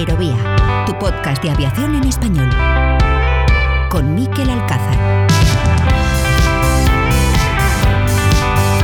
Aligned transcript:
Aerovía, 0.00 0.86
tu 0.86 0.98
podcast 0.98 1.42
de 1.42 1.50
aviación 1.50 1.94
en 1.94 2.04
español. 2.04 2.48
Con 3.90 4.14
Miquel 4.14 4.48
Alcázar. 4.48 5.28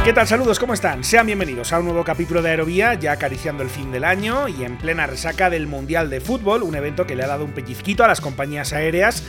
¿Qué 0.07 0.13
tal? 0.13 0.29
Saludos, 0.29 0.61
¿cómo 0.61 0.75
están? 0.75 1.03
Sean 1.03 1.27
bienvenidos 1.27 1.73
a 1.73 1.81
un 1.81 1.87
nuevo 1.87 2.05
capítulo 2.05 2.41
de 2.41 2.50
Aerovía, 2.50 2.95
ya 2.95 3.11
acariciando 3.13 3.64
el 3.64 3.71
fin 3.71 3.91
del 3.91 4.05
año 4.05 4.46
y 4.46 4.63
en 4.63 4.77
plena 4.77 5.07
resaca 5.07 5.49
del 5.49 5.67
Mundial 5.67 6.11
de 6.11 6.21
Fútbol, 6.21 6.63
un 6.63 6.77
evento 6.77 7.07
que 7.07 7.17
le 7.17 7.25
ha 7.25 7.27
dado 7.27 7.45
un 7.45 7.53
pellizquito 7.53 8.05
a 8.05 8.09
las 8.09 8.21
compañías 8.21 8.73
aéreas, 8.73 9.25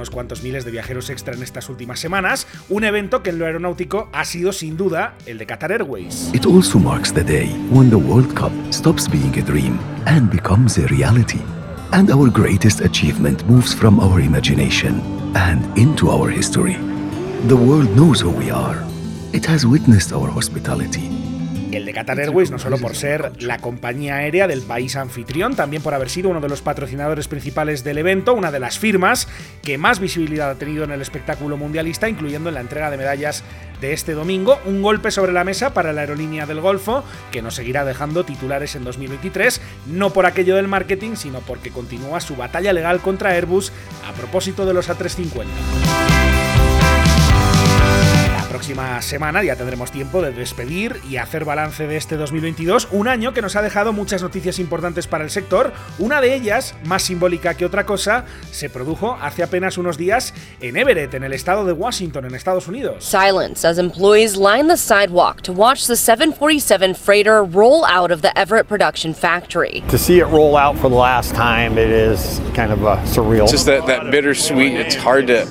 unos 0.00 0.08
cuantos 0.08 0.42
miles 0.42 0.64
de 0.64 0.70
viajeros 0.70 1.10
extra 1.10 1.34
en 1.34 1.42
estas 1.42 1.68
últimas 1.68 2.00
semanas, 2.00 2.46
un 2.70 2.84
evento 2.84 3.22
que 3.22 3.28
en 3.28 3.38
lo 3.38 3.44
aeronáutico 3.44 4.08
ha 4.14 4.24
sido 4.24 4.50
sin 4.50 4.78
duda 4.78 5.14
el 5.26 5.36
de 5.36 5.44
Qatar 5.44 5.72
Airways. 5.72 6.30
It 6.32 6.46
also 6.46 6.78
marks 6.78 7.12
the 7.12 7.22
day 7.22 7.50
when 7.70 7.90
the 7.90 7.96
World 7.96 8.34
Cup 8.34 8.50
stops 8.70 9.06
being 9.06 9.38
a 9.38 9.42
dream 9.42 9.78
and 10.06 10.30
becomes 10.30 10.78
a 10.78 10.86
reality. 10.86 11.40
And 11.92 12.10
our 12.10 12.30
greatest 12.30 12.80
achievement 12.80 13.46
moves 13.46 13.74
from 13.74 14.00
our 14.00 14.20
imagination 14.20 15.02
and 15.36 15.66
into 15.76 16.08
our 16.08 16.30
history. 16.30 16.78
The 17.48 17.56
world 17.56 17.94
knows 17.94 18.22
who 18.22 18.30
we 18.30 18.50
are. 18.50 18.82
It 19.34 19.44
has 19.44 19.66
witnessed 19.66 20.14
our 20.14 20.30
hospitality. 20.30 21.29
El 21.72 21.84
de 21.84 21.92
Qatar 21.92 22.18
Airways 22.18 22.50
no 22.50 22.58
solo 22.58 22.78
por 22.78 22.96
ser 22.96 23.32
la 23.40 23.58
compañía 23.58 24.16
aérea 24.16 24.48
del 24.48 24.62
país 24.62 24.96
anfitrión, 24.96 25.54
también 25.54 25.82
por 25.82 25.94
haber 25.94 26.10
sido 26.10 26.28
uno 26.28 26.40
de 26.40 26.48
los 26.48 26.62
patrocinadores 26.62 27.28
principales 27.28 27.84
del 27.84 27.98
evento, 27.98 28.34
una 28.34 28.50
de 28.50 28.58
las 28.58 28.78
firmas 28.78 29.28
que 29.62 29.78
más 29.78 30.00
visibilidad 30.00 30.50
ha 30.50 30.56
tenido 30.56 30.84
en 30.84 30.90
el 30.90 31.00
espectáculo 31.00 31.56
mundialista, 31.56 32.08
incluyendo 32.08 32.48
en 32.48 32.56
la 32.56 32.60
entrega 32.60 32.90
de 32.90 32.96
medallas 32.96 33.44
de 33.80 33.92
este 33.92 34.12
domingo, 34.12 34.58
un 34.64 34.82
golpe 34.82 35.10
sobre 35.10 35.32
la 35.32 35.44
mesa 35.44 35.72
para 35.72 35.92
la 35.92 36.02
aerolínea 36.02 36.46
del 36.46 36.60
Golfo, 36.60 37.04
que 37.30 37.42
nos 37.42 37.54
seguirá 37.54 37.84
dejando 37.84 38.24
titulares 38.24 38.74
en 38.74 38.84
2023, 38.84 39.60
no 39.86 40.12
por 40.12 40.26
aquello 40.26 40.56
del 40.56 40.68
marketing, 40.68 41.14
sino 41.14 41.40
porque 41.40 41.70
continúa 41.70 42.20
su 42.20 42.36
batalla 42.36 42.72
legal 42.72 43.00
contra 43.00 43.30
Airbus 43.30 43.72
a 44.08 44.12
propósito 44.12 44.66
de 44.66 44.74
los 44.74 44.90
A350 44.90 46.39
próxima 48.50 49.00
semana 49.00 49.44
ya 49.44 49.54
tendremos 49.54 49.92
tiempo 49.92 50.20
de 50.20 50.32
despedir 50.32 51.00
y 51.08 51.18
hacer 51.18 51.44
balance 51.44 51.86
de 51.86 51.96
este 51.96 52.16
2022, 52.16 52.88
un 52.90 53.06
año 53.06 53.32
que 53.32 53.42
nos 53.42 53.54
ha 53.54 53.62
dejado 53.62 53.92
muchas 53.92 54.22
noticias 54.22 54.58
importantes 54.58 55.06
para 55.06 55.22
el 55.22 55.30
sector. 55.30 55.72
Una 56.00 56.20
de 56.20 56.34
ellas, 56.34 56.74
más 56.84 57.04
simbólica 57.04 57.54
que 57.54 57.64
otra 57.64 57.86
cosa, 57.86 58.24
se 58.50 58.68
produjo 58.68 59.16
hace 59.22 59.44
apenas 59.44 59.78
unos 59.78 59.96
días 59.96 60.34
en 60.60 60.76
Everett, 60.76 61.14
en 61.14 61.22
el 61.22 61.32
estado 61.32 61.64
de 61.64 61.72
Washington, 61.72 62.24
en 62.24 62.34
Estados 62.34 62.66
Unidos. 62.66 63.04
Silence 63.04 63.64
as 63.64 63.78
employees 63.78 64.36
line 64.36 64.66
the 64.66 64.76
sidewalk 64.76 65.42
to 65.42 65.52
watch 65.52 65.86
the 65.86 65.94
747 65.94 66.94
freighter 66.94 67.44
roll 67.44 67.84
out 67.84 68.10
of 68.10 68.20
the 68.20 68.36
Everett 68.36 68.66
production 68.66 69.14
factory. 69.14 69.84
To 69.90 69.98
see 69.98 70.18
it 70.18 70.26
roll 70.26 70.56
out 70.56 70.76
for 70.76 70.90
the 70.90 70.96
last 70.96 71.36
time, 71.36 71.78
it 71.78 71.90
is 71.90 72.40
kind 72.54 72.72
of 72.72 72.82
a 72.82 72.96
surreal. 73.06 73.44
It's 73.44 73.52
just 73.52 73.66
that, 73.66 73.86
that 73.86 74.10
bittersweet, 74.10 74.72
it's 74.72 74.96
hard 74.96 75.28
to 75.28 75.46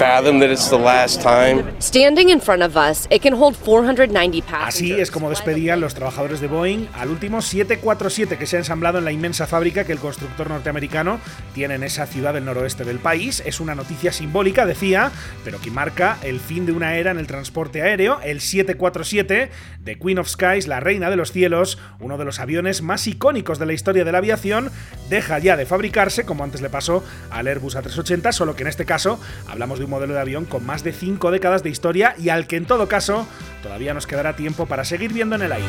fathom 0.00 0.40
that 0.40 0.50
it's 0.50 0.70
the 0.70 0.78
last 0.78 1.20
time. 1.20 1.62
Standing 1.78 2.30
in 2.30 2.40
front 2.40 2.62
of 2.62 2.74
us, 2.74 3.06
it 3.10 3.20
can 3.20 3.34
hold 3.34 3.54
490 3.54 4.40
passengers. 4.40 4.74
Así 4.74 4.92
es 4.98 5.10
como 5.10 5.28
despedían 5.28 5.78
los 5.78 5.92
trabajadores 5.92 6.40
de 6.40 6.46
Boeing 6.46 6.88
al 6.94 7.10
último 7.10 7.42
747 7.42 8.38
que 8.38 8.46
se 8.46 8.56
ha 8.56 8.60
ensamblado 8.60 8.96
en 8.96 9.04
la 9.04 9.12
inmensa 9.12 9.46
fábrica 9.46 9.84
que 9.84 9.92
el 9.92 9.98
constructor 9.98 10.48
norteamericano 10.48 11.20
tiene 11.52 11.74
en 11.74 11.82
esa 11.82 12.06
ciudad 12.06 12.32
del 12.32 12.46
noroeste 12.46 12.84
del 12.84 12.98
país. 12.98 13.42
Es 13.44 13.60
una 13.60 13.74
noticia 13.74 14.10
simbólica, 14.10 14.64
decía, 14.64 15.12
pero 15.44 15.60
que 15.60 15.70
marca 15.70 16.16
el 16.22 16.40
fin 16.40 16.64
de 16.64 16.72
una 16.72 16.96
era 16.96 17.10
en 17.10 17.18
el 17.18 17.26
transporte 17.26 17.82
aéreo. 17.82 18.20
El 18.22 18.40
747 18.40 19.50
de 19.80 19.98
Queen 19.98 20.18
of 20.18 20.28
Skies, 20.28 20.66
la 20.66 20.80
reina 20.80 21.10
de 21.10 21.16
los 21.16 21.30
cielos, 21.30 21.76
uno 22.00 22.16
de 22.16 22.24
los 22.24 22.40
aviones 22.40 22.80
más 22.80 23.06
icónicos 23.06 23.58
de 23.58 23.66
la 23.66 23.74
historia 23.74 24.04
de 24.06 24.12
la 24.12 24.18
aviación, 24.18 24.70
deja 25.10 25.38
ya 25.40 25.58
de 25.58 25.66
fabricarse, 25.66 26.24
como 26.24 26.42
antes 26.42 26.62
le 26.62 26.70
pasó 26.70 27.04
al 27.30 27.48
Airbus 27.48 27.76
A380, 27.76 28.32
solo 28.32 28.56
que 28.56 28.62
en 28.62 28.68
este 28.68 28.86
caso 28.86 29.20
hablamos 29.46 29.78
de 29.78 29.84
un 29.84 29.89
modelo 29.90 30.14
de 30.14 30.20
avión 30.20 30.46
con 30.46 30.64
más 30.64 30.82
de 30.82 30.92
5 30.92 31.30
décadas 31.30 31.62
de 31.62 31.68
historia 31.70 32.14
y 32.18 32.30
al 32.30 32.46
que 32.46 32.56
en 32.56 32.64
todo 32.64 32.88
caso 32.88 33.26
todavía 33.62 33.92
nos 33.92 34.06
quedará 34.06 34.36
tiempo 34.36 34.66
para 34.66 34.84
seguir 34.84 35.12
viendo 35.12 35.36
en 35.36 35.42
el 35.42 35.52
aire. 35.52 35.68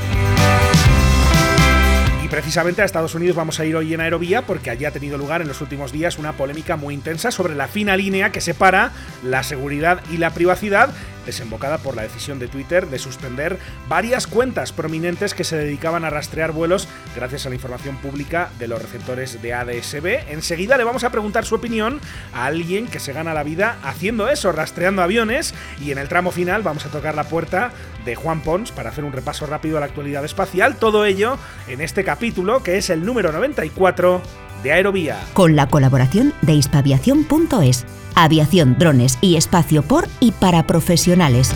Y 2.24 2.28
precisamente 2.30 2.82
a 2.82 2.86
Estados 2.86 3.16
Unidos 3.16 3.36
vamos 3.36 3.60
a 3.60 3.66
ir 3.66 3.76
hoy 3.76 3.94
en 3.94 4.00
Aerovía 4.00 4.44
porque 4.44 4.70
allí 4.70 4.86
ha 4.86 4.92
tenido 4.92 5.18
lugar 5.18 5.42
en 5.42 5.48
los 5.48 5.60
últimos 5.60 5.92
días 5.92 6.18
una 6.18 6.34
polémica 6.34 6.78
muy 6.78 6.94
intensa 6.94 7.32
sobre 7.32 7.56
la 7.56 7.68
fina 7.68 7.98
línea 7.98 8.32
que 8.32 8.40
separa 8.40 8.92
la 9.24 9.44
seguridad 9.44 10.02
y 10.12 10.18
la 10.18 10.30
privacidad 10.30 10.92
desembocada 11.26 11.78
por 11.78 11.96
la 11.96 12.04
decisión 12.04 12.40
de 12.40 12.48
Twitter 12.48 12.88
de 12.88 13.00
suspender 13.00 13.58
varias 13.88 14.28
cuentas 14.28 14.72
prominentes 14.72 15.34
que 15.34 15.44
se 15.44 15.58
dedicaban 15.58 16.06
a 16.06 16.10
rastrear 16.10 16.52
vuelos 16.52 16.88
gracias 17.16 17.46
a 17.46 17.50
la 17.50 17.56
información 17.56 17.98
pública 17.98 18.50
de 18.60 18.68
los 18.68 18.82
receptores 18.82 19.42
de 19.42 19.54
ADSB. 19.54 20.32
Enseguida 20.32 20.78
le 20.78 20.84
vamos 20.84 21.04
a 21.04 21.10
preguntar 21.12 21.46
su 21.46 21.56
opinión 21.56 22.00
a 22.34 22.46
alguien 22.46 22.88
que 22.88 23.00
se 23.00 23.14
gana 23.14 23.34
la 23.34 23.44
vida 23.44 23.78
haciendo 23.84 24.30
eso, 24.30 24.52
rastreando 24.52 25.02
aviones, 25.02 25.54
y 25.80 25.92
en 25.92 25.98
el 25.98 26.08
tramo 26.08 26.32
final 26.32 26.62
vamos 26.62 26.86
a 26.86 26.90
tocar 26.90 27.16
la 27.16 27.26
puerta 27.26 27.72
de 28.06 28.16
Juan 28.16 28.42
Pons 28.42 28.72
para 28.72 28.90
hacer 28.90 29.04
un 29.04 29.14
repaso 29.14 29.46
rápido 29.46 29.78
a 29.78 29.80
la 29.80 29.86
actualidad 29.86 30.26
espacial. 30.26 30.78
Todo 30.78 31.06
ello 31.06 31.38
en 31.68 31.82
este 31.82 32.04
capítulo 32.04 32.64
que 32.64 32.78
es 32.78 32.90
el 32.90 33.06
número 33.06 33.32
94 33.32 34.22
de 34.64 34.74
Aerovía. 34.74 35.20
Con 35.34 35.56
la 35.56 35.68
colaboración 35.68 36.34
de 36.42 36.54
hispaviación.es. 36.54 37.86
Aviación, 38.16 38.78
drones 38.78 39.18
y 39.22 39.36
espacio 39.36 39.84
por 39.84 40.08
y 40.20 40.32
para 40.32 40.68
profesionales. 40.68 41.54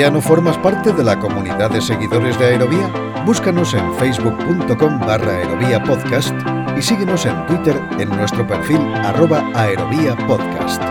¿Todavía 0.00 0.18
no 0.18 0.26
formas 0.26 0.56
parte 0.56 0.94
de 0.94 1.04
la 1.04 1.18
comunidad 1.18 1.70
de 1.70 1.82
seguidores 1.82 2.38
de 2.38 2.46
Aerovía? 2.46 2.90
Búscanos 3.26 3.74
en 3.74 3.94
facebook.com 3.96 4.98
barra 4.98 5.32
aerovía 5.36 5.84
podcast 5.84 6.32
y 6.74 6.80
síguenos 6.80 7.26
en 7.26 7.44
Twitter 7.44 7.78
en 7.98 8.08
nuestro 8.08 8.46
perfil 8.46 8.80
arroba 8.94 9.44
aerovía 9.54 10.16
podcast. 10.26 10.82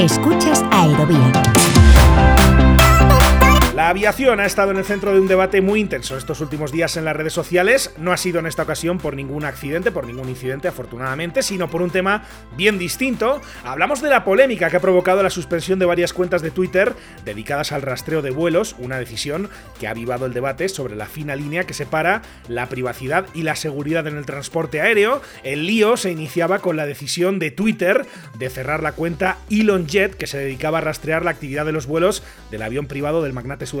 Escuchas 0.00 0.64
Aerovía. 0.72 1.69
Aviación 3.90 4.38
ha 4.38 4.46
estado 4.46 4.70
en 4.70 4.76
el 4.76 4.84
centro 4.84 5.12
de 5.12 5.18
un 5.18 5.26
debate 5.26 5.60
muy 5.60 5.80
intenso 5.80 6.16
estos 6.16 6.40
últimos 6.40 6.70
días 6.70 6.96
en 6.96 7.04
las 7.04 7.16
redes 7.16 7.32
sociales. 7.32 7.92
No 7.98 8.12
ha 8.12 8.16
sido 8.16 8.38
en 8.38 8.46
esta 8.46 8.62
ocasión 8.62 8.98
por 8.98 9.16
ningún 9.16 9.44
accidente, 9.44 9.90
por 9.90 10.06
ningún 10.06 10.28
incidente 10.28 10.68
afortunadamente, 10.68 11.42
sino 11.42 11.68
por 11.68 11.82
un 11.82 11.90
tema 11.90 12.22
bien 12.56 12.78
distinto. 12.78 13.40
Hablamos 13.64 14.00
de 14.00 14.08
la 14.08 14.22
polémica 14.22 14.70
que 14.70 14.76
ha 14.76 14.80
provocado 14.80 15.24
la 15.24 15.28
suspensión 15.30 15.80
de 15.80 15.86
varias 15.86 16.12
cuentas 16.12 16.40
de 16.40 16.52
Twitter 16.52 16.94
dedicadas 17.24 17.72
al 17.72 17.82
rastreo 17.82 18.22
de 18.22 18.30
vuelos, 18.30 18.76
una 18.78 18.96
decisión 18.96 19.50
que 19.80 19.88
ha 19.88 19.90
avivado 19.90 20.24
el 20.24 20.34
debate 20.34 20.68
sobre 20.68 20.94
la 20.94 21.06
fina 21.06 21.34
línea 21.34 21.64
que 21.64 21.74
separa 21.74 22.22
la 22.46 22.68
privacidad 22.68 23.26
y 23.34 23.42
la 23.42 23.56
seguridad 23.56 24.06
en 24.06 24.16
el 24.16 24.24
transporte 24.24 24.80
aéreo. 24.80 25.20
El 25.42 25.66
lío 25.66 25.96
se 25.96 26.12
iniciaba 26.12 26.60
con 26.60 26.76
la 26.76 26.86
decisión 26.86 27.40
de 27.40 27.50
Twitter 27.50 28.06
de 28.38 28.50
cerrar 28.50 28.84
la 28.84 28.92
cuenta 28.92 29.38
Elon 29.50 29.88
Jet 29.88 30.14
que 30.14 30.28
se 30.28 30.38
dedicaba 30.38 30.78
a 30.78 30.82
rastrear 30.82 31.24
la 31.24 31.32
actividad 31.32 31.66
de 31.66 31.72
los 31.72 31.88
vuelos 31.88 32.22
del 32.52 32.62
avión 32.62 32.86
privado 32.86 33.24
del 33.24 33.32
magnate 33.32 33.66
sudafricano 33.66 33.79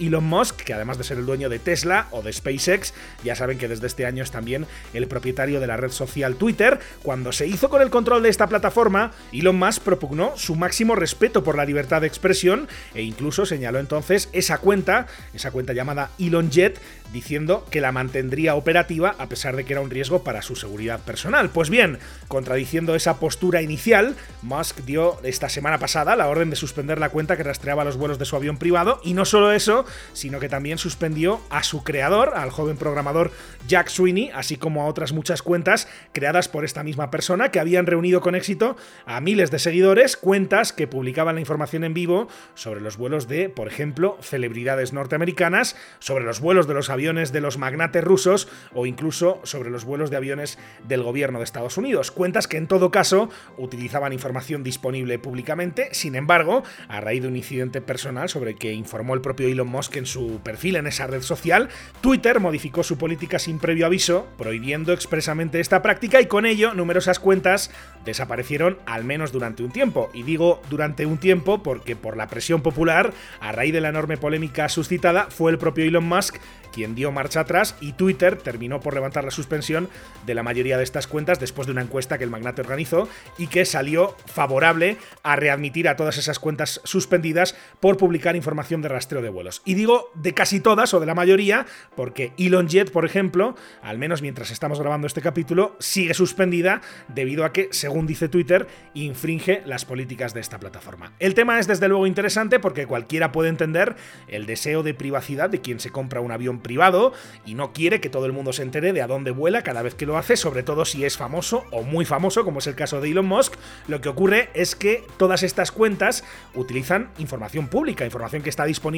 Elon 0.00 0.24
Musk, 0.24 0.56
que 0.56 0.74
además 0.74 0.98
de 0.98 1.04
ser 1.04 1.18
el 1.18 1.26
dueño 1.26 1.48
de 1.48 1.58
Tesla 1.58 2.08
o 2.10 2.22
de 2.22 2.32
SpaceX, 2.32 2.94
ya 3.22 3.34
saben 3.34 3.58
que 3.58 3.68
desde 3.68 3.86
este 3.86 4.06
año 4.06 4.22
es 4.22 4.30
también 4.30 4.66
el 4.92 5.06
propietario 5.06 5.60
de 5.60 5.66
la 5.66 5.76
red 5.76 5.90
social 5.90 6.36
Twitter. 6.36 6.80
Cuando 7.02 7.32
se 7.32 7.46
hizo 7.46 7.68
con 7.68 7.82
el 7.82 7.90
control 7.90 8.22
de 8.22 8.28
esta 8.28 8.46
plataforma, 8.46 9.12
Elon 9.32 9.56
Musk 9.56 9.82
propugnó 9.82 10.36
su 10.36 10.54
máximo 10.54 10.94
respeto 10.94 11.44
por 11.44 11.56
la 11.56 11.64
libertad 11.64 12.00
de 12.00 12.06
expresión 12.06 12.68
e 12.94 13.02
incluso 13.02 13.46
señaló 13.46 13.78
entonces 13.78 14.28
esa 14.32 14.58
cuenta, 14.58 15.06
esa 15.32 15.50
cuenta 15.50 15.72
llamada 15.72 16.10
Elon 16.18 16.50
Jet, 16.50 16.80
diciendo 17.12 17.66
que 17.70 17.80
la 17.80 17.92
mantendría 17.92 18.54
operativa 18.54 19.14
a 19.18 19.28
pesar 19.28 19.56
de 19.56 19.64
que 19.64 19.72
era 19.72 19.80
un 19.80 19.90
riesgo 19.90 20.24
para 20.24 20.42
su 20.42 20.56
seguridad 20.56 21.00
personal. 21.00 21.50
Pues 21.50 21.70
bien, 21.70 21.98
contradiciendo 22.28 22.94
esa 22.94 23.18
postura 23.18 23.62
inicial, 23.62 24.16
Musk 24.42 24.80
dio 24.80 25.20
esta 25.22 25.48
semana 25.48 25.78
pasada 25.78 26.16
la 26.16 26.28
orden 26.28 26.50
de 26.50 26.56
suspender 26.56 26.98
la 26.98 27.10
cuenta 27.10 27.36
que 27.36 27.42
rastreaba 27.42 27.84
los 27.84 27.96
vuelos 27.96 28.18
de 28.18 28.24
su 28.24 28.36
avión 28.36 28.58
privado 28.58 29.00
y 29.04 29.14
no 29.14 29.23
solo 29.24 29.52
eso, 29.52 29.84
sino 30.12 30.40
que 30.40 30.48
también 30.48 30.78
suspendió 30.78 31.40
a 31.50 31.62
su 31.62 31.84
creador, 31.84 32.32
al 32.34 32.50
joven 32.50 32.76
programador 32.76 33.32
Jack 33.66 33.88
Sweeney, 33.88 34.30
así 34.34 34.56
como 34.56 34.82
a 34.82 34.86
otras 34.86 35.12
muchas 35.12 35.42
cuentas 35.42 35.88
creadas 36.12 36.48
por 36.48 36.64
esta 36.64 36.82
misma 36.82 37.10
persona 37.10 37.50
que 37.50 37.60
habían 37.60 37.86
reunido 37.86 38.20
con 38.20 38.34
éxito 38.34 38.76
a 39.06 39.20
miles 39.20 39.50
de 39.50 39.58
seguidores, 39.58 40.16
cuentas 40.16 40.72
que 40.72 40.86
publicaban 40.86 41.34
la 41.36 41.40
información 41.40 41.84
en 41.84 41.94
vivo 41.94 42.28
sobre 42.54 42.80
los 42.80 42.96
vuelos 42.96 43.28
de, 43.28 43.48
por 43.48 43.68
ejemplo, 43.68 44.18
celebridades 44.20 44.92
norteamericanas, 44.92 45.76
sobre 45.98 46.24
los 46.24 46.40
vuelos 46.40 46.66
de 46.66 46.74
los 46.74 46.90
aviones 46.90 47.32
de 47.32 47.40
los 47.40 47.58
magnates 47.58 48.04
rusos 48.04 48.48
o 48.72 48.86
incluso 48.86 49.40
sobre 49.44 49.70
los 49.70 49.84
vuelos 49.84 50.10
de 50.10 50.16
aviones 50.16 50.58
del 50.86 51.02
gobierno 51.02 51.38
de 51.38 51.44
Estados 51.44 51.76
Unidos. 51.78 52.10
Cuentas 52.10 52.48
que 52.48 52.56
en 52.56 52.66
todo 52.66 52.90
caso 52.90 53.30
utilizaban 53.56 54.12
información 54.12 54.62
disponible 54.62 55.18
públicamente, 55.18 55.88
sin 55.92 56.14
embargo, 56.14 56.62
a 56.88 57.00
raíz 57.00 57.22
de 57.22 57.28
un 57.28 57.36
incidente 57.36 57.80
personal 57.80 58.28
sobre 58.28 58.52
el 58.52 58.58
que 58.58 58.72
informó 58.72 59.13
el 59.14 59.20
propio 59.20 59.48
Elon 59.48 59.68
Musk 59.68 59.96
en 59.96 60.06
su 60.06 60.40
perfil 60.42 60.76
en 60.76 60.86
esa 60.86 61.06
red 61.06 61.22
social, 61.22 61.68
Twitter 62.00 62.40
modificó 62.40 62.82
su 62.82 62.98
política 62.98 63.38
sin 63.38 63.58
previo 63.58 63.86
aviso, 63.86 64.26
prohibiendo 64.36 64.92
expresamente 64.92 65.60
esta 65.60 65.82
práctica 65.82 66.20
y 66.20 66.26
con 66.26 66.46
ello 66.46 66.74
numerosas 66.74 67.18
cuentas 67.18 67.70
desaparecieron 68.04 68.78
al 68.86 69.04
menos 69.04 69.32
durante 69.32 69.62
un 69.62 69.70
tiempo. 69.70 70.10
Y 70.12 70.22
digo 70.22 70.60
durante 70.68 71.06
un 71.06 71.18
tiempo 71.18 71.62
porque 71.62 71.96
por 71.96 72.16
la 72.16 72.28
presión 72.28 72.62
popular, 72.62 73.12
a 73.40 73.52
raíz 73.52 73.72
de 73.72 73.80
la 73.80 73.88
enorme 73.88 74.16
polémica 74.16 74.68
suscitada, 74.68 75.28
fue 75.30 75.50
el 75.50 75.58
propio 75.58 75.84
Elon 75.84 76.04
Musk 76.04 76.36
quien 76.74 76.96
dio 76.96 77.12
marcha 77.12 77.40
atrás 77.40 77.76
y 77.80 77.92
Twitter 77.92 78.36
terminó 78.36 78.80
por 78.80 78.94
levantar 78.94 79.22
la 79.22 79.30
suspensión 79.30 79.88
de 80.26 80.34
la 80.34 80.42
mayoría 80.42 80.76
de 80.76 80.82
estas 80.82 81.06
cuentas 81.06 81.38
después 81.38 81.66
de 81.66 81.72
una 81.72 81.82
encuesta 81.82 82.18
que 82.18 82.24
el 82.24 82.30
magnate 82.30 82.62
organizó 82.62 83.08
y 83.38 83.46
que 83.46 83.64
salió 83.64 84.16
favorable 84.26 84.96
a 85.22 85.36
readmitir 85.36 85.88
a 85.88 85.94
todas 85.94 86.18
esas 86.18 86.40
cuentas 86.40 86.80
suspendidas 86.82 87.54
por 87.78 87.96
publicar 87.96 88.34
información 88.34 88.82
de 88.82 88.88
de 89.08 89.28
vuelos. 89.28 89.62
Y 89.64 89.74
digo 89.74 90.10
de 90.14 90.32
casi 90.32 90.60
todas 90.60 90.94
o 90.94 91.00
de 91.00 91.06
la 91.06 91.14
mayoría 91.14 91.66
porque 91.94 92.32
ElonJet, 92.38 92.90
por 92.90 93.04
ejemplo, 93.04 93.54
al 93.82 93.98
menos 93.98 94.22
mientras 94.22 94.50
estamos 94.50 94.80
grabando 94.80 95.06
este 95.06 95.20
capítulo, 95.20 95.76
sigue 95.78 96.14
suspendida 96.14 96.80
debido 97.08 97.44
a 97.44 97.52
que, 97.52 97.68
según 97.70 98.06
dice 98.06 98.28
Twitter, 98.28 98.66
infringe 98.94 99.62
las 99.66 99.84
políticas 99.84 100.32
de 100.34 100.40
esta 100.40 100.58
plataforma. 100.58 101.12
El 101.18 101.34
tema 101.34 101.58
es 101.58 101.66
desde 101.66 101.88
luego 101.88 102.06
interesante 102.06 102.58
porque 102.58 102.86
cualquiera 102.86 103.30
puede 103.30 103.50
entender 103.50 103.96
el 104.28 104.46
deseo 104.46 104.82
de 104.82 104.94
privacidad 104.94 105.50
de 105.50 105.60
quien 105.60 105.80
se 105.80 105.90
compra 105.90 106.20
un 106.20 106.32
avión 106.32 106.60
privado 106.60 107.12
y 107.44 107.54
no 107.54 107.72
quiere 107.72 108.00
que 108.00 108.08
todo 108.08 108.26
el 108.26 108.32
mundo 108.32 108.52
se 108.52 108.62
entere 108.62 108.92
de 108.92 109.02
a 109.02 109.06
dónde 109.06 109.30
vuela 109.30 109.62
cada 109.62 109.82
vez 109.82 109.94
que 109.94 110.06
lo 110.06 110.16
hace, 110.16 110.36
sobre 110.36 110.62
todo 110.62 110.84
si 110.84 111.04
es 111.04 111.16
famoso 111.16 111.64
o 111.70 111.82
muy 111.82 112.04
famoso, 112.04 112.44
como 112.44 112.60
es 112.60 112.66
el 112.66 112.74
caso 112.74 113.00
de 113.00 113.10
Elon 113.10 113.26
Musk. 113.26 113.54
Lo 113.86 114.00
que 114.00 114.08
ocurre 114.08 114.50
es 114.54 114.74
que 114.74 115.04
todas 115.18 115.42
estas 115.42 115.70
cuentas 115.70 116.24
utilizan 116.54 117.10
información 117.18 117.68
pública, 117.68 118.04
información 118.04 118.42
que 118.42 118.50
está 118.50 118.64
disponible 118.64 118.93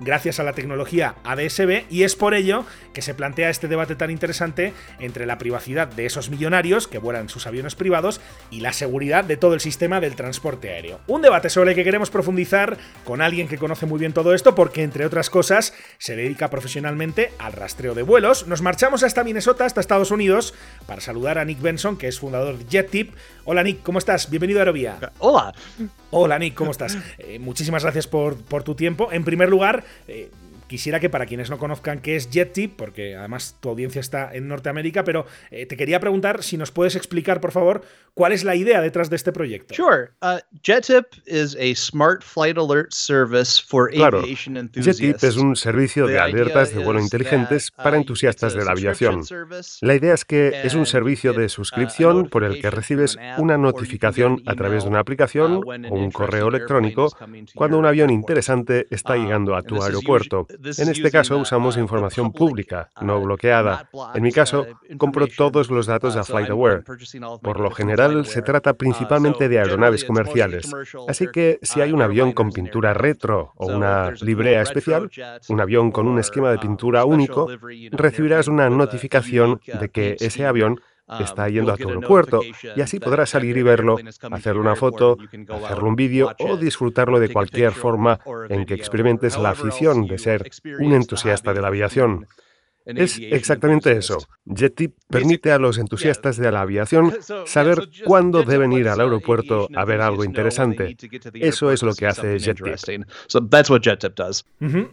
gracias 0.00 0.40
a 0.40 0.44
la 0.44 0.52
tecnología 0.52 1.16
ADSB 1.24 1.84
y 1.90 2.04
es 2.04 2.14
por 2.14 2.34
ello 2.34 2.64
que 2.92 3.02
se 3.02 3.14
plantea 3.14 3.50
este 3.50 3.68
debate 3.68 3.96
tan 3.96 4.10
interesante 4.10 4.72
entre 4.98 5.26
la 5.26 5.38
privacidad 5.38 5.88
de 5.88 6.06
esos 6.06 6.30
millonarios 6.30 6.86
que 6.86 6.98
vuelan 6.98 7.28
sus 7.28 7.46
aviones 7.46 7.74
privados 7.74 8.20
y 8.50 8.60
la 8.60 8.72
seguridad 8.72 9.24
de 9.24 9.36
todo 9.36 9.54
el 9.54 9.60
sistema 9.60 10.00
del 10.00 10.14
transporte 10.14 10.70
aéreo. 10.70 11.00
Un 11.06 11.22
debate 11.22 11.50
sobre 11.50 11.70
el 11.70 11.76
que 11.76 11.84
queremos 11.84 12.10
profundizar 12.10 12.78
con 13.04 13.20
alguien 13.20 13.48
que 13.48 13.58
conoce 13.58 13.86
muy 13.86 13.98
bien 13.98 14.12
todo 14.12 14.34
esto 14.34 14.54
porque 14.54 14.82
entre 14.82 15.06
otras 15.06 15.30
cosas 15.30 15.74
se 15.98 16.16
dedica 16.16 16.50
profesionalmente 16.50 17.32
al 17.38 17.52
rastreo 17.52 17.94
de 17.94 18.02
vuelos. 18.02 18.46
Nos 18.46 18.62
marchamos 18.62 19.02
hasta 19.02 19.24
Minnesota, 19.24 19.64
hasta 19.64 19.80
Estados 19.80 20.10
Unidos, 20.10 20.54
para 20.86 21.00
saludar 21.00 21.38
a 21.38 21.44
Nick 21.44 21.60
Benson, 21.60 21.96
que 21.96 22.08
es 22.08 22.20
fundador 22.20 22.58
de 22.58 22.64
JetTip. 22.64 23.14
Hola 23.44 23.62
Nick, 23.62 23.82
¿cómo 23.82 23.98
estás? 23.98 24.30
Bienvenido 24.30 24.60
a 24.60 24.62
Aerovía. 24.62 24.98
Hola. 25.18 25.52
Hola 26.10 26.38
Nick, 26.38 26.54
¿cómo 26.54 26.70
estás? 26.70 26.98
Eh, 27.18 27.38
muchísimas 27.38 27.82
gracias 27.82 28.06
por, 28.06 28.36
por, 28.36 28.62
tu 28.62 28.74
tiempo. 28.74 29.10
En 29.12 29.24
primer 29.32 29.48
lugar, 29.48 29.82
eh, 30.08 30.28
quisiera 30.72 31.00
que 31.00 31.10
para 31.10 31.26
quienes 31.26 31.50
no 31.50 31.58
conozcan 31.58 32.00
qué 32.00 32.16
es 32.16 32.30
JetTip, 32.30 32.76
porque 32.76 33.14
además 33.14 33.58
tu 33.60 33.68
audiencia 33.68 34.00
está 34.00 34.32
en 34.32 34.48
Norteamérica, 34.48 35.04
pero 35.04 35.26
eh, 35.50 35.66
te 35.66 35.76
quería 35.76 36.00
preguntar 36.00 36.42
si 36.42 36.56
nos 36.56 36.70
puedes 36.70 36.96
explicar, 36.96 37.42
por 37.42 37.52
favor, 37.52 37.82
cuál 38.14 38.32
es 38.32 38.42
la 38.42 38.56
idea 38.56 38.80
detrás 38.80 39.10
de 39.10 39.16
este 39.16 39.32
proyecto. 39.32 39.74
Sure. 39.74 40.12
Uh, 40.22 40.38
JetTip 40.62 41.04
is 41.26 41.54
a 41.60 41.74
smart 41.74 42.22
flight 42.22 42.56
alert 42.56 42.90
service 42.90 43.62
for 43.62 43.90
claro, 43.90 44.20
aviation 44.20 44.56
enthusiasts. 44.56 44.98
JetTip 44.98 45.24
es 45.24 45.36
un 45.36 45.56
servicio 45.56 46.06
de 46.06 46.18
alertas 46.18 46.74
de 46.74 46.82
vuelo 46.82 47.00
inteligentes 47.00 47.68
uh, 47.68 47.82
para 47.82 47.98
entusiastas 47.98 48.54
de 48.54 48.64
la 48.64 48.70
aviación. 48.70 49.22
La 49.82 49.94
idea 49.94 50.14
es 50.14 50.24
que 50.24 50.62
es 50.64 50.72
un 50.72 50.86
servicio 50.86 51.34
de 51.34 51.44
uh, 51.44 51.48
suscripción 51.50 52.30
por 52.30 52.44
el 52.44 52.62
que 52.62 52.70
recibes 52.70 53.18
una 53.36 53.58
notificación 53.58 54.42
a 54.46 54.54
través 54.54 54.84
de 54.84 54.88
una 54.88 55.00
aplicación 55.00 55.60
o 55.90 55.94
un 55.94 56.10
correo 56.10 56.48
electrónico 56.48 57.14
cuando 57.54 57.78
un 57.78 57.84
avión 57.84 58.08
interesante 58.08 58.86
está 58.90 59.16
llegando 59.16 59.54
a 59.54 59.60
tu 59.60 59.82
aeropuerto. 59.82 60.46
En 60.64 60.88
este 60.88 61.10
caso 61.10 61.38
usamos 61.38 61.76
información 61.76 62.32
pública, 62.32 62.90
no 63.00 63.20
bloqueada. 63.20 63.88
En 64.14 64.22
mi 64.22 64.32
caso, 64.32 64.66
compro 64.98 65.26
todos 65.26 65.70
los 65.70 65.86
datos 65.86 66.16
a 66.16 66.24
FlightAware. 66.24 66.84
Por 67.42 67.60
lo 67.60 67.70
general, 67.70 68.26
se 68.26 68.42
trata 68.42 68.74
principalmente 68.74 69.48
de 69.48 69.58
aeronaves 69.58 70.04
comerciales. 70.04 70.70
Así 71.08 71.26
que 71.32 71.58
si 71.62 71.80
hay 71.80 71.92
un 71.92 72.02
avión 72.02 72.32
con 72.32 72.52
pintura 72.52 72.94
retro 72.94 73.52
o 73.56 73.66
una 73.66 74.10
librea 74.20 74.62
especial, 74.62 75.10
un 75.48 75.60
avión 75.60 75.90
con 75.90 76.06
un 76.06 76.18
esquema 76.18 76.50
de 76.50 76.58
pintura 76.58 77.04
único, 77.04 77.48
recibirás 77.90 78.48
una 78.48 78.70
notificación 78.70 79.60
de 79.80 79.88
que 79.88 80.16
ese 80.20 80.46
avión 80.46 80.80
está 81.20 81.48
yendo 81.48 81.72
a 81.72 81.76
tu 81.76 81.88
aeropuerto 81.88 82.40
y 82.76 82.80
así 82.80 82.98
podrás 83.00 83.30
salir 83.30 83.56
y 83.56 83.62
verlo, 83.62 83.96
hacerle 84.30 84.60
una 84.60 84.76
foto, 84.76 85.16
hacerle 85.64 85.84
un 85.84 85.96
vídeo 85.96 86.32
o 86.38 86.56
disfrutarlo 86.56 87.20
de 87.20 87.32
cualquier 87.32 87.72
forma 87.72 88.18
en 88.48 88.64
que 88.64 88.74
experimentes 88.74 89.38
la 89.38 89.50
afición 89.50 90.06
de 90.06 90.18
ser 90.18 90.50
un 90.78 90.92
entusiasta 90.92 91.52
de 91.52 91.60
la 91.60 91.68
aviación. 91.68 92.26
Es 92.84 93.18
exactamente 93.18 93.92
eso. 93.92 94.18
JetTip 94.44 94.96
permite 95.08 95.52
a 95.52 95.58
los 95.58 95.78
entusiastas 95.78 96.36
de 96.36 96.50
la 96.50 96.62
aviación 96.62 97.14
saber 97.46 97.88
cuándo 98.04 98.42
deben 98.42 98.72
ir 98.72 98.88
al 98.88 99.00
aeropuerto 99.00 99.68
a 99.74 99.84
ver 99.84 100.00
algo 100.00 100.24
interesante. 100.24 100.96
Eso 101.34 101.70
es 101.70 101.82
lo 101.82 101.94
que 101.94 102.06
hace 102.06 102.38
JetTip. 102.38 102.66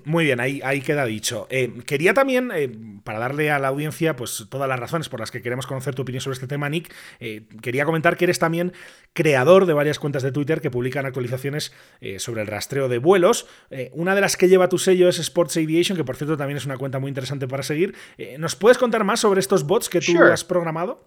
Muy 0.06 0.26
bien, 0.26 0.40
ahí, 0.40 0.62
ahí 0.64 0.82
queda 0.82 1.06
dicho. 1.06 1.48
Eh, 1.50 1.82
quería 1.86 2.14
también, 2.14 2.52
eh, 2.54 2.72
para 3.04 3.20
darle 3.20 3.52
a 3.52 3.60
la 3.60 3.70
audiencia 3.70 4.16
pues 4.16 4.46
todas 4.50 4.70
las 4.70 4.80
razones 4.80 5.10
por 5.10 5.20
las 5.20 5.32
que 5.32 5.42
queremos 5.42 5.66
conocer 5.66 5.96
tu 5.96 6.04
opinión 6.04 6.22
sobre 6.22 6.36
este 6.36 6.48
tema, 6.48 6.70
Nick, 6.70 6.94
eh, 7.20 7.44
quería 7.62 7.86
comentar 7.86 8.18
que 8.18 8.26
eres 8.26 8.40
también 8.40 8.74
creador 9.14 9.66
de 9.66 9.74
varias 9.74 9.98
cuentas 9.98 10.22
de 10.22 10.32
Twitter 10.32 10.62
que 10.62 10.70
publican 10.70 11.06
actualizaciones 11.06 11.74
sobre 12.18 12.42
el 12.42 12.48
rastreo 12.48 12.88
de 12.88 13.00
vuelos. 13.00 13.48
una 13.94 14.16
de 14.16 14.22
las 14.22 14.38
que 14.38 14.48
lleva 14.48 14.70
tu 14.70 14.78
sello 14.78 15.10
es 15.10 15.20
Sports 15.20 15.58
Aviation, 15.58 15.98
que 15.98 16.04
por 16.04 16.16
cierto 16.16 16.38
también 16.38 16.58
es 16.58 16.66
una 16.66 16.78
cuenta 16.78 17.00
muy 17.00 17.10
interesante 17.10 17.48
para 17.48 17.64
seguir 17.64 17.79
eh, 18.18 18.38
¿Nos 18.38 18.56
puedes 18.56 18.78
contar 18.78 19.04
más 19.04 19.20
sobre 19.20 19.40
estos 19.40 19.64
bots 19.64 19.90
que 19.90 20.00
tú 20.00 20.22
has 20.24 20.44
programado? 20.44 21.04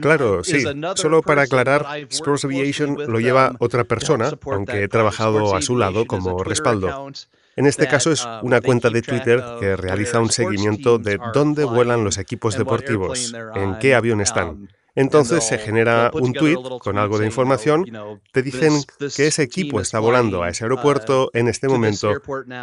Claro, 0.00 0.42
sí. 0.44 0.64
Solo 0.94 1.22
para 1.22 1.42
aclarar, 1.42 1.86
Sports 2.10 2.44
Aviation 2.44 2.96
lo 3.10 3.20
lleva 3.20 3.50
um, 3.50 3.56
otra 3.60 3.84
persona, 3.84 4.30
aunque 4.46 4.82
he 4.82 4.88
trabajado 4.88 5.54
a 5.54 5.62
su 5.62 5.76
lado 5.76 6.06
como 6.06 6.42
respaldo. 6.44 7.10
En 7.56 7.64
este 7.64 7.88
caso 7.88 8.12
es 8.12 8.24
um, 8.24 8.40
una 8.42 8.60
cuenta 8.60 8.90
de 8.90 9.02
Twitter 9.02 9.42
que 9.58 9.76
realiza 9.76 10.20
un 10.20 10.30
seguimiento 10.30 10.98
de 10.98 11.18
dónde 11.32 11.64
vuelan 11.64 12.04
los 12.04 12.18
equipos 12.18 12.56
deportivos, 12.56 13.34
en 13.54 13.78
qué 13.78 13.94
avión 13.94 14.20
están. 14.20 14.68
Entonces 14.96 15.44
se 15.44 15.58
genera 15.58 16.10
un 16.12 16.32
tweet 16.32 16.56
con 16.80 16.98
algo 16.98 17.18
de 17.18 17.26
información, 17.26 17.84
te 18.32 18.42
dicen 18.42 18.72
que 18.98 19.26
ese 19.26 19.42
equipo 19.42 19.80
está 19.80 19.98
volando 19.98 20.42
a 20.42 20.48
ese 20.48 20.64
aeropuerto 20.64 21.30
en 21.34 21.48
este 21.48 21.68
momento 21.68 22.12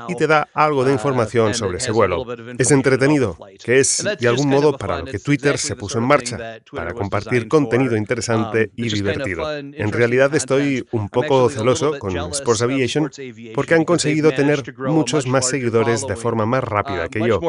y 0.07 0.15
te 0.15 0.27
da 0.27 0.49
algo 0.53 0.83
de 0.83 0.91
uh, 0.91 0.93
información 0.95 1.53
sobre 1.53 1.77
ese 1.77 1.91
vuelo. 1.91 2.25
Es 2.57 2.71
entretenido, 2.71 3.37
que 3.63 3.79
es 3.79 4.03
de 4.19 4.27
algún 4.27 4.49
modo 4.49 4.77
para 4.77 4.99
lo 4.99 5.05
que 5.05 5.19
Twitter 5.19 5.57
se 5.59 5.75
puso 5.75 5.99
en 5.99 6.05
marcha, 6.05 6.59
para 6.71 6.93
compartir 6.93 7.47
contenido 7.47 7.95
interesante 7.95 8.71
um, 8.75 8.85
y 8.85 8.89
divertido. 8.89 9.57
En 9.57 9.91
realidad 9.91 10.33
estoy 10.33 10.85
un 10.91 11.09
poco 11.09 11.49
celoso 11.49 11.99
con 11.99 12.17
Sports 12.31 12.63
Aviation 12.63 13.11
porque 13.53 13.75
han 13.75 13.85
conseguido 13.85 14.31
tener 14.31 14.73
muchos 14.79 15.27
más 15.27 15.47
seguidores 15.47 16.07
de 16.07 16.15
forma 16.15 16.47
más 16.47 16.63
rápida 16.63 17.05
uh, 17.05 17.09
que 17.09 17.19
yo. 17.27 17.39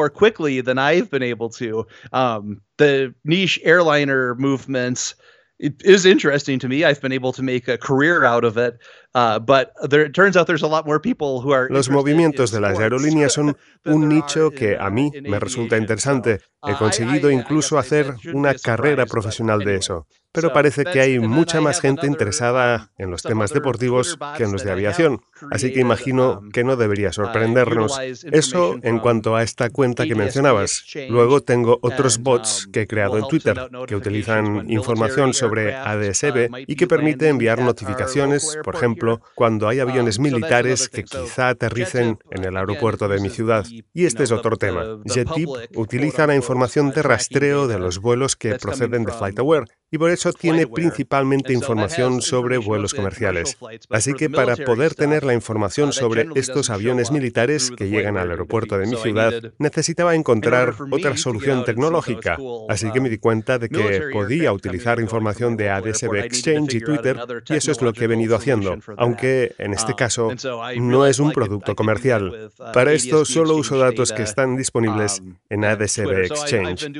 The 2.77 3.13
niche 3.23 3.59
airliner 3.63 4.35
movements 4.35 5.15
it 5.59 5.81
is 5.83 6.05
interesting 6.05 6.59
to 6.59 6.67
me. 6.67 6.83
I've 6.83 7.01
been 7.01 7.11
able 7.11 7.31
to 7.33 7.43
make 7.43 7.67
a 7.67 7.77
career 7.77 8.25
out 8.25 8.43
of 8.43 8.57
it. 8.57 8.77
Uh, 9.15 9.39
but 9.39 9.71
there, 9.89 10.01
it 10.01 10.13
turns 10.13 10.35
out 10.35 10.45
there's 10.45 10.61
a 10.61 10.67
lot 10.67 10.85
more 10.85 10.99
people 10.99 11.39
who 11.39 11.53
are 11.53 11.69
Los 11.69 11.89
movimientos 11.89 12.51
de 12.51 12.59
las 12.59 12.77
aerolíneas 12.77 13.31
son 13.31 13.55
un 13.85 14.09
nicho 14.09 14.51
que 14.51 14.75
a 14.77 14.89
mí 14.89 15.09
me 15.23 15.39
resulta 15.39 15.77
interesante. 15.77 16.41
He 16.61 16.73
uh, 16.73 16.77
conseguido 16.77 17.31
incluso 17.31 17.77
hacer 17.77 18.13
una 18.33 18.53
carrera 18.55 19.05
profesional 19.05 19.59
de 19.59 19.75
eso. 19.75 20.05
Pero 20.35 20.51
parece 20.51 20.83
que 20.83 20.99
hay 20.99 21.17
mucha 21.17 21.61
más 21.61 21.79
gente 21.79 22.07
interesada 22.07 22.91
en 22.97 23.09
los 23.09 23.23
temas 23.23 23.53
deportivos 23.53 24.17
que 24.35 24.43
en 24.43 24.51
los 24.51 24.65
de 24.65 24.71
aviación. 24.71 25.21
Así 25.49 25.71
que 25.71 25.79
imagino 25.79 26.41
que 26.51 26.65
no 26.65 26.75
debería 26.75 27.09
uh, 27.09 27.13
sorprendernos. 27.13 27.97
Eso 28.31 28.75
en 28.83 28.99
cuanto 28.99 29.37
a 29.37 29.43
esta 29.43 29.69
cuenta 29.69 30.05
que 30.05 30.13
mencionabas. 30.13 30.83
Luego 31.09 31.39
tengo 31.39 31.79
otros 31.81 32.17
bots 32.17 32.65
um, 32.65 32.71
que 32.73 32.81
he 32.81 32.87
creado 32.87 33.17
en 33.17 33.29
Twitter 33.29 33.69
que 33.87 33.95
utilizan 33.95 34.69
información 34.69 35.33
sobre 35.33 35.73
ADSB 35.73 36.51
uh, 36.51 36.57
y 36.67 36.75
que 36.75 36.85
permite 36.87 37.29
enviar 37.29 37.59
notificaciones, 37.59 38.57
por 38.61 38.75
ejemplo, 38.75 39.04
cuando 39.35 39.67
hay 39.67 39.79
aviones 39.79 40.19
militares 40.19 40.89
que 40.89 41.03
quizá 41.03 41.49
aterricen 41.49 42.19
en 42.31 42.43
el 42.43 42.57
aeropuerto 42.57 43.07
de 43.07 43.19
mi 43.19 43.29
ciudad. 43.29 43.65
Y 43.93 44.05
este 44.05 44.23
es 44.23 44.31
otro 44.31 44.57
tema. 44.57 44.83
JetTip 45.05 45.49
utiliza 45.75 46.27
la 46.27 46.35
información 46.35 46.91
de 46.91 47.01
rastreo 47.03 47.67
de 47.67 47.79
los 47.79 47.99
vuelos 47.99 48.35
que 48.35 48.55
proceden 48.55 49.05
de 49.05 49.11
FlightAware 49.11 49.65
y 49.95 49.97
por 49.97 50.11
eso 50.11 50.33
tiene 50.33 50.67
principalmente 50.67 51.53
información 51.53 52.21
sobre 52.21 52.57
vuelos 52.57 52.93
comerciales. 52.93 53.57
Así 53.89 54.13
que 54.13 54.29
para 54.29 54.57
poder 54.57 54.93
tener 54.93 55.23
la 55.23 55.33
información 55.33 55.93
sobre 55.93 56.27
estos 56.35 56.69
aviones 56.69 57.11
militares 57.11 57.71
que 57.71 57.87
llegan 57.87 58.17
al 58.17 58.29
aeropuerto 58.29 58.77
de 58.77 58.87
mi 58.87 58.97
ciudad, 58.97 59.33
necesitaba 59.57 60.13
encontrar 60.13 60.73
otra 60.91 61.15
solución 61.15 61.63
tecnológica. 61.63 62.37
Así 62.67 62.91
que 62.91 62.99
me 62.99 63.09
di 63.09 63.19
cuenta 63.19 63.57
de 63.57 63.69
que 63.69 64.09
podía 64.11 64.51
utilizar 64.51 64.99
información 64.99 65.55
de 65.55 65.69
ADSB 65.69 66.15
Exchange 66.15 66.73
y 66.73 66.81
Twitter, 66.81 67.17
y 67.47 67.53
eso 67.53 67.71
es 67.71 67.81
lo 67.81 67.93
que 67.93 68.03
he 68.03 68.07
venido 68.07 68.35
haciendo, 68.35 68.77
aunque 68.97 69.55
en 69.57 69.71
este 69.71 69.93
caso 69.95 70.33
no 70.75 71.07
es 71.07 71.19
un 71.19 71.31
producto 71.31 71.73
comercial. 71.73 72.51
Para 72.73 72.91
esto 72.91 73.23
solo 73.23 73.55
uso 73.55 73.77
datos 73.77 74.11
que 74.11 74.23
están 74.23 74.57
disponibles 74.57 75.23
en 75.49 75.63
ADSB 75.63 76.25
Exchange. 76.25 76.91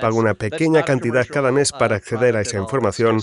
Pago 0.00 0.16
una 0.16 0.32
pequeña 0.32 0.82
cantidad 0.82 1.26
cada 1.28 1.52
mes 1.52 1.72
para 1.72 1.96
acceder 1.96 2.37
a 2.37 2.37
esa 2.40 2.58
información 2.58 3.20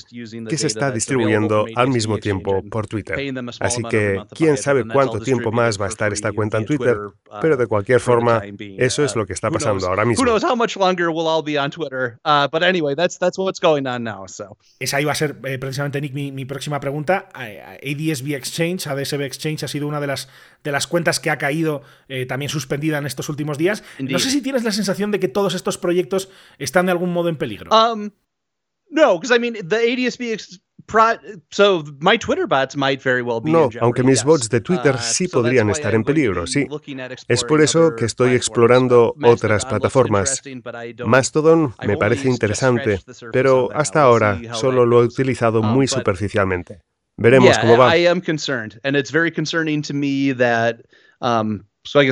que 0.49 0.57
se 0.57 0.67
está 0.67 0.91
distribuyendo 0.91 1.65
al 1.75 1.89
mismo 1.89 2.17
tiempo 2.17 2.63
por 2.69 2.87
Twitter. 2.87 3.17
Así 3.59 3.83
que 3.83 4.21
quién 4.35 4.57
sabe 4.57 4.85
cuánto 4.85 5.19
tiempo 5.19 5.51
más 5.51 5.79
va 5.79 5.85
a 5.85 5.89
estar 5.89 6.13
esta 6.13 6.31
cuenta 6.31 6.57
en 6.57 6.65
Twitter, 6.65 6.97
pero 7.41 7.57
de 7.57 7.67
cualquier 7.67 7.99
forma, 7.99 8.41
eso 8.77 9.03
es 9.03 9.15
lo 9.15 9.25
que 9.25 9.33
está 9.33 9.51
pasando 9.51 9.87
ahora 9.87 10.05
mismo. 10.05 10.23
Esa 14.79 15.01
iba 15.01 15.11
a 15.11 15.15
ser 15.15 15.37
eh, 15.43 15.57
precisamente, 15.57 16.01
Nick, 16.01 16.13
mi, 16.13 16.45
próxima 16.45 16.79
pregunta. 16.79 17.29
ADSB 17.33 18.33
Exchange, 18.35 18.87
ADSB 18.87 19.21
Exchange 19.21 19.63
ha 19.63 19.67
sido 19.67 19.87
una 19.87 19.99
de 19.99 20.07
las, 20.07 20.29
de 20.63 20.71
las 20.71 20.87
cuentas 20.87 21.19
que 21.19 21.29
ha 21.29 21.37
caído 21.37 21.81
eh, 22.07 22.25
también 22.25 22.49
suspendida 22.49 22.97
en 22.97 23.05
estos 23.05 23.29
últimos 23.29 23.57
días. 23.57 23.83
No 23.99 24.19
sé 24.19 24.29
si 24.29 24.41
tienes 24.41 24.63
la 24.63 24.71
sensación 24.71 25.11
de 25.11 25.19
que 25.19 25.27
todos 25.27 25.53
estos 25.55 25.77
proyectos 25.77 26.29
están 26.57 26.85
de 26.85 26.91
algún 26.91 27.11
modo 27.11 27.29
en 27.29 27.37
peligro. 27.37 27.71
Um, 27.71 28.11
no, 28.89 29.17
because 29.17 29.31
I 29.31 29.39
mean, 29.39 29.53
the 29.53 29.77
ADSB 29.77 30.59
So 31.49 31.83
my 31.99 32.17
Twitter 32.17 32.47
bots 32.47 32.75
might 32.75 33.01
very 33.01 33.21
well 33.21 33.41
be 33.41 33.51
no, 33.51 33.69
aunque 33.81 34.03
mis 34.03 34.23
bots 34.23 34.49
de 34.49 34.61
Twitter 34.61 34.95
uh, 34.95 34.99
sí 34.99 35.27
podrían 35.27 35.69
estar 35.69 35.95
en 35.95 36.03
peligro, 36.03 36.45
sí. 36.45 36.67
Es 37.27 37.43
por 37.43 37.61
eso 37.61 37.95
que 37.95 38.05
estoy 38.05 38.35
explorando 38.35 39.15
otras 39.23 39.65
plataformas. 39.65 40.41
Mastodon 41.05 41.73
me 41.85 41.97
parece 41.97 42.29
interesante, 42.29 42.99
pero 43.31 43.69
hasta 43.73 44.03
ahora 44.03 44.39
solo 44.53 44.85
lo 44.85 45.01
he 45.01 45.05
utilizado 45.05 45.61
um, 45.61 45.67
muy 45.67 45.87
superficialmente. 45.87 46.81
Veremos 47.17 47.57
cómo 47.57 47.77
va. 47.77 47.93
I 51.93 52.11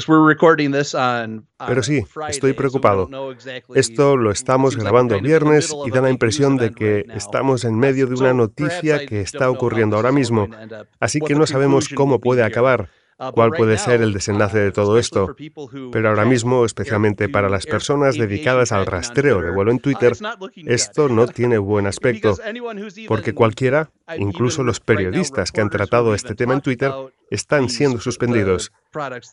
pero 1.68 1.84
sí, 1.84 2.06
estoy 2.30 2.54
preocupado. 2.54 3.10
Esto 3.74 4.18
lo 4.18 4.32
estamos 4.32 4.78
grabando 4.78 5.20
viernes 5.20 5.74
y 5.86 5.92
da 5.92 6.02
la 6.02 6.10
impresión 6.10 6.58
de 6.58 6.72
que 6.72 7.06
estamos 7.16 7.64
en 7.66 7.78
medio 7.78 8.08
de 8.08 8.16
una 8.16 8.34
noticia 8.34 9.06
que 9.06 9.22
está 9.22 9.50
ocurriendo 9.50 9.96
ahora 9.96 10.12
mismo, 10.12 10.48
así 11.00 11.20
que 11.20 11.36
no 11.36 11.48
sabemos 11.48 11.90
cómo 11.90 12.20
puede 12.20 12.44
acabar. 12.44 12.90
Uh, 13.30 13.32
cuál 13.32 13.52
puede 13.52 13.78
ser 13.78 14.02
el 14.02 14.14
desenlace 14.14 14.60
de 14.60 14.72
todo 14.72 14.98
esto. 14.98 15.36
Pero 15.92 16.10
ahora 16.10 16.26
mismo, 16.26 16.66
especialmente 16.66 17.30
para 17.30 17.50
las 17.50 17.66
personas 17.66 18.18
dedicadas 18.18 18.72
al 18.72 18.86
rastreo 18.86 19.42
de 19.42 19.52
vuelo 19.52 19.72
en 19.72 19.78
uh, 19.78 19.82
Twitter, 19.82 20.14
esto 20.66 21.10
no 21.10 21.28
tiene 21.28 21.58
buen 21.58 21.88
aspecto, 21.94 22.36
porque 23.08 23.34
cualquiera, 23.34 23.90
incluso 24.18 24.64
los 24.64 24.80
periodistas 24.80 25.52
que 25.52 25.62
han 25.62 25.70
tratado 25.70 26.14
este 26.14 26.36
tema 26.36 26.54
en 26.54 26.62
Twitter, 26.62 26.92
están 27.30 27.70
siendo 27.70 28.00
suspendidos. 28.00 28.72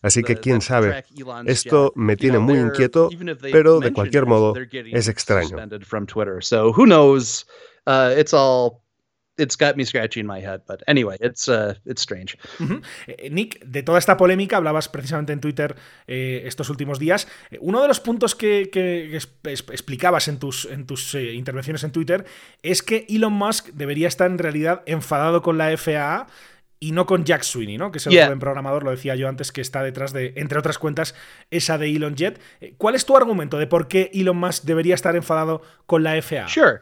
Así 0.02 0.22
que 0.22 0.36
quién 0.36 0.60
sabe, 0.60 1.04
esto 1.46 1.92
me 1.94 2.16
tiene 2.16 2.38
muy 2.38 2.58
inquieto, 2.58 3.10
pero 3.40 3.80
de 3.80 3.92
cualquier 3.92 4.26
modo 4.26 4.54
es 4.56 5.08
extraño 5.08 5.56
it's 9.40 9.56
got 9.56 9.76
me 9.76 9.84
scratching 9.84 10.26
my 10.26 10.40
head, 10.40 10.62
but 10.66 10.82
anyway, 10.86 11.16
it's 11.20 11.48
uh, 11.48 11.74
it's 11.84 12.02
strange. 12.02 12.36
Eh, 13.06 13.30
Nick, 13.30 13.64
de 13.64 13.82
toda 13.82 13.98
esta 13.98 14.16
polémica 14.16 14.56
hablabas 14.56 14.88
precisamente 14.88 15.32
en 15.32 15.40
Twitter 15.40 15.74
eh, 16.06 16.42
estos 16.44 16.70
últimos 16.70 16.98
días. 16.98 17.26
Eh, 17.50 17.58
uno 17.60 17.82
de 17.82 17.88
los 17.88 18.00
puntos 18.00 18.34
que, 18.34 18.70
explicabas 19.42 20.28
en 20.28 20.38
tus, 20.38 20.66
en 20.66 20.86
tus 20.86 21.14
intervenciones 21.14 21.82
en 21.84 21.92
Twitter 21.92 22.24
es 22.62 22.82
que 22.82 23.06
Elon 23.08 23.32
Musk 23.32 23.70
debería 23.72 24.08
estar 24.08 24.30
en 24.30 24.38
realidad 24.38 24.82
enfadado 24.86 25.42
con 25.42 25.58
la 25.58 25.76
FAA 25.76 26.26
y 26.82 26.92
no 26.92 27.04
con 27.04 27.24
Jack 27.24 27.42
Sweeney, 27.42 27.76
¿no? 27.76 27.92
Que 27.92 27.98
es 27.98 28.06
el 28.06 28.18
joven 28.18 28.38
programador, 28.38 28.84
lo 28.84 28.90
decía 28.90 29.14
yo 29.14 29.28
antes, 29.28 29.52
que 29.52 29.60
está 29.60 29.82
detrás 29.82 30.14
de, 30.14 30.32
entre 30.36 30.58
otras 30.58 30.78
cuentas, 30.78 31.14
esa 31.50 31.76
de 31.76 31.94
Elon 31.94 32.16
Jet. 32.16 32.40
¿Cuál 32.78 32.94
es 32.94 33.04
tu 33.04 33.16
argumento 33.16 33.58
de 33.58 33.66
por 33.66 33.86
qué 33.86 34.10
Elon 34.14 34.38
Musk 34.38 34.64
debería 34.64 34.94
estar 34.94 35.14
enfadado 35.14 35.60
con 35.86 36.02
la 36.02 36.20
FAA? 36.22 36.48
Sure. 36.48 36.80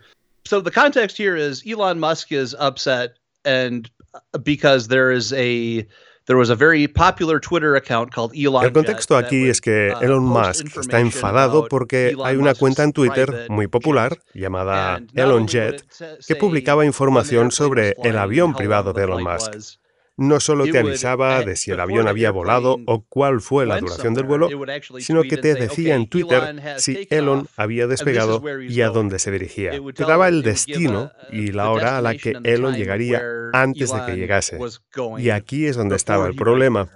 So 0.49 0.62
the 0.62 0.71
context 0.71 1.17
here 1.19 1.37
is 1.37 1.62
Elon 1.67 2.00
Musk 2.00 2.33
is 2.33 2.57
upset 2.59 3.19
and 3.45 3.90
uh, 4.14 4.38
because 4.38 4.88
there 4.88 5.11
is 5.11 5.33
a 5.35 5.87
there 6.26 6.37
was 6.38 6.50
a 6.50 6.57
very 6.57 6.88
popular 6.88 7.38
Twitter 7.38 7.76
account 7.76 8.12
called 8.12 8.33
Elon 8.35 8.64
El 8.64 8.73
contexto 8.73 9.17
aquí 9.17 9.49
es 9.49 9.61
que 9.61 9.93
uh, 9.93 10.00
Elon 10.00 10.25
Musk 10.25 10.67
está 10.76 11.00
enfadado 11.00 11.69
porque 11.69 12.17
hay 12.25 12.37
una 12.37 12.55
cuenta 12.55 12.83
en 12.83 12.93
Twitter 12.93 13.47
muy 13.50 13.67
popular 13.67 14.17
llamada 14.35 15.02
Elon 15.14 15.47
Jet 15.47 15.85
que 16.26 16.37
publicaba 16.37 16.87
información 16.87 17.50
sobre 17.50 17.95
el 18.02 18.17
avión 18.17 18.55
privado 18.55 18.95
de 18.95 19.05
Elon 19.05 19.23
Musk 19.23 19.78
no 20.19 20.41
solo 20.41 20.65
te 20.65 20.79
avisaba 20.79 21.43
de 21.45 21.57
si 21.57 21.71
el 21.71 21.81
avión 21.81 22.09
había 22.09 22.31
volado 22.31 22.77
o 22.87 23.05
cuál 23.09 23.41
fue 23.41 23.65
la 23.65 23.79
duración 23.79 24.15
del 24.15 24.25
vuelo, 24.25 24.49
sino 24.99 25.23
que 25.23 25.39
te 25.39 25.55
decía 25.55 25.95
en 25.95 26.09
Twitter 26.09 26.61
si 26.77 27.07
Elon 27.09 27.49
había 27.57 27.87
despegado 27.87 28.43
y 28.61 28.83
a 28.83 28.89
dónde 28.89 29.19
se 29.21 29.31
dirigía. 29.31 29.71
Te 29.95 30.05
daba 30.05 30.29
el 30.29 30.43
destino 30.43 31.13
y 31.31 31.53
la 31.53 31.71
hora 31.71 31.97
a 31.97 32.03
la 32.03 32.17
que 32.17 32.35
Elon 32.43 32.75
llegaría 32.75 33.23
antes 33.53 33.93
de 33.93 34.05
que 34.05 34.17
llegase. 34.17 34.59
Y 35.19 35.31
aquí 35.31 35.67
es 35.67 35.77
donde 35.77 35.97
estaba 35.97 36.27
el 36.27 36.35
problema. 36.35 36.89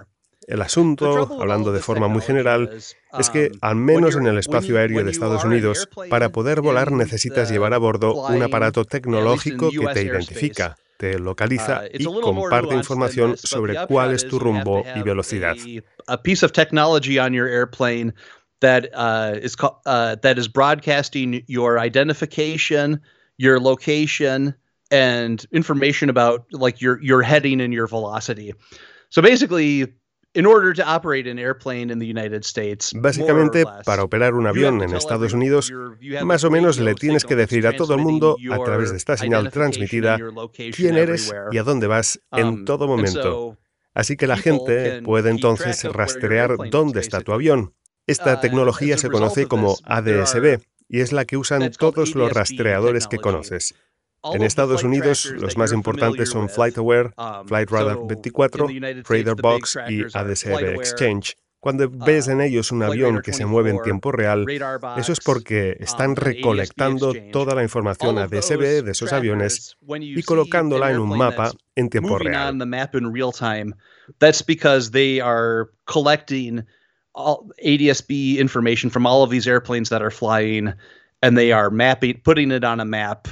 El 0.45 0.61
asunto, 0.61 1.39
hablando 1.39 1.71
de 1.71 1.79
forma 1.79 2.09
muy 2.09 2.21
general, 2.21 2.69
es 3.17 3.29
que, 3.29 3.51
al 3.61 3.77
menos 3.77 4.17
en 4.17 4.27
el 4.27 4.37
espacio 4.37 4.77
aéreo 4.77 5.01
de 5.01 5.11
Estados 5.11 5.45
Unidos, 5.45 5.87
para 6.09 6.29
poder 6.29 6.59
volar 6.59 6.91
necesitas 6.91 7.49
llevar 7.49 7.73
a 7.73 7.77
bordo 7.77 8.13
un 8.27 8.43
aparato 8.43 8.83
tecnológico 8.83 9.71
que 9.71 9.87
te 9.93 10.01
identifica 10.01 10.75
te 11.03 11.19
localiza 11.19 11.83
uh, 11.83 11.87
y 11.91 12.05
comparte 12.05 12.75
información 12.75 13.35
sobre 13.35 13.75
cuál 13.87 14.13
es 14.13 14.25
tu 14.25 14.39
rumbo 14.39 14.85
y 14.95 15.01
velocidad. 15.01 15.55
A 16.07 16.17
piece 16.17 16.43
of 16.43 16.53
technology 16.53 17.19
on 17.19 17.33
your 17.33 17.47
airplane 17.47 18.13
that 18.61 18.89
uh, 18.93 19.37
is 19.41 19.57
uh, 19.85 20.15
that 20.21 20.37
is 20.37 20.47
broadcasting 20.47 21.43
your 21.47 21.77
identification, 21.77 23.01
your 23.37 23.59
location, 23.59 24.55
and 24.91 25.45
information 25.51 26.09
about 26.09 26.45
like 26.53 26.79
your 26.79 27.01
your 27.01 27.21
heading 27.21 27.59
and 27.59 27.73
your 27.73 27.87
velocity. 27.87 28.53
So 29.09 29.21
basically, 29.21 29.93
Básicamente, 32.95 33.65
para 33.85 34.03
operar 34.03 34.33
un 34.33 34.47
avión 34.47 34.81
en 34.81 34.95
Estados 34.95 35.33
Unidos, 35.33 35.71
más 36.23 36.43
o 36.43 36.49
menos 36.49 36.79
le 36.79 36.95
tienes 36.95 37.23
que 37.23 37.35
decir 37.35 37.67
a 37.67 37.75
todo 37.75 37.93
el 37.93 38.01
mundo, 38.01 38.37
a 38.51 38.63
través 38.63 38.91
de 38.91 38.97
esta 38.97 39.15
señal 39.15 39.51
transmitida, 39.51 40.17
quién 40.75 40.97
eres 40.97 41.33
y 41.51 41.57
a 41.57 41.63
dónde 41.63 41.87
vas 41.87 42.19
en 42.31 42.47
um, 42.47 42.65
todo 42.65 42.87
momento. 42.87 43.57
Así 43.93 44.17
que 44.17 44.25
la 44.25 44.37
gente 44.37 45.03
puede 45.03 45.29
entonces 45.29 45.83
rastrear 45.83 46.57
dónde 46.71 46.99
está 46.99 47.21
tu 47.21 47.31
avión. 47.31 47.75
Esta 48.07 48.35
uh, 48.35 48.41
tecnología 48.41 48.97
se 48.97 49.09
conoce 49.09 49.45
como 49.47 49.77
ADSB 49.83 50.59
y 50.89 51.01
es 51.01 51.13
la 51.13 51.25
que 51.25 51.37
usan 51.37 51.71
todos 51.71 52.15
los 52.15 52.33
rastreadores 52.33 53.07
que 53.07 53.17
conoces. 53.17 53.75
En 54.31 54.41
Estados 54.41 54.83
Unidos, 54.83 55.25
los 55.37 55.57
más 55.57 55.73
importantes 55.73 56.29
son 56.29 56.49
FlightAware, 56.49 57.13
FlightRadar 57.45 57.97
24, 58.07 58.67
RadarBox 59.07 59.77
y 59.89 60.03
ADSB 60.13 60.75
Exchange. 60.75 61.35
Cuando 61.59 61.85
uh, 61.85 62.05
ves 62.05 62.27
en 62.27 62.41
ellos 62.41 62.73
un 62.73 62.83
avión 62.83 63.21
que 63.21 63.31
se 63.31 63.45
mueve 63.45 63.69
en 63.69 63.81
tiempo 63.81 64.11
real, 64.11 64.45
eso 64.97 65.13
es 65.13 65.21
porque 65.21 65.77
um, 65.79 65.83
están 65.83 66.15
recolectando 66.17 67.13
toda 67.31 67.55
la 67.55 67.63
información 67.63 68.17
ADSB 68.17 68.83
de 68.83 68.91
esos 68.91 69.13
aviones 69.13 69.77
y 69.87 70.21
colocándola 70.23 70.91
en 70.91 70.99
un 70.99 71.17
mapa 71.17 71.53
en 71.75 71.89
tiempo 71.89 72.17
real. 72.17 72.59
That's 74.19 74.41
because 74.45 74.91
they 74.91 75.21
are 75.21 75.69
collecting 75.85 76.65
ADSB 77.15 78.39
information 78.39 78.89
from 78.89 79.05
all 79.05 79.23
of 79.23 79.29
these 79.29 79.47
airplanes 79.47 79.87
that 79.87 80.01
are 80.01 80.11
flying 80.11 80.73
and 81.21 81.37
they 81.37 81.53
are 81.53 81.69
mapping, 81.69 82.19
putting 82.25 82.51
it 82.51 82.65
on 82.65 82.81
a 82.81 82.85
map 82.85 83.29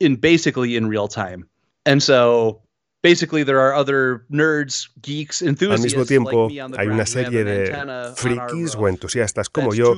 in 0.00 0.16
basically 0.16 0.76
in 0.76 0.88
real 0.88 1.08
time. 1.08 1.48
And 1.86 2.02
so 2.02 2.62
basically 3.02 3.44
there 3.44 3.60
are 3.60 3.74
other 3.74 4.24
nerds, 4.30 4.88
geeks, 5.02 5.42
enthusiasts 5.42 5.84
Al 5.84 5.84
mismo 5.84 6.06
tiempo, 6.06 6.48
hay 6.76 6.88
una 6.88 7.06
serie 7.06 7.44
de 7.44 8.12
frikis 8.16 8.74
o 8.74 8.88
entusiastas 8.88 9.50
como 9.50 9.74
yo 9.74 9.94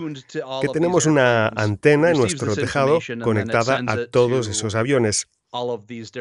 que 0.61 0.69
tenemos 0.73 1.07
una 1.07 1.49
antena 1.49 2.11
en 2.11 2.19
nuestro 2.19 2.55
tejado 2.55 2.99
conectada 3.23 3.81
a 3.87 4.07
todos 4.07 4.49
esos 4.49 4.75
aviones. 4.75 5.29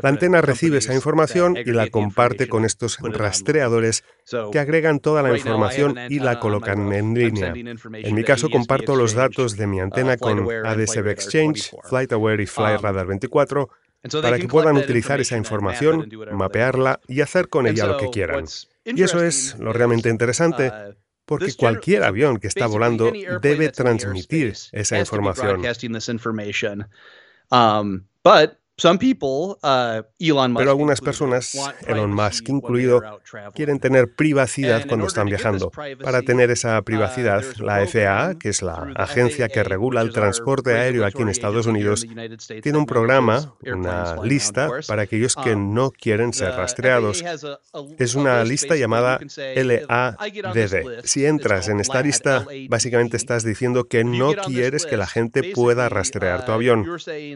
La 0.01 0.09
antena 0.09 0.41
recibe 0.41 0.77
esa 0.77 0.93
información 0.93 1.57
y 1.57 1.71
la 1.71 1.89
comparte 1.89 2.47
con 2.47 2.65
estos 2.65 2.97
rastreadores 2.99 4.03
que 4.51 4.59
agregan 4.59 4.99
toda 4.99 5.21
la 5.21 5.35
información 5.35 5.97
y 6.09 6.19
la 6.19 6.39
colocan 6.39 6.91
en 6.93 7.13
línea. 7.13 7.53
En 7.53 8.15
mi 8.15 8.23
caso, 8.23 8.49
comparto 8.49 8.95
los 8.95 9.13
datos 9.13 9.57
de 9.57 9.67
mi 9.67 9.79
antena 9.79 10.17
con 10.17 10.47
ADSB 10.65 11.07
Exchange, 11.09 11.71
FlightAware 11.83 12.41
y 12.41 12.45
FlightRadar 12.45 13.07
24 13.07 13.69
para 14.21 14.37
que 14.37 14.47
puedan 14.47 14.77
utilizar 14.77 15.19
esa 15.19 15.37
información, 15.37 16.09
mapearla 16.31 16.99
y 17.07 17.21
hacer 17.21 17.49
con 17.49 17.67
ella 17.67 17.85
lo 17.85 17.97
que 17.97 18.09
quieran. 18.09 18.45
Y 18.83 19.01
eso 19.01 19.23
es 19.23 19.57
lo 19.59 19.73
realmente 19.73 20.09
interesante, 20.09 20.71
porque 21.25 21.53
cualquier 21.55 22.03
avión 22.03 22.37
que 22.37 22.47
está 22.47 22.67
volando 22.67 23.11
debe 23.41 23.69
transmitir 23.69 24.53
esa 24.71 24.99
información. 24.99 25.61
Uh, 28.83 30.03
Pero 30.57 30.69
algunas 30.69 30.99
personas, 30.99 31.57
Elon 31.87 32.13
Musk 32.13 32.49
incluido, 32.49 33.21
quieren 33.53 33.79
tener 33.79 34.13
privacidad 34.15 34.85
cuando 34.85 35.07
están 35.07 35.27
viajando. 35.27 35.71
Para 36.03 36.21
tener 36.23 36.51
esa 36.51 36.79
uh, 36.79 36.83
privacidad, 36.83 37.41
la 37.59 37.87
FAA, 37.87 38.37
que 38.37 38.49
es 38.49 38.61
la 38.61 38.91
agencia 38.97 39.47
que 39.47 39.63
regula 39.63 40.01
el 40.01 40.11
transporte 40.11 40.73
aéreo 40.73 41.05
aquí 41.05 41.21
en 41.21 41.29
Estados 41.29 41.67
Unidos, 41.67 42.05
tiene 42.61 42.77
un 42.77 42.85
programa, 42.85 43.53
una 43.65 44.17
lista 44.21 44.69
para 44.87 45.03
aquellos 45.03 45.37
que 45.37 45.55
um, 45.55 45.73
no 45.73 45.91
quieren 45.91 46.33
ser 46.33 46.51
rastreados. 46.51 47.23
Es 47.97 48.15
una 48.15 48.43
lista 48.43 48.75
llamada 48.75 49.19
LADD. 49.55 51.05
Si 51.05 51.25
entras 51.25 51.69
en 51.69 51.79
esta 51.79 52.01
lista, 52.01 52.45
básicamente 52.67 53.15
estás 53.15 53.45
diciendo 53.45 53.85
que 53.85 54.03
no 54.03 54.33
quieres 54.33 54.85
que 54.85 54.97
la 54.97 55.07
gente 55.07 55.53
pueda 55.53 55.87
rastrear 55.87 56.43
tu 56.43 56.51
uh, 56.51 56.55
avión. 56.55 56.85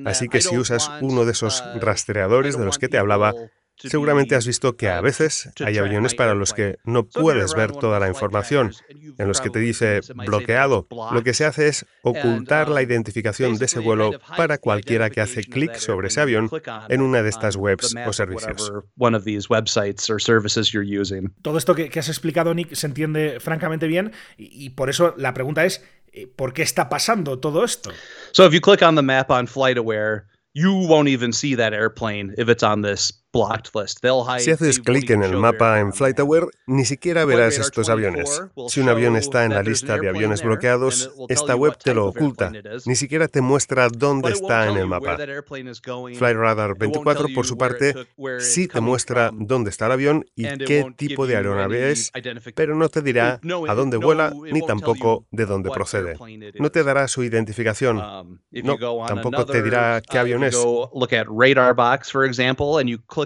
Así 0.05 0.27
que 0.27 0.41
si 0.41 0.57
usas 0.57 0.91
uno 0.99 1.23
de 1.23 1.28
esos 1.31 1.61
uh, 1.61 1.79
rastreadores 1.79 2.57
de 2.57 2.65
los 2.65 2.77
que 2.77 2.89
te 2.89 2.97
hablaba, 2.97 3.33
seguramente 3.87 4.35
has 4.35 4.45
visto 4.45 4.75
que 4.75 4.89
a 4.89 4.99
veces 5.01 5.49
hay 5.63 5.77
aviones 5.77 6.15
para 6.15 6.33
los 6.33 6.53
que 6.53 6.77
no 6.83 7.07
puedes 7.07 7.53
ver 7.53 7.71
toda 7.71 7.99
la 7.99 8.07
información, 8.07 8.73
en 9.17 9.27
los 9.27 9.39
que 9.39 9.49
te 9.49 9.59
dice 9.59 10.01
bloqueado. 10.13 10.87
Lo 11.11 11.23
que 11.23 11.33
se 11.33 11.45
hace 11.45 11.67
es 11.67 11.85
ocultar 12.03 12.69
la 12.69 12.81
um, 12.81 12.85
identificación 12.85 13.57
de 13.57 13.65
ese 13.65 13.79
vuelo 13.79 14.11
para 14.35 14.57
cualquiera 14.57 15.09
que 15.09 15.21
hace 15.21 15.43
clic 15.43 15.75
sobre 15.75 16.07
ese 16.07 16.21
avión 16.21 16.49
en 16.89 17.01
una 17.01 17.23
de 17.23 17.29
estas 17.29 17.55
um, 17.55 17.63
webs 17.63 17.95
o 18.05 18.13
servicios. 18.13 18.71
Todo 21.41 21.57
esto 21.57 21.75
que, 21.75 21.99
has 21.99 22.09
explicado, 22.09 22.53
Nick, 22.53 22.73
se 22.73 22.87
entiende 22.87 23.39
francamente 23.39 23.87
bien 23.87 24.11
y, 24.37 24.71
por 24.71 24.89
eso 24.89 25.13
la 25.17 25.33
pregunta 25.33 25.65
es, 25.65 25.83
eh, 26.11 26.27
¿por 26.27 26.53
qué 26.53 26.63
está 26.63 26.89
pasando 26.89 27.39
todo 27.39 27.63
esto? 27.63 27.91
So 28.31 28.45
if 28.45 28.53
you 28.53 28.61
click 28.61 28.81
on 28.81 28.95
the 28.95 29.01
map 29.01 29.29
on 29.29 29.47
FlightAware, 29.47 30.25
you 30.53 30.73
won't 30.73 31.07
even 31.07 31.31
see 31.31 31.55
that 31.55 31.73
airplane 31.73 32.35
if 32.37 32.49
it's 32.49 32.63
on 32.63 32.81
this 32.81 33.11
Si 34.39 34.51
haces 34.51 34.79
clic 34.79 35.09
en 35.11 35.23
el 35.23 35.37
mapa 35.37 35.79
en 35.79 35.93
FlightAware, 35.93 36.47
ni 36.65 36.85
siquiera 36.85 37.25
verás 37.25 37.57
estos 37.57 37.89
aviones. 37.89 38.41
Si 38.67 38.81
un 38.81 38.89
avión 38.89 39.15
está 39.15 39.45
en 39.45 39.53
la 39.53 39.61
lista 39.61 39.97
de 39.97 40.09
aviones 40.09 40.43
bloqueados, 40.43 41.11
esta 41.27 41.55
web 41.55 41.77
te 41.77 41.93
lo 41.93 42.07
oculta. 42.07 42.51
Ni 42.85 42.95
siquiera 42.95 43.27
te 43.27 43.41
muestra 43.41 43.87
dónde 43.89 44.31
está 44.31 44.67
en 44.67 44.77
el 44.77 44.87
mapa. 44.87 45.17
FlightRadar 45.17 46.77
24, 46.77 47.27
por 47.33 47.45
su 47.45 47.57
parte, 47.57 47.93
sí 48.39 48.67
te 48.67 48.81
muestra 48.81 49.31
dónde 49.33 49.69
está 49.69 49.85
el 49.85 49.91
avión 49.91 50.25
y 50.35 50.45
qué 50.65 50.85
tipo 50.95 51.27
de 51.27 51.35
aeronave 51.35 51.91
es, 51.91 52.11
pero 52.55 52.75
no 52.75 52.89
te 52.89 53.01
dirá 53.01 53.39
a 53.67 53.73
dónde 53.75 53.97
vuela 53.97 54.33
ni 54.51 54.65
tampoco 54.65 55.25
de 55.31 55.45
dónde 55.45 55.69
procede. 55.69 56.17
No 56.59 56.71
te 56.71 56.83
dará 56.83 57.07
su 57.07 57.23
identificación. 57.23 57.99
Um, 57.99 58.39
no, 58.51 58.77
tampoco 59.05 59.45
te 59.45 59.61
dirá 59.61 60.01
qué 60.01 60.17
avión 60.17 60.43
es. 60.43 60.57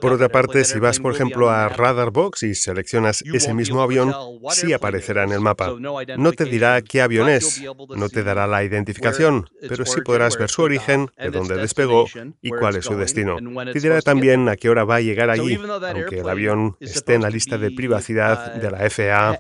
Por 0.02 0.14
otra 0.14 0.30
parte, 0.30 0.64
si 0.64 0.80
vas, 0.80 1.00
por 1.00 1.14
ejemplo, 1.14 1.50
a 1.50 1.70
Radar 1.70 2.12
Box 2.12 2.44
y 2.44 2.56
seleccionas 2.56 3.22
ese 3.22 3.54
mismo 3.54 3.82
avión, 3.82 4.14
sí 4.50 4.74
aparecerá 4.74 5.24
en 5.24 5.32
el 5.32 5.40
mapa. 5.40 5.74
No 6.18 6.32
te 6.32 6.46
dirá 6.46 6.82
qué 6.82 7.02
avión 7.02 7.30
es, 7.30 7.62
no 7.96 8.10
te 8.10 8.24
dará 8.24 8.48
la 8.48 8.64
identificación, 8.64 9.50
pero 9.68 9.86
sí 9.86 10.02
podrás 10.02 10.38
ver 10.38 10.50
su 10.50 10.62
origen, 10.62 11.10
de 11.18 11.32
dónde 11.32 11.56
despegó 11.58 12.06
y 12.42 12.50
cuál 12.50 12.76
es 12.76 12.86
su 12.86 12.96
destino. 12.96 13.38
Te 13.72 13.80
dirá 13.80 14.02
también 14.02 14.50
a 14.50 14.56
qué 14.56 14.70
hora 14.70 14.84
va 14.84 14.98
a 14.98 15.02
llegar 15.02 15.30
allí, 15.30 15.56
aunque 15.56 16.20
el 16.20 16.30
avión 16.30 16.78
esté 16.80 17.16
en 17.16 17.22
la 17.22 17.30
lista 17.30 17.58
de 17.58 17.72
privacidad 17.72 18.56
de 18.56 18.72
la 18.72 18.90
FAA. 18.90 19.40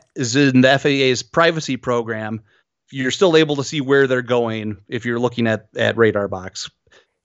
You're 2.93 3.09
still 3.09 3.35
able 3.35 3.55
to 3.55 3.63
see 3.63 3.81
where 3.81 4.05
they're 4.05 4.21
going 4.21 4.77
if 4.87 5.03
you're 5.03 5.17
looking 5.17 5.47
at, 5.47 5.67
at 5.75 5.97
Radar 5.97 6.27
Box. 6.27 6.69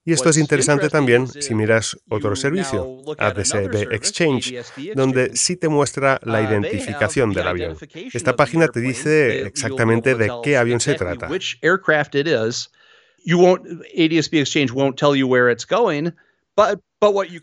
Y 0.09 0.13
esto 0.13 0.29
es 0.29 0.37
interesante 0.37 0.89
también 0.89 1.27
si 1.27 1.53
miras 1.53 1.95
otro 2.09 2.35
servicio, 2.35 2.97
ADSB 3.15 3.93
Exchange, 3.93 4.55
donde 4.95 5.35
sí 5.35 5.55
te 5.55 5.69
muestra 5.69 6.19
la 6.23 6.41
uh, 6.41 6.43
identificación 6.45 7.31
del 7.31 7.47
avión. 7.47 7.77
Esta 8.11 8.35
página 8.35 8.67
te 8.69 8.79
dice 8.79 9.43
exactamente 9.45 10.15
de 10.15 10.31
qué 10.43 10.57
avión 10.57 10.79
se 10.79 10.95
trata. 10.95 11.27
ADSB 13.27 14.33
Exchange 14.33 14.71
won't 14.71 14.97
tell 14.97 15.15
you 15.15 15.27
where 15.27 15.51
it's 15.51 15.65
going, 15.65 16.11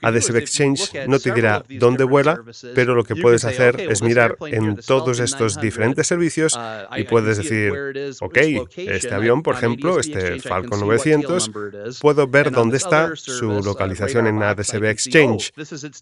ADSB 0.02 0.36
Exchange 0.36 1.06
no 1.08 1.18
te 1.18 1.32
dirá 1.32 1.64
dónde 1.68 2.04
vuela, 2.04 2.42
pero 2.74 2.94
lo 2.94 3.04
que 3.04 3.16
puedes 3.16 3.44
hacer 3.44 3.80
es 3.80 4.02
mirar 4.02 4.36
en 4.46 4.76
todos 4.76 5.18
estos 5.18 5.58
diferentes 5.60 6.06
servicios 6.06 6.56
uh, 6.56 6.94
y 6.96 7.04
puedes 7.04 7.38
decir, 7.38 7.72
ok, 8.20 8.38
este 8.76 9.14
avión, 9.14 9.42
por 9.42 9.54
ejemplo, 9.54 9.98
este 9.98 10.40
Falcon 10.40 10.80
900, 10.80 11.50
puedo 12.00 12.26
ver 12.26 12.50
dónde 12.50 12.76
está 12.76 13.16
su 13.16 13.62
localización 13.62 14.26
en 14.26 14.42
ADSB 14.42 14.84
Exchange, 14.84 15.52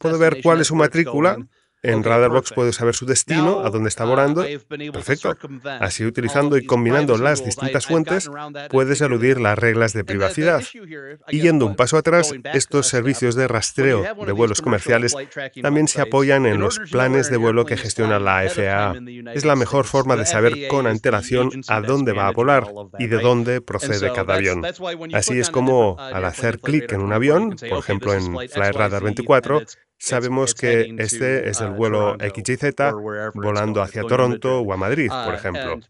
puedo 0.01 0.19
ver 0.19 0.41
cuál 0.43 0.61
es 0.61 0.67
su 0.67 0.75
matrícula 0.75 1.39
en 1.85 2.03
Radarbox 2.03 2.53
puedes 2.53 2.77
saber 2.77 2.95
su 2.95 3.05
destino, 3.05 3.61
a 3.61 3.71
dónde 3.71 3.91
está 3.91 4.07
uh, 4.07 4.09
volando. 4.09 4.45
Perfecto. 4.93 5.37
Así, 5.81 6.05
utilizando 6.05 6.57
y 6.57 6.65
combinando 6.65 7.19
las 7.19 7.45
distintas 7.45 7.87
fuentes, 7.87 8.31
puedes 8.71 9.01
eludir 9.03 9.39
las 9.39 9.59
reglas 9.59 9.93
de 9.93 10.03
privacidad. 10.03 10.63
Y 11.29 11.41
yendo 11.41 11.67
un 11.67 11.77
paso 11.77 11.99
atrás, 11.99 12.33
estos 12.55 12.89
servicios 12.89 13.35
de 13.35 13.49
rastreo 13.49 14.03
de 14.25 14.33
vuelos 14.33 14.63
comerciales 14.63 15.15
también 15.61 15.87
se 15.87 16.01
apoyan 16.01 16.47
en 16.47 16.59
los 16.59 16.79
planes 16.91 17.31
de 17.31 17.37
vuelo 17.37 17.67
que 17.67 17.77
gestiona 17.77 18.19
la 18.19 18.49
FAA. 18.49 18.95
Es 19.35 19.45
la 19.45 19.55
mejor 19.55 19.85
forma 19.85 20.17
de 20.17 20.25
saber 20.25 20.69
con 20.69 20.87
antelación 20.87 21.51
a 21.69 21.81
dónde 21.83 22.13
va 22.13 22.29
a 22.29 22.33
volar 22.33 22.67
y 22.99 23.09
de 23.09 23.19
dónde 23.19 23.61
procede 23.61 24.11
cada 24.13 24.37
avión. 24.37 24.65
Así 25.13 25.39
es 25.39 25.51
como, 25.51 25.97
al 25.99 26.25
hacer 26.25 26.61
clic 26.61 26.91
en 26.93 27.03
un 27.03 27.13
avión, 27.13 27.57
por 27.69 27.79
ejemplo 27.79 28.15
en 28.15 28.49
FlightRadar 28.49 29.03
24, 29.03 29.63
Sabemos 30.05 30.55
que 30.55 30.95
este 30.99 31.49
es 31.49 31.63
el 31.63 31.71
uh, 31.71 31.75
vuelo 31.75 32.17
XYZ 32.19 32.75
volando 33.33 33.81
hacia 33.81 34.03
Toronto 34.03 34.61
o 34.61 34.73
a 34.73 34.77
Madrid, 34.77 35.09
por 35.09 35.33
uh, 35.33 35.37
ejemplo. 35.37 35.81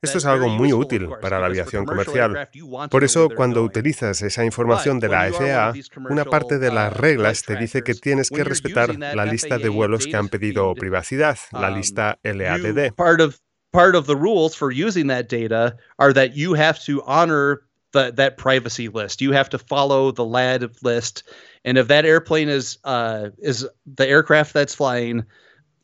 Esto 0.00 0.18
es 0.18 0.26
algo 0.26 0.48
muy 0.48 0.72
útil 0.72 1.08
para 1.20 1.40
la 1.40 1.46
aviación 1.46 1.84
comercial. 1.84 2.48
Por 2.88 3.02
eso, 3.02 3.28
cuando 3.34 3.62
utilizas 3.62 4.22
esa 4.22 4.44
información 4.44 5.00
de 5.00 5.08
la 5.08 5.32
FAA, 5.32 5.72
una 6.08 6.24
parte 6.24 6.58
de 6.58 6.70
las 6.70 6.92
uh, 6.92 6.98
reglas 6.98 7.42
te 7.42 7.56
dice 7.56 7.82
que 7.82 7.94
tienes 7.94 8.30
que 8.30 8.44
respetar 8.44 8.96
la 8.96 9.24
lista 9.24 9.58
de 9.58 9.68
vuelos 9.68 10.06
que 10.06 10.16
han 10.16 10.28
pedido 10.28 10.72
privacidad, 10.74 11.36
la 11.50 11.70
um, 11.70 11.76
lista 11.76 12.18
LADD. 12.22 12.92
Part 12.94 13.96
of 13.96 14.06
the 14.06 14.14
rules 14.14 14.56
for 14.56 14.70
using 14.70 15.08
that 15.08 15.24
data 15.28 15.76
are 15.98 16.14
that 16.14 16.36
you 16.36 16.54
have 16.54 16.78
to 16.86 17.02
honor 17.08 17.62
that 17.94 18.36
privacy 18.36 18.88
list. 18.88 19.22
You 19.22 19.32
have 19.32 19.48
to 19.50 19.58
follow 19.58 20.12
the 20.12 20.24
LAD 20.24 20.82
list. 20.82 21.24
And 21.64 21.78
if 21.78 21.88
that 21.88 22.04
airplane 22.04 22.48
is 22.48 22.78
uh, 22.84 23.30
is 23.38 23.66
the 23.86 24.06
aircraft 24.06 24.52
that's 24.52 24.74
flying, 24.74 25.24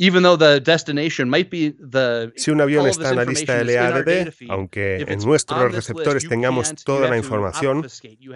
even 0.01 0.23
though 0.23 0.37
the 0.37 0.61
destination 0.61 1.29
might 1.29 1.51
be 1.51 1.71
the 1.79 2.33
si 2.37 2.51
un 2.51 2.61
avión 2.61 2.87
está 2.87 3.11
en 3.11 3.17
la 3.17 3.25
lista 3.25 3.63
LADD, 3.63 4.33
aunque 4.49 5.05
en 5.07 5.19
nuestros 5.21 5.73
receptores 5.73 6.27
tengamos 6.29 6.75
toda 6.85 7.09
la 7.09 7.17
información, 7.17 7.87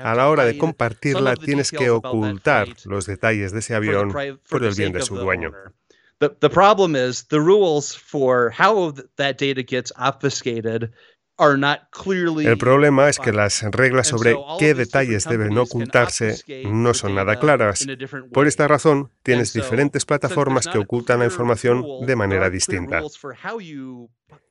a 0.02 0.14
la 0.14 0.28
hora 0.28 0.44
de 0.44 0.58
compartirla 0.58 1.36
tienes 1.36 1.70
que 1.70 1.90
ocultar 1.90 2.68
los 2.84 3.06
detalles 3.06 3.52
de 3.52 3.60
ese 3.60 3.74
avión 3.74 4.12
por 4.48 4.64
el 4.64 4.74
bien 4.74 4.92
de 4.92 5.02
su 5.02 5.16
dueño. 5.16 5.52
The, 6.20 6.30
the 6.40 6.48
problem 6.48 6.94
is 6.94 7.24
the 7.24 7.40
rules 7.40 7.94
for 7.94 8.50
how 8.50 8.92
that 9.16 9.36
data 9.36 9.62
gets 9.62 9.92
obfuscated 9.98 10.92
el 11.36 12.58
problema 12.58 13.08
es 13.08 13.18
que 13.18 13.32
las 13.32 13.62
reglas 13.62 14.06
sobre 14.06 14.36
qué 14.58 14.74
detalles 14.74 15.24
deben 15.24 15.58
ocultarse 15.58 16.36
no 16.66 16.94
son 16.94 17.16
nada 17.16 17.38
claras. 17.40 17.86
Por 18.32 18.46
esta 18.46 18.68
razón, 18.68 19.10
tienes 19.22 19.52
diferentes 19.52 20.04
plataformas 20.04 20.68
que 20.68 20.78
ocultan 20.78 21.18
la 21.18 21.24
información 21.24 21.84
de 22.06 22.16
manera 22.16 22.50
distinta. 22.50 23.02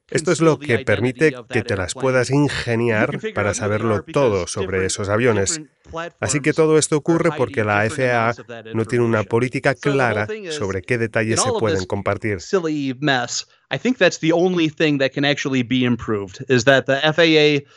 Esto 0.10 0.32
es 0.32 0.42
lo 0.42 0.60
que 0.60 0.80
permite 0.80 1.34
que 1.50 1.63
te 1.63 1.76
las 1.76 1.94
puedas 1.94 2.30
ingeniar 2.30 3.20
para 3.34 3.54
saberlo 3.54 4.04
todo 4.04 4.48
sobre 4.48 4.86
esos 4.86 5.10
aviones. 5.10 5.62
Así 6.20 6.39
que 6.39 6.54
todo 6.54 6.78
esto 6.78 6.98
ocurre 6.98 7.32
porque 7.38 7.63
la 7.63 7.89
FAA 7.89 8.34
no 8.74 8.86
tiene 8.86 9.06
una 9.06 9.24
política 9.24 9.76
clara 9.76 10.28
sobre 10.50 10.82
qué 10.82 10.98
detalles 10.98 11.42
se 11.42 11.52
pueden 11.60 11.86
compartir. 11.86 12.39
I 13.74 13.80
think 13.80 13.98
that's 13.98 14.20
the 14.20 14.32
only 14.32 14.70
thing 14.70 15.00
that 15.00 15.13
can 15.13 15.26
actually 15.26 15.63
be 15.63 15.84
improved 15.84 16.46
is 16.48 16.63
that 16.66 16.86
the 16.86 17.00
FAA 17.02 17.68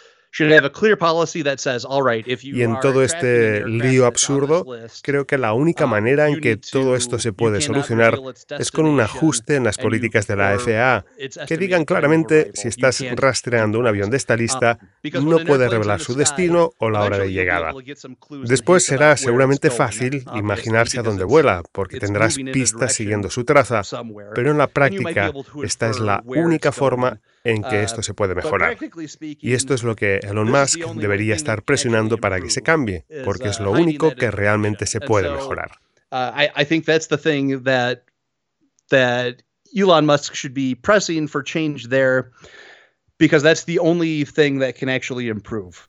Y 2.42 2.62
en 2.62 2.78
todo 2.80 3.02
este 3.02 3.66
lío 3.66 4.06
absurdo, 4.06 4.66
creo 5.02 5.26
que 5.26 5.38
la 5.38 5.52
única 5.54 5.86
uh, 5.86 5.88
manera 5.88 6.28
en 6.28 6.40
que 6.40 6.56
todo 6.56 6.94
esto 6.94 7.18
se 7.18 7.32
puede 7.32 7.60
solucionar 7.60 8.18
es 8.58 8.70
con 8.70 8.86
un 8.86 9.00
ajuste 9.00 9.56
en 9.56 9.64
las 9.64 9.78
políticas 9.78 10.26
de 10.26 10.36
la 10.36 10.58
FAA, 10.58 11.04
que 11.46 11.56
digan 11.56 11.84
claramente 11.84 12.50
si 12.54 12.68
estás 12.68 13.02
rastreando 13.16 13.78
un 13.78 13.86
avión 13.86 14.10
de 14.10 14.18
esta 14.18 14.36
lista, 14.36 14.78
um, 15.14 15.28
no 15.28 15.38
puede 15.38 15.68
revelar 15.68 16.00
su 16.00 16.14
destino 16.14 16.72
o 16.78 16.90
la 16.90 17.02
hora 17.02 17.18
de 17.18 17.32
llegada. 17.32 17.72
Después 18.44 18.84
será 18.84 19.16
seguramente 19.16 19.70
fácil 19.70 20.24
um, 20.30 20.38
imaginarse 20.38 20.98
a 20.98 21.02
dónde 21.02 21.24
vuela, 21.24 21.62
porque 21.72 21.98
tendrás 21.98 22.36
pistas 22.36 22.92
siguiendo 22.92 23.30
su 23.30 23.44
traza, 23.44 23.82
pero 24.34 24.50
en 24.50 24.58
la 24.58 24.66
práctica 24.66 25.32
esta 25.62 25.88
es 25.88 25.98
la 25.98 26.22
única 26.26 26.72
forma 26.72 27.20
en 27.46 27.62
que 27.62 27.82
esto 27.82 28.02
se 28.02 28.14
puede 28.14 28.34
mejorar. 28.34 28.76
Y 29.20 29.52
esto 29.54 29.74
es 29.74 29.82
lo 29.82 29.94
que 29.94 30.18
Elon 30.22 30.50
Musk 30.50 30.80
debería 30.94 31.34
estar 31.34 31.62
presionando 31.62 32.18
para 32.18 32.40
que 32.40 32.50
se 32.50 32.62
cambie, 32.62 33.04
porque 33.24 33.48
es 33.48 33.60
lo 33.60 33.70
único 33.70 34.14
que 34.14 34.30
realmente 34.30 34.86
se 34.86 35.00
puede 35.00 35.30
mejorar. 35.30 35.70
That 38.88 39.42
Elon 39.74 40.06
Musk 40.06 40.32
should 40.34 40.54
be 40.54 40.76
pressing 40.76 41.26
for 41.26 41.42
change 41.42 41.88
there 41.88 42.30
because 43.18 43.42
that's 43.42 43.64
the 43.64 43.78
only 43.78 44.24
thing 44.24 44.58
that 44.60 44.74
can 44.74 44.88
actually 44.88 45.28
improve. 45.28 45.88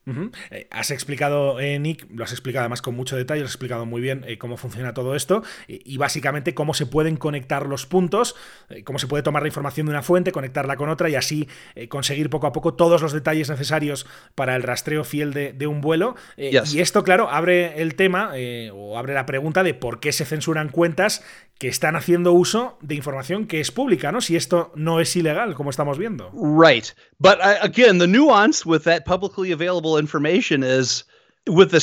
Eh, 0.52 0.68
has 0.72 0.92
explicado, 0.92 1.60
eh, 1.60 1.78
Nick, 1.80 2.08
lo 2.10 2.24
has 2.24 2.32
explicado 2.32 2.62
además 2.62 2.82
con 2.82 2.96
mucho 2.96 3.18
detalle, 3.18 3.44
has 3.44 3.50
explicado 3.50 3.86
muy 3.86 4.02
bien 4.02 4.24
eh, 4.28 4.38
cómo 4.38 4.56
funciona 4.58 4.94
todo 4.94 5.16
esto 5.16 5.44
y, 5.68 5.98
básicamente 5.98 6.54
cómo 6.54 6.74
se 6.74 6.86
pueden 6.86 7.18
conectar 7.18 7.66
los 7.66 7.86
puntos, 7.86 8.36
cómo 8.84 9.00
se 9.00 9.08
puede 9.08 9.24
tomar 9.24 9.42
la 9.42 9.48
información 9.48 9.88
de 9.88 9.92
una 9.92 10.04
fuente, 10.04 10.32
conectarla 10.32 10.78
con 10.78 10.90
otra 10.90 11.10
y 11.10 11.16
así 11.16 11.48
conseguir 11.90 12.30
poco 12.30 12.46
a 12.48 12.54
poco 12.54 12.76
todos 12.76 13.02
los 13.02 13.14
detalles 13.14 13.50
necesarios 13.50 14.06
para 14.36 14.56
el 14.56 14.64
rastreo 14.64 15.04
fiel 15.04 15.34
de, 15.34 15.68
un 15.68 15.82
vuelo. 15.82 16.16
Y 16.38 16.80
esto, 16.80 17.04
claro, 17.04 17.30
abre 17.30 17.82
el 17.82 17.96
tema 17.96 18.32
o 18.74 18.98
abre 18.98 19.16
la 19.16 19.26
pregunta 19.26 19.64
de 19.64 19.74
por 19.74 20.00
qué 20.00 20.12
se 20.12 20.24
censuran 20.24 20.70
cuentas 20.70 21.24
que 21.58 21.68
están 21.68 21.96
haciendo 21.96 22.34
uso 22.34 22.78
de 22.82 22.96
información 22.96 23.48
que 23.48 23.60
es 23.60 23.72
pública, 23.72 24.12
¿no? 24.12 24.22
Si 24.22 24.36
esto 24.36 24.72
no 24.76 25.00
es 25.00 25.16
ilegal, 25.16 25.56
como 25.56 25.70
estamos 25.70 25.98
viendo. 25.98 26.32
Right. 26.34 26.86
But 27.20 27.40
uh, 27.42 27.58
again, 27.62 27.98
the 27.98 28.08
nuance 28.08 28.66
with 28.66 28.84
that 28.84 29.06
publicly 29.06 29.52
available 29.52 29.98
information 29.98 30.64
is 30.64 31.04
with 31.48 31.74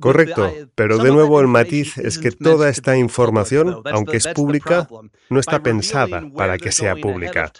Correcto, 0.00 0.52
pero 0.74 0.98
de 0.98 1.12
nuevo 1.12 1.40
el 1.40 1.46
matiz 1.46 1.96
es 1.96 2.18
que 2.18 2.32
toda 2.32 2.68
esta 2.68 2.96
información, 2.96 3.82
aunque 3.92 4.16
es 4.16 4.26
pública, 4.26 4.88
no 5.30 5.38
está 5.38 5.62
pensada 5.62 6.24
para 6.36 6.58
que 6.58 6.72
sea 6.72 6.96
pública. 6.96 7.52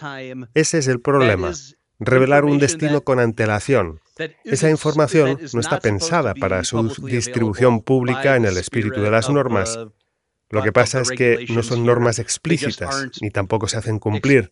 Ese 0.53 0.79
es 0.79 0.87
el 0.87 0.99
problema. 0.99 1.53
Revelar 1.99 2.43
un 2.43 2.59
destino 2.59 3.05
con 3.05 3.19
antelación. 3.19 4.01
Esa 4.43 4.69
información 4.69 5.39
no 5.53 5.61
está 5.61 5.79
pensada 5.79 6.33
para 6.35 6.65
su 6.65 6.89
distribución 7.03 7.81
pública 7.81 8.35
en 8.35 8.45
el 8.45 8.57
espíritu 8.57 9.01
de 9.01 9.11
las 9.11 9.29
normas, 9.29 9.79
lo 10.53 10.63
que 10.63 10.71
pasa 10.71 11.01
es 11.01 11.11
que 11.11 11.45
no 11.49 11.63
son 11.63 11.85
normas 11.85 12.19
explícitas, 12.19 13.09
ni 13.21 13.29
tampoco 13.29 13.67
se 13.67 13.77
hacen 13.77 13.99
cumplir. 13.99 14.49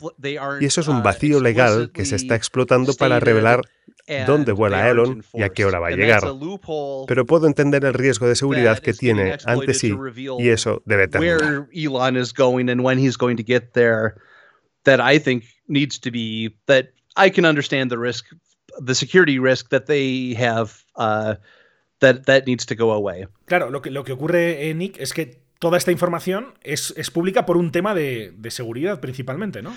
Y 0.59 0.65
eso 0.65 0.81
es 0.81 0.87
un 0.87 0.97
uh, 0.97 1.03
vacío 1.03 1.39
legal 1.39 1.91
que 1.93 2.05
se 2.05 2.15
está 2.15 2.35
explotando 2.35 2.93
para 2.93 3.19
revelar 3.19 3.61
dónde 4.25 4.51
vuela 4.51 4.89
Elon 4.89 5.23
y 5.33 5.43
a 5.43 5.49
qué 5.49 5.65
hora 5.65 5.79
va 5.79 5.87
a 5.87 5.91
llegar. 5.91 6.23
Pero 7.07 7.25
puedo 7.25 7.47
entender 7.47 7.85
el 7.85 7.93
riesgo 7.93 8.27
de 8.27 8.35
seguridad 8.35 8.79
que 8.79 8.93
tiene 8.93 9.37
ante 9.45 9.73
sí 9.73 9.95
y 10.39 10.49
eso 10.49 10.81
debe 10.85 11.07
terminar. 11.07 11.67
Elon 11.73 12.17
is 12.17 12.33
going 12.33 12.69
and 12.69 12.81
when 12.81 12.99
he's 12.99 13.17
going 13.17 13.37
to 13.37 13.43
get 13.43 13.73
there 13.73 14.15
that 14.83 14.99
I 14.99 15.19
think 15.19 15.43
needs 15.67 15.99
to 15.99 16.11
be 16.11 16.55
that 16.65 16.87
I 17.15 17.29
can 17.29 17.45
understand 17.45 17.91
the 17.91 17.97
risk 17.97 18.25
the 18.79 18.95
security 18.95 19.39
risk 19.39 19.69
that 19.69 19.85
they 19.85 20.33
have 20.35 20.83
uh, 20.95 21.35
that 21.99 22.25
that 22.25 22.45
needs 22.45 22.65
to 22.65 22.75
go 22.75 22.91
away. 22.91 23.27
Claro, 23.45 23.69
lo 23.69 23.81
que 23.81 23.91
lo 23.91 24.03
que 24.03 24.13
ocurre 24.13 24.69
eh, 24.69 24.73
Nick 24.73 24.99
es 24.99 25.13
que 25.13 25.41
toda 25.61 25.77
esta 25.77 25.91
información 25.91 26.55
es, 26.63 26.91
es 26.97 27.11
pública 27.11 27.45
por 27.45 27.55
un 27.55 27.71
tema 27.71 27.93
de, 27.93 28.33
de, 28.35 28.49
seguridad 28.49 28.99
principalmente, 28.99 29.61
¿no? 29.61 29.71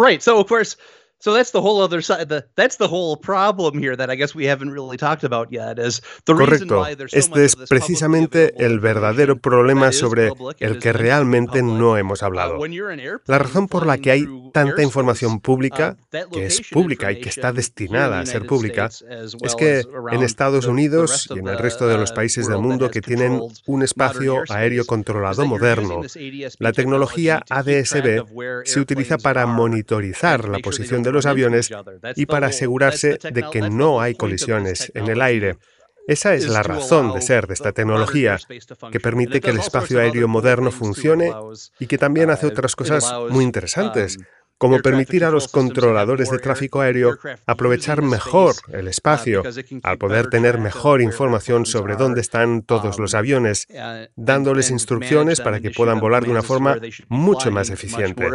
Right. 0.00 0.20
So 0.20 0.38
of 0.38 0.46
course 0.46 0.78
So 1.20 1.32
that's 1.32 1.52
the 1.52 1.62
whole 1.62 1.80
other 1.80 2.02
side. 2.02 2.28
The, 2.28 2.44
that's 2.54 2.76
the 2.76 2.88
whole 2.88 3.16
problem 3.16 3.78
here 3.78 3.96
that 3.96 4.10
I 4.10 4.14
guess 4.14 4.34
we 4.34 4.44
haven't 4.44 4.70
really 4.70 4.98
talked 4.98 5.24
about 5.24 5.50
yet. 5.50 5.78
Is 5.78 6.02
the 6.26 6.34
Correcto. 6.34 6.84
este 7.12 7.44
es 7.44 7.56
precisamente 7.68 8.52
el 8.58 8.78
verdadero 8.78 9.38
problema 9.38 9.92
sobre 9.92 10.32
el 10.60 10.78
que 10.78 10.92
realmente 10.92 11.62
no 11.62 11.96
hemos 11.96 12.20
uh, 12.20 12.26
hablado. 12.26 12.58
La 13.26 13.38
razón 13.38 13.68
por 13.68 13.86
la 13.86 13.96
que 13.98 14.10
hay 14.10 14.26
tanta 14.52 14.82
información 14.82 15.40
pública, 15.40 15.96
uh, 16.12 16.30
que 16.30 16.46
es 16.46 16.60
pública 16.70 17.10
y 17.10 17.20
que 17.20 17.30
está 17.30 17.52
destinada 17.52 18.20
a 18.20 18.26
ser 18.26 18.46
pública, 18.46 18.90
es 19.42 19.54
que 19.56 19.82
en 20.12 20.22
Estados 20.22 20.66
Unidos 20.66 21.28
y 21.34 21.38
en 21.38 21.48
el 21.48 21.58
resto 21.58 21.88
de 21.88 21.96
los 21.96 22.10
uh, 22.10 22.14
países 22.14 22.48
del 22.48 22.58
mundo 22.58 22.90
que 22.90 23.00
tienen 23.00 23.40
un 23.66 23.82
espacio 23.82 24.42
aéreo 24.50 24.84
controlado 24.84 25.46
moderno, 25.46 26.02
la 26.58 26.72
tecnología 26.72 27.42
ADSB 27.48 28.26
se 28.64 28.80
utiliza 28.80 29.16
para 29.16 29.46
monitorizar 29.46 30.48
la 30.48 30.58
posición 30.58 31.02
de 31.04 31.12
los 31.12 31.26
aviones 31.26 31.70
y 32.16 32.26
para 32.26 32.48
asegurarse 32.48 33.18
de 33.22 33.44
que 33.52 33.60
no 33.60 34.00
hay 34.00 34.14
colisiones 34.14 34.90
en 34.94 35.08
el 35.08 35.22
aire. 35.22 35.56
Esa 36.06 36.34
es 36.34 36.48
la 36.48 36.62
razón 36.62 37.14
de 37.14 37.22
ser 37.22 37.46
de 37.46 37.54
esta 37.54 37.72
tecnología, 37.72 38.38
que 38.92 39.00
permite 39.00 39.40
que 39.40 39.50
el 39.50 39.58
espacio 39.58 40.00
aéreo 40.00 40.28
moderno 40.28 40.70
funcione 40.70 41.32
y 41.78 41.86
que 41.86 41.96
también 41.96 42.30
hace 42.30 42.46
otras 42.46 42.76
cosas 42.76 43.10
muy 43.30 43.42
interesantes, 43.42 44.18
como 44.58 44.80
permitir 44.80 45.24
a 45.24 45.30
los 45.30 45.48
controladores 45.48 46.30
de 46.30 46.38
tráfico 46.38 46.80
aéreo 46.80 47.18
aprovechar 47.46 48.02
mejor 48.02 48.54
el 48.72 48.88
espacio, 48.88 49.42
al 49.82 49.98
poder 49.98 50.28
tener 50.28 50.58
mejor 50.58 51.00
información 51.00 51.66
sobre 51.66 51.96
dónde 51.96 52.20
están 52.20 52.62
todos 52.62 52.98
los 52.98 53.14
aviones, 53.14 53.66
dándoles 54.14 54.70
instrucciones 54.70 55.40
para 55.40 55.60
que 55.60 55.70
puedan 55.70 56.00
volar 56.00 56.24
de 56.24 56.30
una 56.30 56.42
forma 56.42 56.76
mucho 57.08 57.50
más 57.50 57.70
eficiente. 57.70 58.28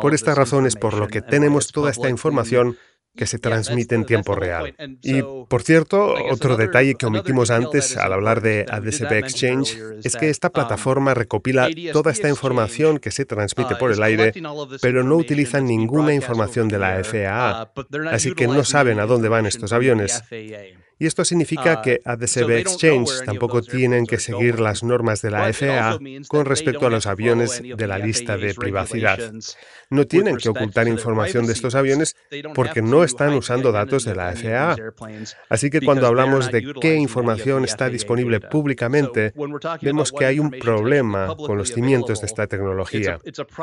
Por 0.00 0.14
esta 0.14 0.34
razón 0.34 0.66
es 0.66 0.76
por 0.76 0.94
lo 0.94 1.08
que 1.08 1.20
tenemos 1.20 1.72
toda 1.72 1.90
esta 1.90 2.08
información 2.08 2.76
que 3.16 3.26
se 3.26 3.38
transmite 3.38 3.94
en 3.94 4.04
tiempo 4.04 4.34
real. 4.34 4.74
Y, 5.02 5.22
por 5.48 5.62
cierto, 5.62 6.14
otro 6.30 6.56
detalle 6.56 6.94
que 6.94 7.06
omitimos 7.06 7.50
antes 7.50 7.96
al 7.96 8.12
hablar 8.12 8.42
de 8.42 8.66
ADSB 8.68 9.12
Exchange 9.14 9.78
es 10.04 10.16
que 10.16 10.28
esta 10.28 10.50
plataforma 10.50 11.14
recopila 11.14 11.68
toda 11.92 12.12
esta 12.12 12.28
información 12.28 12.98
que 12.98 13.10
se 13.10 13.24
transmite 13.24 13.74
por 13.76 13.90
el 13.90 14.02
aire, 14.02 14.32
pero 14.80 15.02
no 15.02 15.16
utilizan 15.16 15.66
ninguna 15.66 16.14
información 16.14 16.68
de 16.68 16.78
la 16.78 17.02
FAA, 17.02 17.72
uh, 17.74 18.08
así 18.10 18.32
que 18.32 18.46
no 18.46 18.64
saben 18.64 19.00
a 19.00 19.06
dónde 19.06 19.28
van 19.28 19.46
estos 19.46 19.72
aviones. 19.72 20.22
Y 20.98 21.06
esto 21.06 21.24
significa 21.24 21.72
ah, 21.72 21.82
que 21.82 22.00
ADSB 22.04 22.50
Exchange 22.52 23.24
tampoco 23.26 23.60
tienen 23.60 24.06
que 24.06 24.18
seguir 24.18 24.60
las 24.60 24.82
normas 24.82 25.20
de 25.20 25.30
la 25.30 25.52
FAA 25.52 25.98
con 26.26 26.46
respecto 26.46 26.86
a 26.86 26.90
los 26.90 27.06
aviones 27.06 27.62
de 27.62 27.86
la 27.86 27.98
lista 27.98 28.38
de 28.38 28.54
privacidad. 28.54 29.18
No 29.90 30.06
tienen 30.06 30.36
que 30.36 30.48
ocultar 30.48 30.88
información 30.88 31.46
de 31.46 31.52
estos 31.52 31.74
aviones 31.74 32.16
porque 32.54 32.82
no 32.82 33.04
están 33.04 33.34
usando 33.34 33.72
datos 33.72 34.04
de 34.04 34.14
la 34.14 34.34
FAA. 34.34 34.76
Así 35.48 35.70
que 35.70 35.80
cuando 35.80 36.06
hablamos 36.06 36.50
de 36.50 36.74
qué 36.80 36.96
información 36.96 37.64
está 37.64 37.88
disponible 37.88 38.40
públicamente, 38.40 39.32
vemos 39.82 40.12
que 40.12 40.24
hay 40.24 40.38
un 40.38 40.50
problema 40.50 41.34
con 41.36 41.58
los 41.58 41.72
cimientos 41.72 42.20
de 42.20 42.26
esta 42.26 42.46
tecnología. 42.46 43.18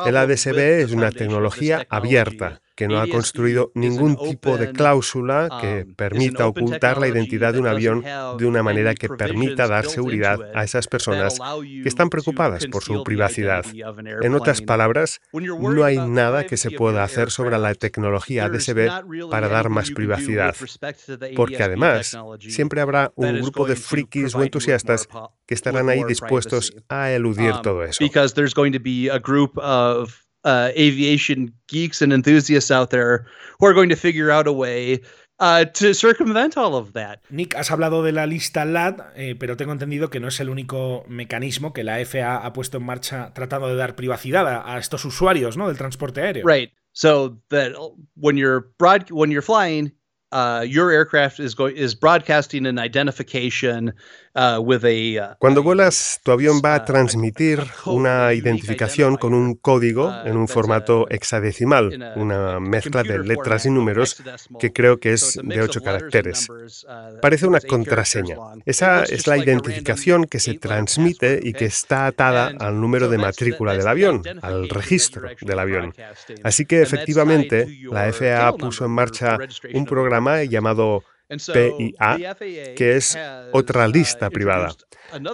El 0.06 0.18
ADSB 0.18 0.58
es 0.58 0.92
una 0.92 1.12
tecnología 1.12 1.86
abierta 1.90 2.62
que 2.76 2.88
no 2.88 3.00
ha 3.00 3.08
construido 3.08 3.72
ningún 3.76 4.18
tipo 4.18 4.58
de 4.58 4.72
cláusula 4.72 5.50
que 5.62 5.86
um, 5.88 5.94
permita 5.94 6.48
ocultar 6.48 6.98
la 7.00 7.08
identidad 7.08 7.54
de 7.54 7.60
un 7.60 7.68
avión 7.68 8.04
de 8.38 8.46
una 8.46 8.64
manera 8.64 8.96
que 8.96 9.10
permita 9.10 9.68
dar 9.68 9.86
seguridad 9.86 10.40
a 10.56 10.64
esas 10.64 10.88
personas 10.88 11.40
que 11.62 11.88
están 11.88 12.10
preocupadas 12.10 12.66
por 12.68 12.84
su 12.84 13.04
privacidad. 13.04 13.66
En 14.22 14.34
otras 14.34 14.62
palabras, 14.62 15.22
no 15.34 15.84
hay 15.84 15.98
nada 16.14 16.46
que 16.46 16.58
se 16.58 16.72
pueda 16.72 17.04
hacer 17.04 17.32
sobre 17.32 17.58
la 17.58 17.74
tecnología 17.76 18.46
ADSB 18.46 19.30
para 19.30 19.48
dar 19.48 19.70
más 19.70 19.92
privacidad, 19.92 20.56
porque 21.36 21.64
además 21.64 22.18
siempre 22.40 22.82
habrá 22.82 23.12
un 23.16 23.42
grupo 23.42 23.66
de 23.66 23.76
frikis 23.76 24.36
o 24.36 24.44
entusiastas 24.44 25.08
que 25.46 25.54
estarán 25.54 25.90
ahí 25.90 26.04
dispuestos 26.04 26.74
a 26.90 27.12
eludir 27.12 27.54
um, 27.54 27.62
todo 27.62 27.84
eso. 27.84 28.04
uh, 30.44 30.72
aviation 30.76 31.54
geeks 31.68 32.02
and 32.02 32.12
enthusiasts 32.12 32.72
out 32.72 32.90
there 32.90 33.26
who 33.60 33.66
are 33.66 33.74
going 33.74 33.90
to 33.90 33.96
figure 33.96 34.32
out 34.32 34.48
a 34.48 34.54
way 34.54 35.00
uh, 35.44 35.66
to 35.66 35.94
circumvent 35.94 36.58
all 36.58 36.76
of 36.76 36.94
that. 36.94 37.20
Nick, 37.30 37.56
has 37.56 37.70
hablado 37.70 38.02
de 38.04 38.12
la 38.12 38.26
lista 38.26 38.66
LAD, 38.66 39.02
eh, 39.16 39.36
pero 39.38 39.58
tengo 39.58 39.74
entendido 39.74 40.10
que 40.10 40.20
no 40.20 40.30
es 40.30 40.40
el 40.40 40.50
único 40.50 41.04
mecanismo 41.08 41.74
que 41.74 41.84
la 41.84 42.04
FAA 42.06 42.38
ha 42.38 42.54
puesto 42.54 42.78
en 42.78 42.86
marcha 42.86 43.34
tratando 43.34 43.68
de 43.68 43.76
dar 43.76 43.96
privacidad 43.96 44.48
a, 44.48 44.76
a 44.76 44.80
estos 44.80 45.04
usuarios 45.06 45.58
¿no? 45.58 45.68
del 45.68 45.78
transporte 45.78 46.22
aéreo. 46.22 46.46
Right. 46.48 46.72
So 46.94 47.42
that 47.50 47.74
when 48.16 48.38
you're 48.38 48.72
broad, 48.78 49.12
when 49.12 49.32
you're 49.32 49.46
flying, 49.46 49.94
Uh, 50.34 50.66
your 50.68 50.90
aircraft 50.90 51.40
is 51.40 51.54
going 51.54 51.78
is 51.78 51.94
broadcasting 51.94 52.66
an 52.66 52.80
identification 52.80 53.94
uh, 54.36 54.60
with 54.60 54.84
a. 54.86 55.32
Uh, 55.32 55.36
Cuando 55.40 55.64
vuelas, 55.64 56.20
tu 56.24 56.32
avión 56.32 56.62
va 56.64 56.76
a 56.76 56.86
transmitir 56.86 57.64
una 57.86 58.34
identificación 58.34 59.18
con 59.18 59.34
un 59.34 59.56
código 59.56 60.14
en 60.26 60.38
un 60.38 60.48
formato 60.48 61.08
hexadecimal, 61.10 62.14
una 62.16 62.60
mezcla 62.60 63.04
de 63.04 63.20
letras 63.20 63.66
y 63.66 63.70
números 63.70 64.22
que 64.60 64.72
creo 64.72 65.00
que 65.00 65.14
es 65.14 65.40
de 65.44 65.62
ocho 65.62 65.82
caracteres. 65.82 66.48
Parece 67.22 67.48
una 67.48 67.60
contraseña. 67.60 68.38
Esa 68.66 69.04
es 69.04 69.28
la 69.28 69.38
identificación 69.38 70.26
que 70.26 70.40
se 70.40 70.56
transmite 70.56 71.40
y 71.42 71.54
que 71.54 71.66
está 71.66 72.08
atada 72.08 72.54
al 72.60 72.80
número 72.80 73.10
de 73.10 73.18
matrícula 73.18 73.74
del 73.74 73.88
avión, 73.88 74.24
al 74.42 74.70
registro 74.70 75.30
del 75.42 75.60
avión. 75.60 75.94
Así 76.44 76.66
que 76.66 76.82
efectivamente 76.82 77.68
la 77.92 78.12
FAA 78.12 78.54
puso 78.54 78.86
en 78.86 78.92
marcha 78.92 79.38
un 79.74 79.86
programa 79.86 80.44
llamado 80.44 81.04
PIA, 81.30 82.36
que 82.76 82.96
es 82.96 83.18
otra 83.52 83.88
lista 83.88 84.30
privada. 84.30 84.76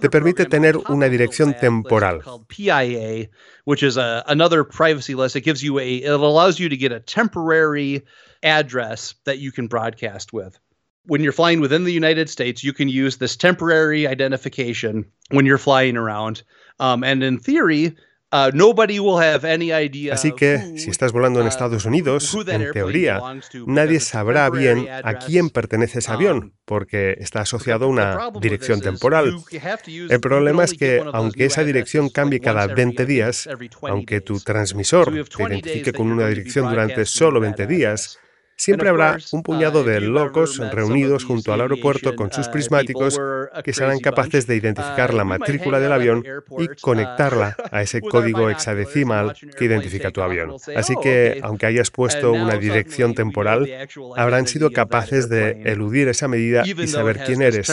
Te 0.02 0.10
permite 0.10 0.46
tener 0.46 0.78
una 0.90 1.08
dirección 1.10 1.54
temporal. 1.60 2.22
PIA, 2.48 3.30
which 3.66 3.84
is 3.84 3.98
a, 3.98 4.24
another 4.28 4.64
privacy 4.64 5.16
list. 5.16 5.36
It 5.36 5.42
gives 5.42 5.64
you 5.64 5.80
a, 5.80 5.98
it 5.98 6.10
allows 6.10 6.60
you 6.60 6.70
to 6.70 6.78
get 6.78 6.92
a 6.92 7.00
temporary 7.00 8.04
address 8.44 9.16
that 9.26 9.40
you 9.40 9.52
can 9.52 9.68
broadcast 9.68 10.34
with. 10.34 10.60
When 11.06 11.24
you're 11.24 11.34
flying 11.34 11.60
within 11.60 11.86
the 11.86 11.94
United 11.94 12.30
States, 12.30 12.64
you 12.64 12.74
can 12.74 12.88
use 12.88 13.18
this 13.18 13.36
temporary 13.36 14.06
identification 14.06 15.06
when 15.32 15.46
you're 15.46 15.58
flying 15.58 15.98
around. 15.98 16.44
Um, 16.80 17.04
and 17.04 17.24
in 17.24 17.40
theory, 17.40 17.96
Uh, 18.32 20.12
Así 20.12 20.32
que, 20.34 20.78
si 20.78 20.92
estás 20.92 21.12
volando 21.12 21.40
en 21.40 21.48
uh, 21.48 21.50
Estados 21.50 21.86
Unidos, 21.86 22.38
en 22.48 22.72
teoría, 22.72 23.20
nadie 23.66 24.00
sabrá 24.00 24.48
bien 24.52 24.88
a 25.04 25.16
quién 25.16 25.50
pertenece 25.50 25.98
ese 25.98 26.12
avión, 26.12 26.38
um, 26.38 26.52
porque 26.64 27.16
está 27.20 27.42
asociado 27.42 27.86
a 27.86 27.88
una 27.88 28.30
dirección 28.40 28.82
temporal. 28.82 29.36
El 30.10 30.20
problema 30.20 30.64
es 30.64 30.76
que, 30.76 31.04
aunque 31.12 31.46
esa 31.46 31.64
dirección 31.64 32.10
cambie 32.10 32.40
cada 32.40 32.68
20 32.68 33.04
días, 33.08 33.50
aunque 33.82 34.22
tu 34.22 34.40
transmisor 34.40 35.12
te 35.28 35.44
identifique 35.44 35.92
con 35.92 36.12
una 36.12 36.28
dirección 36.28 36.70
durante 36.70 37.06
solo 37.06 37.40
20 37.40 37.66
días, 37.66 38.20
Siempre 38.60 38.90
habrá 38.90 39.18
un 39.32 39.42
puñado 39.42 39.82
uh, 39.82 39.84
de 39.86 40.02
locos 40.02 40.58
reunidos 40.58 41.24
junto 41.24 41.54
al 41.54 41.62
aeropuerto 41.62 42.14
con 42.18 42.30
sus 42.30 42.48
uh, 42.48 42.52
prismáticos 42.52 43.18
que 43.64 43.72
serán 43.72 44.00
capaces 44.00 44.48
de 44.48 44.58
identificar 44.58 45.14
la 45.14 45.24
uh, 45.24 45.26
matrícula 45.26 45.80
del 45.80 45.94
avión 45.94 46.26
y 46.58 46.68
conectarla 46.82 47.56
a 47.72 47.82
ese 47.84 48.02
código 48.02 48.50
hexadecimal 48.50 49.34
que 49.58 49.64
identifica 49.64 50.12
tu 50.12 50.22
avión. 50.22 50.58
Así 50.76 50.94
oh, 50.98 51.00
que, 51.00 51.40
aunque 51.42 51.68
hayas 51.68 51.90
puesto 51.90 52.34
una 52.34 52.58
dirección 52.58 53.16
temporal, 53.16 53.66
habrán 54.18 54.46
sido 54.46 54.72
capaces 54.72 55.30
de 55.30 55.52
eludir 55.64 56.10
esa 56.10 56.28
medida 56.28 56.64
y 56.66 56.88
saber 56.88 57.24
quién 57.26 57.42
eres. 57.42 57.72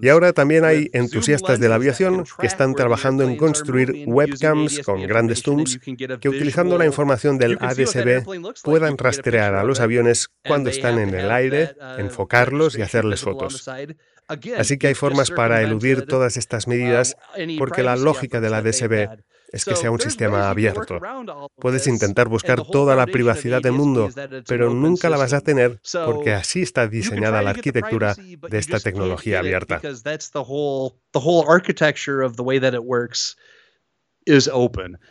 Y 0.00 0.08
ahora 0.08 0.32
también 0.32 0.64
hay 0.64 0.88
entusiastas 0.92 1.60
de 1.60 1.68
la 1.68 1.76
aviación 1.76 2.24
que 2.40 2.46
están 2.46 2.74
trabajando 2.74 3.24
en 3.24 3.36
construir 3.36 4.04
webcams 4.06 4.80
con 4.80 5.02
grandes 5.02 5.42
zooms 5.42 5.78
que 6.20 6.28
utilizando 6.28 6.78
la 6.78 6.86
información 6.86 7.38
del 7.38 7.58
ADSB 7.60 8.24
puedan 8.62 8.98
rastrear 8.98 9.54
a 9.54 9.64
los 9.64 9.80
aviones 9.80 10.28
cuando 10.46 10.70
están 10.70 10.98
en 10.98 11.14
el 11.14 11.30
aire, 11.30 11.74
uh, 11.80 12.00
enfocarlos 12.00 12.76
y 12.78 12.82
hacerles 12.82 13.20
fotos. 13.20 13.68
Así 14.56 14.78
que 14.78 14.88
hay 14.88 14.94
formas 14.94 15.30
para 15.30 15.62
eludir 15.62 16.06
todas 16.06 16.36
estas 16.36 16.68
medidas 16.68 17.16
um, 17.36 17.58
porque 17.58 17.82
la 17.82 17.96
lógica 17.96 18.40
del 18.40 18.54
ADSB 18.54 19.08
es 19.52 19.64
que 19.64 19.76
sea 19.76 19.90
un 19.90 20.00
sistema 20.00 20.48
abierto. 20.48 21.00
Puedes 21.56 21.86
intentar 21.86 22.28
buscar 22.28 22.62
toda 22.62 22.94
la 22.94 23.06
privacidad 23.06 23.60
del 23.60 23.72
mundo, 23.72 24.10
pero 24.46 24.72
nunca 24.72 25.10
la 25.10 25.16
vas 25.16 25.32
a 25.32 25.40
tener 25.40 25.80
porque 26.04 26.32
así 26.32 26.62
está 26.62 26.86
diseñada 26.86 27.42
la 27.42 27.50
arquitectura 27.50 28.14
de 28.14 28.58
esta 28.58 28.78
tecnología 28.80 29.40
abierta. 29.40 29.80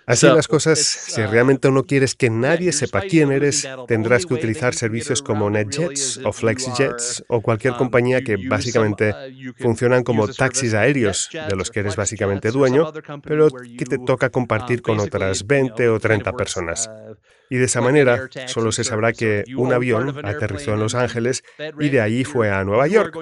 Así 0.06 0.28
las 0.28 0.48
cosas, 0.48 0.80
si 0.80 1.22
uh, 1.22 1.28
realmente 1.28 1.72
no 1.72 1.84
quieres 1.84 2.16
que 2.16 2.30
nadie 2.30 2.72
sepa 2.72 3.02
quién 3.02 3.32
eres, 3.32 3.68
tendrás 3.88 4.26
que 4.26 4.36
utilizar 4.36 4.76
servicios 4.76 5.22
como 5.22 5.50
NetJets 5.50 6.22
o 6.24 6.32
FlexiJets 6.32 7.24
o 7.28 7.42
cualquier 7.42 7.74
um, 7.74 7.80
compañía 7.80 8.22
que 8.22 8.38
básicamente 8.38 9.10
uh, 9.10 9.54
funcionan 9.58 10.04
como 10.04 10.28
taxis 10.28 10.74
aéreos 10.74 11.30
de 11.32 11.56
los 11.56 11.72
que 11.72 11.80
eres 11.80 11.96
básicamente 11.96 12.52
dueño, 12.52 12.92
pero 13.24 13.50
que 13.50 13.86
te 13.86 13.98
toca 13.98 14.28
um, 14.28 14.32
compartir 14.32 14.82
con 14.82 15.00
otras 15.00 15.46
20 15.46 15.90
o 15.90 16.00
30 16.00 16.34
personas. 16.34 16.88
Uh, 16.88 17.16
y 17.50 17.58
de 17.58 17.66
esa 17.66 17.82
manera 17.82 18.30
solo 18.46 18.72
se 18.72 18.84
sabrá 18.84 19.12
que 19.12 19.44
un 19.58 19.74
avión 19.74 20.24
aterrizó 20.24 20.74
en 20.74 20.80
Los 20.82 20.94
Ángeles 20.94 21.44
y 21.80 21.90
de 21.90 22.00
allí 22.00 22.24
fue 22.24 22.52
a 22.52 22.64
Nueva 22.64 22.88
York, 22.88 23.18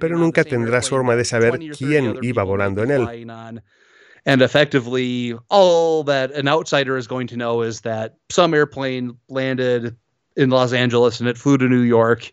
pero 0.00 0.16
nunca 0.16 0.44
tendrás 0.44 0.88
forma 0.88 1.16
de 1.16 1.24
saber 1.24 1.58
quién 1.76 2.16
iba 2.22 2.44
volando 2.44 2.84
en 2.84 2.90
él. 2.92 3.62
And 4.24 4.40
effectively, 4.40 5.34
all 5.48 6.04
that 6.04 6.32
an 6.32 6.46
outsider 6.46 6.96
is 6.96 7.08
going 7.08 7.26
to 7.28 7.36
know 7.36 7.62
is 7.62 7.80
that 7.80 8.14
some 8.30 8.54
airplane 8.54 9.18
landed 9.28 9.96
in 10.36 10.50
Los 10.50 10.72
Angeles 10.72 11.20
and 11.20 11.28
it 11.28 11.36
flew 11.36 11.58
to 11.58 11.68
New 11.68 11.80
York, 11.80 12.30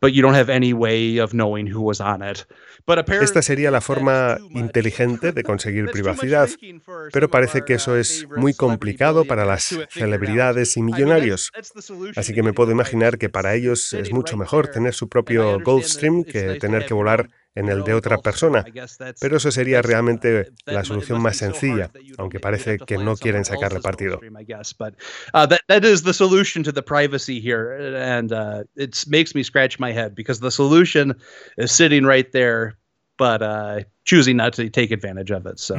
but 0.00 0.14
you 0.14 0.22
don't 0.22 0.34
have 0.34 0.48
any 0.48 0.72
way 0.72 1.18
of 1.18 1.34
knowing 1.34 1.66
who 1.66 1.82
was 1.82 2.00
on 2.00 2.22
it. 2.22 2.46
Esta 3.20 3.42
sería 3.42 3.72
la 3.72 3.80
forma 3.80 4.38
inteligente 4.50 5.32
de 5.32 5.42
conseguir 5.42 5.86
privacidad, 5.92 6.48
pero 7.12 7.28
parece 7.28 7.64
que 7.64 7.74
eso 7.74 7.96
es 7.96 8.24
muy 8.36 8.54
complicado 8.54 9.24
para 9.24 9.44
las 9.44 9.76
celebridades 9.90 10.76
y 10.76 10.82
millonarios. 10.82 11.50
Así 12.14 12.32
que 12.32 12.44
me 12.44 12.52
puedo 12.52 12.70
imaginar 12.70 13.18
que 13.18 13.28
para 13.28 13.54
ellos 13.54 13.92
es 13.92 14.12
mucho 14.12 14.36
mejor 14.36 14.68
tener 14.68 14.94
su 14.94 15.08
propio 15.08 15.58
Goldstream 15.60 16.22
que 16.22 16.60
tener 16.60 16.86
que 16.86 16.94
volar 16.94 17.28
en 17.56 17.68
el 17.68 17.82
de 17.82 17.94
otra 17.94 18.18
persona. 18.18 18.64
Pero 19.20 19.38
eso 19.38 19.50
sería 19.50 19.82
realmente 19.82 20.52
la 20.66 20.84
solución 20.84 21.20
más 21.20 21.38
sencilla, 21.38 21.90
aunque 22.18 22.38
parece 22.38 22.78
que 22.78 22.98
no 22.98 23.16
quieren 23.16 23.44
sacarle 23.44 23.80
partido. 23.80 24.20
Uh, 25.34 25.46
makes 29.06 29.34
me 29.34 29.42
scratch 29.42 29.78
my 29.78 29.92
head 29.92 30.14
because 30.14 30.40
the 30.40 30.50
solution 30.50 31.16
is 31.56 31.72
sitting 31.72 32.04
right 32.04 32.30
there, 32.32 32.76
but 33.16 33.42
uh, 33.42 33.80
choosing 34.06 34.36
not 34.36 34.54
to 34.54 34.70
take 34.70 34.94
advantage 34.94 35.32
of 35.32 35.46
it. 35.46 35.58
So. 35.58 35.74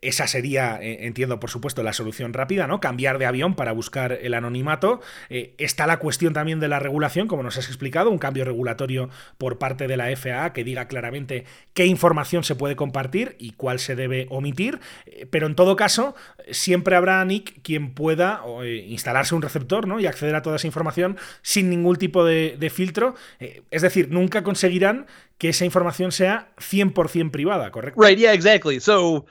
Esa 0.00 0.26
sería, 0.26 0.80
eh, 0.82 1.06
entiendo, 1.06 1.38
por 1.38 1.50
supuesto, 1.50 1.82
la 1.82 1.92
solución 1.92 2.32
rápida, 2.32 2.66
¿no? 2.66 2.80
Cambiar 2.80 3.18
de 3.18 3.26
avión 3.26 3.54
para 3.54 3.72
buscar 3.72 4.12
el 4.12 4.34
anonimato. 4.34 5.00
Eh, 5.28 5.54
está 5.58 5.86
la 5.86 5.98
cuestión 5.98 6.32
también 6.32 6.58
de 6.58 6.68
la 6.68 6.80
regulación, 6.80 7.28
como 7.28 7.42
nos 7.42 7.58
has 7.58 7.68
explicado, 7.68 8.10
un 8.10 8.18
cambio 8.18 8.44
regulatorio 8.44 9.10
por 9.36 9.58
parte 9.58 9.86
de 9.86 9.96
la 9.98 10.16
FAA 10.16 10.54
que 10.54 10.64
diga 10.64 10.88
claramente 10.88 11.44
qué 11.74 11.84
información 11.84 12.42
se 12.42 12.54
puede 12.54 12.76
compartir 12.76 13.36
y 13.38 13.52
cuál 13.52 13.78
se 13.78 13.94
debe 13.94 14.26
omitir. 14.30 14.80
Eh, 15.04 15.26
pero 15.30 15.46
en 15.46 15.54
todo 15.54 15.76
caso, 15.76 16.14
siempre 16.50 16.96
habrá, 16.96 17.22
Nick, 17.26 17.60
quien 17.62 17.92
pueda 17.92 18.40
instalarse 18.86 19.34
un 19.34 19.42
receptor 19.42 19.86
¿no? 19.86 20.00
y 20.00 20.06
acceder 20.06 20.34
a 20.34 20.42
toda 20.42 20.56
esa 20.56 20.66
información 20.66 21.18
sin 21.42 21.68
ningún 21.68 21.96
tipo 21.96 22.24
de 22.24 22.70
filtro. 22.72 23.14
es 23.38 23.82
decir, 23.82 24.08
nunca 24.10 24.42
conseguirán 24.42 25.06
que 25.38 25.50
esa 25.50 25.64
información 25.64 26.12
sea 26.12 26.48
100% 26.56 27.30
privada, 27.30 27.65
Right, 27.96 28.18
yeah, 28.18 28.32
exactly. 28.32 28.78
So, 28.80 29.26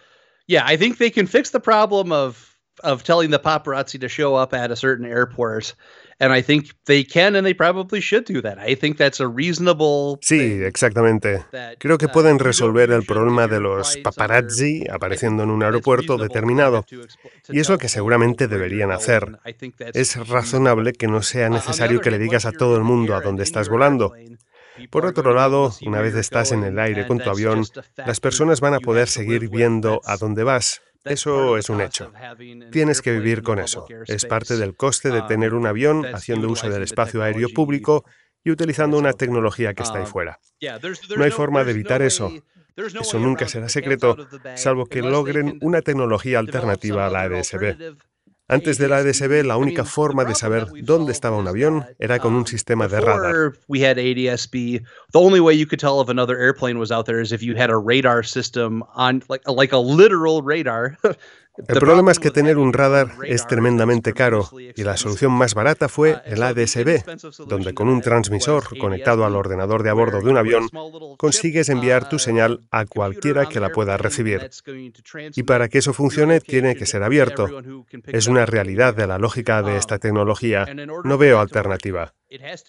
yeah, 0.48 0.64
I 0.66 0.78
think 0.78 0.98
they 0.98 1.10
can 1.10 1.28
fix 1.28 1.52
the 1.52 1.60
problem 1.60 2.12
of 2.12 2.56
of 2.84 3.04
telling 3.04 3.32
the 3.32 3.40
paparazzi 3.40 4.00
to 4.00 4.10
show 4.10 4.36
up 4.36 4.54
at 4.54 4.72
a 4.72 4.76
certain 4.76 5.06
airport. 5.06 5.76
And 6.18 6.32
I 6.32 6.42
think 6.42 6.74
they 6.86 7.04
can 7.04 7.36
and 7.36 7.46
they 7.46 7.54
probably 7.54 8.00
should 8.00 8.24
do 8.24 8.42
that. 8.42 8.58
I 8.58 8.76
think 8.76 8.98
that's 8.98 9.20
a 9.20 9.28
reasonable 9.28 10.18
Sí, 10.22 10.64
exactamente. 10.64 11.44
Creo 11.78 11.98
que 11.98 12.06
uh, 12.06 12.12
pueden 12.12 12.40
resolver 12.40 12.90
el 12.92 13.04
problema 13.04 13.48
de 13.48 13.60
los 13.60 13.98
paparazzi 13.98 14.86
apareciendo 14.90 15.44
en 15.44 15.50
un 15.50 15.62
aeropuerto 15.64 16.18
determinado. 16.18 16.86
Y 17.50 17.60
es 17.60 17.70
lo 17.70 17.78
que 17.78 17.90
seguramente 17.90 18.48
deberían 18.48 18.92
hacer. 18.92 19.40
Es 19.94 20.16
razonable 20.28 20.94
que 20.94 21.08
no 21.08 21.22
sea 21.22 21.50
uh, 21.50 21.54
necesario 21.54 22.00
que 22.00 22.12
le 22.12 22.18
digas 22.18 22.46
a 22.46 22.54
todo 22.54 22.78
el 22.78 22.84
mundo 22.84 23.14
a 23.16 23.22
dónde 23.22 23.44
estás 23.44 23.68
volando. 23.68 24.14
Por 24.90 25.06
otro 25.06 25.34
lado, 25.34 25.74
una 25.86 26.02
vez 26.02 26.16
estás 26.16 26.52
en 26.52 26.64
el 26.64 26.80
aire 26.80 27.08
con 27.08 27.20
tu 27.20 27.30
avión, 27.30 27.64
las 27.96 28.20
personas 28.20 28.62
van 28.62 28.74
a 28.74 28.80
poder 28.80 29.08
seguir 29.08 29.50
viendo 29.50 30.02
a 30.06 30.18
dónde 30.18 30.44
vas. 30.44 30.82
Eso 31.04 31.58
es 31.58 31.70
un 31.70 31.82
hecho. 31.82 32.12
Tienes 32.72 33.02
que 33.02 33.12
vivir 33.12 33.44
con 33.44 33.60
eso. 33.60 33.86
Es 34.08 34.26
parte 34.26 34.58
del 34.58 34.76
coste 34.76 35.10
de 35.12 35.22
tener 35.24 35.54
un 35.54 35.68
avión 35.68 36.06
haciendo 36.14 36.50
uso 36.50 36.70
del 36.70 36.84
espacio 36.84 37.22
aéreo 37.22 37.50
público 37.50 38.06
y 38.44 38.52
utilizando 38.52 38.98
una 38.98 39.14
tecnología 39.14 39.74
que 39.74 39.84
está 39.84 40.00
ahí 40.00 40.06
fuera. 40.06 40.40
No 41.16 41.24
hay 41.24 41.32
forma 41.32 41.64
de 41.64 41.72
evitar 41.72 42.02
eso. 42.02 42.32
Eso 42.76 43.20
nunca 43.20 43.48
será 43.48 43.70
secreto, 43.70 44.18
salvo 44.56 44.86
que 44.86 45.02
logren 45.02 45.60
una 45.62 45.82
tecnología 45.82 46.40
alternativa 46.40 47.06
a 47.06 47.10
la 47.10 47.22
ADSB. 47.22 47.96
Antes 48.48 48.78
de 48.78 48.88
la 48.88 48.98
ADSB, 48.98 49.44
la 49.44 49.58
única 49.58 49.86
forma 49.86 50.24
de 50.24 50.36
saber 50.36 50.68
dónde 50.84 51.12
estaba 51.12 51.38
un 51.38 51.48
avión 51.48 51.86
era 51.98 52.20
con 52.20 52.36
un 52.36 52.46
sistema 52.46 52.88
de 52.88 53.02
radar. 53.02 53.54
We 53.68 53.84
had 53.84 53.98
ADSB. 53.98 54.84
The 55.12 55.20
only 55.20 55.40
way 55.40 55.56
you 55.58 55.66
could 55.66 55.80
tell 55.80 56.00
if 56.00 56.10
another 56.10 56.38
airplane 56.38 56.78
was 56.78 56.92
out 56.92 57.06
there 57.08 57.20
is 57.20 57.32
if 57.32 57.42
you 57.42 57.56
had 57.56 57.72
a 57.72 57.78
radar 57.78 58.24
system 58.24 58.84
on, 58.94 59.24
like, 59.30 59.42
like 59.48 59.74
a 59.74 59.80
literal 59.80 60.44
radar. 60.44 60.96
El 61.58 61.80
problema 61.80 62.12
es 62.12 62.20
que 62.20 62.32
tener 62.32 62.58
un 62.58 62.74
radar 62.74 63.12
es 63.26 63.48
tremendamente 63.48 64.14
caro 64.14 64.50
y 64.76 64.84
la 64.84 64.98
solución 64.98 65.32
más 65.32 65.54
barata 65.54 65.88
fue 65.88 66.22
el 66.26 66.44
ADSB, 66.44 67.04
donde 67.48 67.74
con 67.74 67.88
un 67.88 68.02
transmisor 68.02 68.78
conectado 68.78 69.26
al 69.26 69.36
ordenador 69.36 69.84
de 69.84 69.90
a 69.90 69.94
bordo 69.94 70.22
de 70.22 70.30
un 70.30 70.38
avión 70.38 70.70
consigues 71.18 71.70
enviar 71.70 72.10
tu 72.10 72.20
señal 72.20 72.62
a 72.72 72.86
cualquiera 72.86 73.46
que 73.46 73.60
la 73.60 73.70
pueda 73.70 73.98
recibir. 73.98 74.50
Y 75.36 75.44
para 75.44 75.70
que 75.70 75.78
eso 75.78 75.94
funcione 75.94 76.42
tiene 76.42 76.76
que 76.76 76.86
ser 76.86 77.04
abierto. 77.04 77.48
Es 78.08 78.28
una 78.28 78.46
realidad 78.46 78.94
de 78.96 79.08
la 79.08 79.18
lógica 79.18 79.62
de 79.62 79.78
esta 79.78 79.98
tecnología. 79.98 80.66
No 81.04 81.18
veo 81.18 81.40
alternativa. 81.40 82.14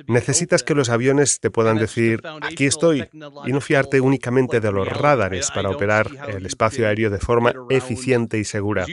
Necesitas 0.07 0.63
que 0.63 0.75
los 0.75 0.91
aviones 0.91 1.41
te 1.41 1.51
puedan 1.51 1.79
decir, 1.79 2.21
aquí 2.43 2.67
estoy, 2.67 3.09
y 3.47 3.53
no 3.53 3.61
fiarte 3.61 4.01
únicamente 4.01 4.61
de 4.61 4.71
los 4.71 4.87
radares 4.87 5.51
para 5.51 5.71
operar 5.71 6.09
el 6.29 6.45
espacio 6.45 6.87
aéreo 6.87 7.11
de 7.11 7.19
forma 7.19 7.55
eficiente 7.71 8.39
y 8.39 8.45
segura. 8.45 8.87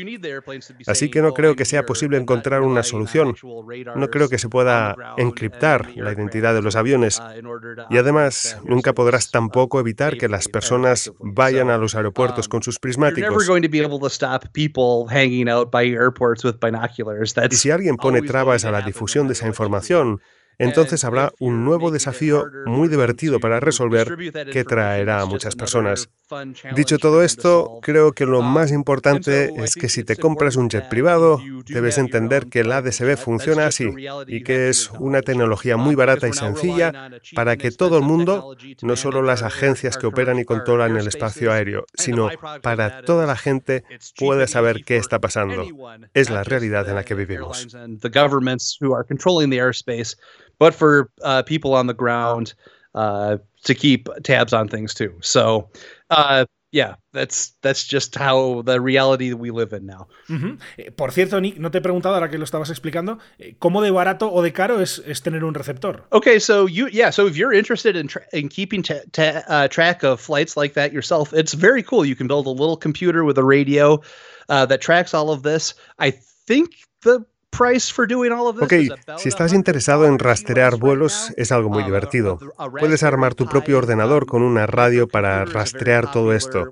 Así 0.87 1.09
que 1.09 1.21
no 1.21 1.33
creo 1.33 1.55
que 1.55 1.65
sea 1.65 1.85
posible 1.85 2.17
encontrar 2.17 2.61
una 2.61 2.83
solución. 2.83 3.35
No 3.95 4.09
creo 4.09 4.29
que 4.29 4.37
se 4.37 4.49
pueda 4.49 4.95
encriptar 5.17 5.91
la 5.95 6.13
identidad 6.13 6.53
de 6.53 6.61
los 6.61 6.75
aviones. 6.75 7.21
Y 7.89 7.97
además, 7.97 8.57
nunca 8.63 8.93
podrás 8.93 9.31
tampoco 9.31 9.79
evitar 9.79 10.17
que 10.17 10.29
las 10.29 10.47
personas 10.47 11.11
vayan 11.19 11.69
a 11.69 11.77
los 11.77 11.95
aeropuertos 11.95 12.47
con 12.47 12.63
sus 12.63 12.79
prismáticos. 12.79 13.49
Y 17.51 17.55
si 17.55 17.71
alguien 17.71 17.97
pone 17.97 18.21
trabas 18.21 18.65
a 18.65 18.71
la 18.71 18.81
difusión 18.81 19.27
de 19.27 19.33
esa 19.33 19.47
información, 19.47 20.21
entonces 20.57 21.03
habrá 21.03 21.31
un 21.39 21.65
nuevo 21.65 21.91
desafío 21.91 22.45
muy 22.65 22.87
divertido 22.87 23.39
para 23.39 23.59
resolver 23.59 24.15
que 24.51 24.63
traerá 24.63 25.21
a 25.21 25.25
muchas 25.25 25.55
personas. 25.55 26.09
Dicho 26.75 26.97
todo 26.97 27.23
esto, 27.23 27.79
creo 27.81 28.13
que 28.13 28.25
lo 28.25 28.41
más 28.41 28.71
importante 28.71 29.51
es 29.57 29.75
que 29.75 29.89
si 29.89 30.03
te 30.03 30.15
compras 30.15 30.55
un 30.55 30.69
jet 30.69 30.89
privado, 30.89 31.39
debes 31.67 31.97
entender 31.97 32.47
que 32.47 32.61
el 32.61 32.71
ADSB 32.71 33.17
funciona 33.17 33.67
así 33.67 33.89
y 34.27 34.43
que 34.43 34.69
es 34.69 34.89
una 34.99 35.21
tecnología 35.21 35.77
muy 35.77 35.95
barata 35.95 36.27
y 36.27 36.33
sencilla 36.33 37.11
para 37.35 37.57
que 37.57 37.71
todo 37.71 37.97
el 37.97 38.03
mundo, 38.03 38.55
no 38.81 38.95
solo 38.95 39.21
las 39.21 39.43
agencias 39.43 39.97
que 39.97 40.07
operan 40.07 40.39
y 40.39 40.45
controlan 40.45 40.97
el 40.97 41.07
espacio 41.07 41.51
aéreo, 41.51 41.85
sino 41.93 42.29
para 42.61 43.01
toda 43.03 43.25
la 43.25 43.35
gente, 43.35 43.83
pueda 44.17 44.47
saber 44.47 44.83
qué 44.83 44.97
está 44.97 45.19
pasando. 45.19 45.65
Es 46.13 46.29
la 46.29 46.43
realidad 46.43 46.87
en 46.89 46.95
la 46.95 47.03
que 47.03 47.15
vivimos. 47.15 47.67
But 50.63 50.73
for 50.73 51.11
uh, 51.23 51.43
people 51.43 51.73
on 51.73 51.87
the 51.87 51.93
ground 51.93 52.53
uh, 52.95 53.35
to 53.65 53.75
keep 53.75 54.07
tabs 54.23 54.53
on 54.53 54.69
things 54.69 54.93
too. 54.93 55.13
So, 55.19 55.69
uh, 56.09 56.45
yeah, 56.71 56.95
that's 57.11 57.51
that's 57.61 57.83
just 57.83 58.15
how 58.15 58.61
the 58.61 58.79
reality 58.79 59.29
that 59.29 59.35
we 59.35 59.51
live 59.51 59.73
in 59.73 59.85
now. 59.85 60.07
Uh 60.29 60.39
-huh. 60.39 60.57
eh, 60.77 60.89
por 60.95 61.11
cierto, 61.11 61.41
Nick, 61.41 61.59
no 61.59 61.69
te 61.69 61.79
he 61.79 61.81
preguntado 61.81 62.15
ahora 62.15 62.29
que 62.29 62.37
lo 62.37 62.45
estabas 62.45 62.69
explicando, 62.69 63.19
eh, 63.39 63.55
¿cómo 63.59 63.81
de 63.81 63.91
barato 63.91 64.31
o 64.31 64.41
de 64.41 64.53
caro 64.53 64.79
es, 64.79 65.01
es 65.05 65.21
tener 65.21 65.43
un 65.43 65.53
receptor? 65.53 66.05
Okay, 66.11 66.39
so 66.39 66.65
you 66.65 66.87
yeah, 66.87 67.11
so 67.11 67.27
if 67.27 67.35
you're 67.35 67.57
interested 67.57 67.97
in 67.97 68.09
in 68.31 68.47
keeping 68.47 68.83
uh, 68.87 69.67
track 69.67 70.03
of 70.03 70.21
flights 70.21 70.55
like 70.55 70.75
that 70.75 70.93
yourself, 70.93 71.33
it's 71.33 71.53
very 71.53 71.83
cool. 71.83 72.05
You 72.05 72.15
can 72.15 72.27
build 72.27 72.47
a 72.47 72.63
little 72.63 72.77
computer 72.77 73.25
with 73.25 73.37
a 73.37 73.43
radio 73.43 74.01
uh, 74.47 74.65
that 74.67 74.81
tracks 74.81 75.13
all 75.13 75.29
of 75.29 75.41
this. 75.41 75.75
I 75.99 76.13
think 76.47 76.69
the 77.01 77.25
Ok, 78.61 78.73
si 79.17 79.29
estás 79.29 79.53
interesado 79.53 80.07
en 80.07 80.17
rastrear 80.19 80.77
vuelos, 80.77 81.31
es 81.37 81.51
algo 81.51 81.69
muy 81.69 81.83
divertido. 81.83 82.39
Puedes 82.79 83.03
armar 83.03 83.35
tu 83.35 83.45
propio 83.47 83.77
ordenador 83.77 84.25
con 84.25 84.41
una 84.41 84.65
radio 84.65 85.07
para 85.07 85.45
rastrear 85.45 86.11
todo 86.11 86.33
esto. 86.33 86.71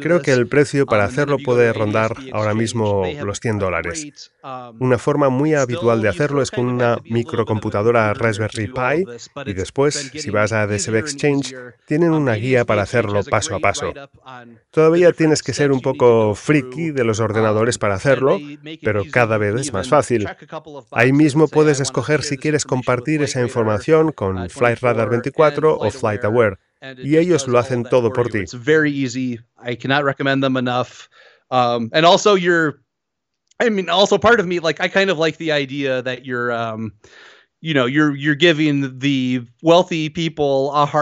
Creo 0.00 0.22
que 0.22 0.32
el 0.32 0.48
precio 0.48 0.86
para 0.86 1.04
hacerlo 1.04 1.36
puede 1.44 1.72
rondar 1.72 2.16
ahora 2.32 2.54
mismo 2.54 3.04
los 3.22 3.40
100 3.40 3.58
dólares. 3.58 4.32
Una 4.80 4.98
forma 4.98 5.28
muy 5.28 5.54
habitual 5.54 6.00
de 6.00 6.08
hacerlo 6.08 6.42
es 6.42 6.50
con 6.50 6.66
una 6.66 6.98
microcomputadora 7.04 8.14
Raspberry 8.14 8.68
Pi 8.68 9.04
y 9.46 9.52
después, 9.52 10.10
si 10.14 10.30
vas 10.30 10.52
a 10.52 10.66
DSB 10.66 10.96
Exchange, 10.96 11.54
tienen 11.86 12.12
una 12.12 12.34
guía 12.34 12.64
para 12.64 12.82
hacerlo 12.82 13.22
paso 13.24 13.54
a 13.54 13.58
paso. 13.60 13.92
Todavía 14.70 15.12
tienes 15.12 15.42
que 15.42 15.52
ser 15.52 15.72
un 15.72 15.80
poco 15.80 16.34
friki 16.34 16.90
de 16.90 17.04
los 17.04 17.20
ordenadores 17.20 17.78
para 17.78 17.94
hacerlo, 17.94 18.38
pero 18.82 19.02
cada 19.10 19.36
vez 19.38 19.54
es 19.56 19.72
más 19.72 19.88
fácil. 19.88 20.21
Ahí 20.92 21.12
mismo 21.12 21.48
puedes 21.48 21.80
escoger 21.80 22.22
si 22.22 22.36
quieres 22.36 22.64
compartir 22.64 23.22
esa 23.22 23.40
información 23.40 24.12
con 24.12 24.48
Flight 24.48 24.80
Radar 24.80 25.08
24 25.10 25.78
o 25.78 25.90
FlightAware, 25.90 26.58
y 26.98 27.16
ellos 27.16 27.46
lo 27.48 27.58
hacen 27.58 27.84
todo 27.84 28.12
por 28.12 28.28
ti. 28.28 28.44
Um, 31.52 31.90
and 31.92 32.06
also 32.06 32.34
you're 32.34 32.80
I 33.60 33.68
mean 33.68 33.90
also 33.90 34.16
part 34.16 34.40
of 34.40 34.46
me 34.46 34.58
like 34.58 34.80
I 34.80 34.88
kind 34.88 35.10
of 35.10 35.18
like 35.18 35.36
the 35.36 35.52
idea 35.52 36.00
that 36.00 36.24
you're 36.24 36.50
um 36.50 36.94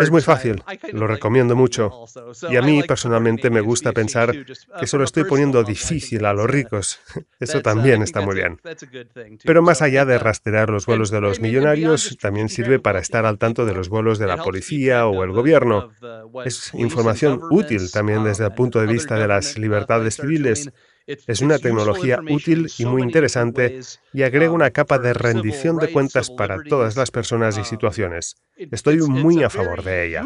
es 0.03 0.11
muy 0.11 0.20
fácil, 0.20 0.62
lo 0.92 1.07
recomiendo 1.07 1.57
mucho. 1.57 1.90
Y 2.51 2.57
a 2.57 2.62
mí 2.62 2.83
personalmente 2.83 3.49
me 3.49 3.62
gusta 3.62 3.92
pensar 3.92 4.35
que 4.79 4.87
solo 4.87 5.05
estoy 5.05 5.25
poniendo 5.25 5.64
difícil 5.64 6.27
a 6.27 6.35
los 6.35 6.49
ricos. 6.51 7.01
Eso 7.40 7.62
también 7.62 8.03
está 8.03 8.20
muy 8.20 8.35
bien. 8.35 8.61
Pero 9.42 9.62
más 9.62 9.81
allá 9.81 10.05
de 10.05 10.18
rastrear 10.18 10.68
los 10.68 10.85
vuelos 10.85 11.11
de 11.11 11.23
los 11.23 11.40
millonarios, 11.40 12.18
también 12.20 12.51
sirve 12.51 12.79
para 12.79 12.99
estar 12.99 13.25
al 13.25 13.38
tanto 13.38 13.64
de 13.64 13.75
los 13.75 13.88
vuelos 13.88 14.18
de 14.18 14.27
la 14.27 14.37
policía 14.37 15.07
o 15.07 15.25
el 15.25 15.33
gobierno. 15.33 15.90
Es 16.44 16.75
información 16.75 17.40
útil 17.51 17.90
también 17.90 18.23
desde 18.23 18.44
el 18.44 18.53
punto 18.53 18.81
de 18.81 18.87
vista 18.87 19.14
de 19.14 19.27
las 19.27 19.57
libertades 19.57 20.16
civiles 20.16 20.70
es 21.06 21.40
una 21.40 21.58
tecnología 21.58 22.20
útil 22.28 22.70
y 22.78 22.84
muy 22.84 23.02
interesante 23.02 23.80
y 24.12 24.22
agrega 24.22 24.52
una 24.52 24.70
capa 24.70 24.98
de 24.98 25.12
rendición 25.12 25.78
de 25.78 25.92
cuentas 25.92 26.30
para 26.30 26.62
todas 26.62 26.96
las 26.96 27.10
personas 27.10 27.58
y 27.58 27.64
situaciones. 27.64 28.36
Estoy 28.56 28.98
muy 28.98 29.42
a 29.42 29.50
favor 29.50 29.82
de 29.82 30.06
ella. 30.06 30.22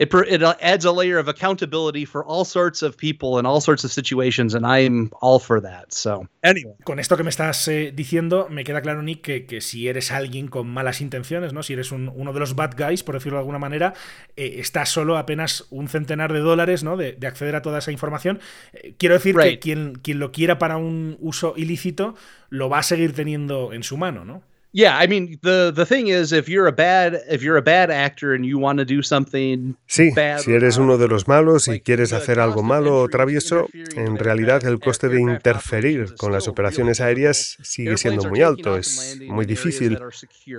It, 0.00 0.10
it 0.28 0.42
adds 0.62 0.86
a 0.86 0.92
layer 0.92 1.18
of 1.18 1.28
accountability 1.28 2.06
for 2.06 2.24
all 2.24 2.46
sorts 2.46 2.82
of 2.82 2.96
people 2.96 3.38
in 3.38 3.44
all 3.44 3.60
sorts 3.60 3.84
of 3.84 3.92
situations, 3.92 4.54
and 4.54 4.64
I'm 4.64 5.10
all 5.20 5.38
for 5.38 5.60
that. 5.60 5.92
So, 5.92 6.26
anyway. 6.42 6.74
Con 6.84 6.98
esto 6.98 7.18
que 7.18 7.22
me 7.22 7.28
estás 7.28 7.68
eh, 7.68 7.92
diciendo, 7.94 8.48
me 8.48 8.64
queda 8.64 8.80
claro, 8.80 9.02
Nick, 9.02 9.20
que, 9.20 9.44
que, 9.44 9.60
si 9.60 9.88
eres 9.88 10.10
alguien 10.10 10.48
con 10.48 10.70
malas 10.70 11.02
intenciones, 11.02 11.52
¿no? 11.52 11.62
Si 11.62 11.74
eres 11.74 11.92
un, 11.92 12.10
uno 12.14 12.32
de 12.32 12.40
los 12.40 12.56
bad 12.56 12.76
guys, 12.78 13.02
por 13.02 13.14
decirlo 13.14 13.36
de 13.36 13.40
alguna 13.40 13.58
manera, 13.58 13.92
eh, 14.36 14.54
está 14.56 14.86
solo 14.86 15.18
apenas 15.18 15.66
un 15.68 15.86
centenar 15.86 16.32
de 16.32 16.40
dólares, 16.40 16.82
¿no? 16.82 16.96
De, 16.96 17.12
de 17.12 17.26
acceder 17.26 17.54
a 17.54 17.60
toda 17.60 17.80
esa 17.80 17.92
información. 17.92 18.40
Eh, 18.72 18.94
quiero 18.96 19.16
decir 19.16 19.36
right. 19.36 19.50
que 19.50 19.58
quien, 19.58 19.96
quien 19.96 20.18
lo 20.18 20.32
quiera 20.32 20.58
para 20.58 20.78
un 20.78 21.18
uso 21.20 21.52
ilícito 21.58 22.14
lo 22.48 22.70
va 22.70 22.78
a 22.78 22.82
seguir 22.82 23.12
teniendo 23.12 23.74
en 23.74 23.82
su 23.82 23.98
mano, 23.98 24.24
¿no? 24.24 24.42
Yeah, 24.72 24.96
I 24.96 25.08
mean 25.08 25.38
the 25.42 25.72
the 25.74 25.84
thing 25.84 26.08
is 26.08 26.32
if 26.32 26.48
you're 26.48 26.68
a 26.68 26.72
bad 26.72 27.14
if 27.28 27.42
you're 27.42 27.56
a 27.56 27.62
bad 27.62 27.90
actor 27.90 28.34
and 28.34 28.44
you 28.44 28.56
want 28.56 28.78
to 28.78 28.84
do 28.84 29.02
something 29.02 29.74
Sí, 29.86 30.12
si 30.38 30.52
eres 30.52 30.76
uno 30.76 30.96
de 30.96 31.08
los 31.08 31.26
malos 31.26 31.66
y 31.66 31.80
quieres 31.80 32.12
hacer 32.12 32.38
algo 32.38 32.62
malo 32.62 32.98
o 32.98 33.08
travieso, 33.08 33.66
en 33.96 34.16
realidad 34.16 34.64
el 34.64 34.78
coste 34.78 35.08
de 35.08 35.20
interferir 35.20 36.14
con 36.16 36.30
las 36.30 36.46
operaciones 36.46 37.00
aéreas 37.00 37.56
sigue 37.62 37.96
siendo 37.96 38.28
muy 38.28 38.42
alto, 38.42 38.76
es 38.76 39.18
muy 39.26 39.44
difícil. 39.44 39.98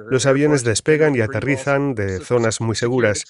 Los 0.10 0.26
aviones 0.26 0.66
despegan 0.66 1.16
y 1.16 1.22
aterrizan 1.22 1.96
de 1.96 2.20
zonas 2.20 2.60
muy 2.60 2.76
seguras. 2.76 3.24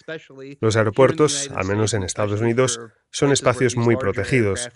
Los 0.59 0.75
aeropuertos, 0.77 1.51
al 1.55 1.65
menos 1.65 1.93
en 1.93 2.01
Estados 2.03 2.41
Unidos, 2.41 2.79
son 3.11 3.31
espacios 3.31 3.75
muy 3.75 3.97
protegidos. 3.97 4.69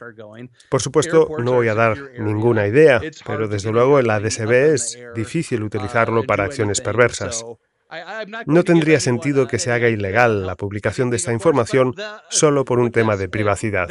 Por 0.69 0.81
supuesto, 0.81 1.29
no 1.39 1.53
voy 1.53 1.69
a 1.69 1.73
dar 1.73 1.97
ninguna 2.19 2.67
idea, 2.67 3.01
pero 3.25 3.47
desde 3.47 3.71
luego 3.71 3.97
el 3.97 4.09
ADSB 4.09 4.51
es 4.51 4.99
difícil 5.15 5.63
para 6.27 6.45
acciones 6.45 6.81
perversas. 6.81 7.45
No 8.45 8.63
tendría 8.63 8.99
sentido 8.99 9.47
que 9.47 9.60
se 9.60 9.71
haga 9.71 9.89
ilegal 9.89 10.45
la 10.45 10.55
publicación 10.55 11.10
de 11.10 11.17
esta 11.17 11.31
información 11.31 11.93
solo 12.29 12.65
por 12.65 12.79
un 12.79 12.91
tema 12.91 13.15
de 13.15 13.29
privacidad, 13.29 13.89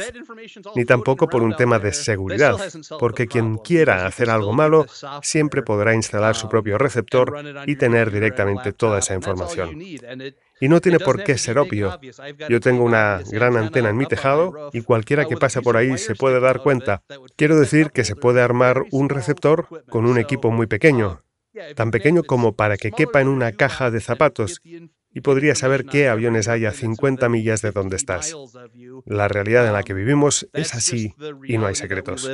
ni 0.75 0.85
tampoco 0.85 1.27
por 1.27 1.41
un 1.43 1.55
tema 1.55 1.79
de 1.79 1.93
seguridad, 1.93 2.57
porque 2.99 3.27
quien 3.27 3.57
quiera 3.57 4.05
hacer 4.05 4.29
algo 4.29 4.53
malo 4.53 4.85
siempre 5.21 5.63
podrá 5.63 5.95
instalar 5.95 6.35
su 6.35 6.49
propio 6.49 6.77
receptor 6.77 7.41
y 7.65 7.77
tener 7.77 8.11
directamente 8.11 8.73
toda 8.73 8.99
esa 8.99 9.15
información. 9.15 9.79
Y 10.61 10.69
no 10.69 10.81
tiene 10.81 10.99
por 10.99 11.23
qué 11.23 11.37
ser 11.37 11.57
obvio. 11.57 11.99
Yo 12.49 12.59
tengo 12.59 12.83
una 12.83 13.21
gran 13.31 13.57
antena 13.57 13.89
en 13.89 13.97
mi 13.97 14.05
tejado 14.05 14.69
y 14.73 14.81
cualquiera 14.81 15.25
que 15.25 15.37
pase 15.37 15.61
por 15.61 15.77
ahí 15.77 15.97
se 15.97 16.15
puede 16.15 16.39
dar 16.39 16.61
cuenta. 16.61 17.01
Quiero 17.35 17.59
decir 17.59 17.91
que 17.91 18.03
se 18.03 18.15
puede 18.15 18.41
armar 18.41 18.83
un 18.91 19.09
receptor 19.09 19.67
con 19.89 20.05
un 20.05 20.17
equipo 20.17 20.51
muy 20.51 20.67
pequeño, 20.67 21.21
tan 21.75 21.91
pequeño 21.91 22.23
como 22.23 22.55
para 22.55 22.77
que 22.77 22.91
quepa 22.91 23.21
en 23.21 23.27
una 23.27 23.51
caja 23.51 23.91
de 23.91 24.01
zapatos 24.01 24.61
y 24.63 25.21
podría 25.21 25.55
saber 25.55 25.85
qué 25.85 26.09
aviones 26.09 26.49
hay 26.49 26.65
a 26.65 26.71
50 26.71 27.29
millas 27.29 27.61
de 27.61 27.71
donde 27.71 27.95
estás. 27.95 28.35
La 29.05 29.27
realidad 29.27 29.65
en 29.65 29.73
la 29.73 29.83
que 29.83 29.93
vivimos 29.93 30.47
es 30.53 30.75
así 30.75 31.13
y 31.45 31.57
no 31.57 31.67
hay 31.67 31.75
secretos. 31.75 32.29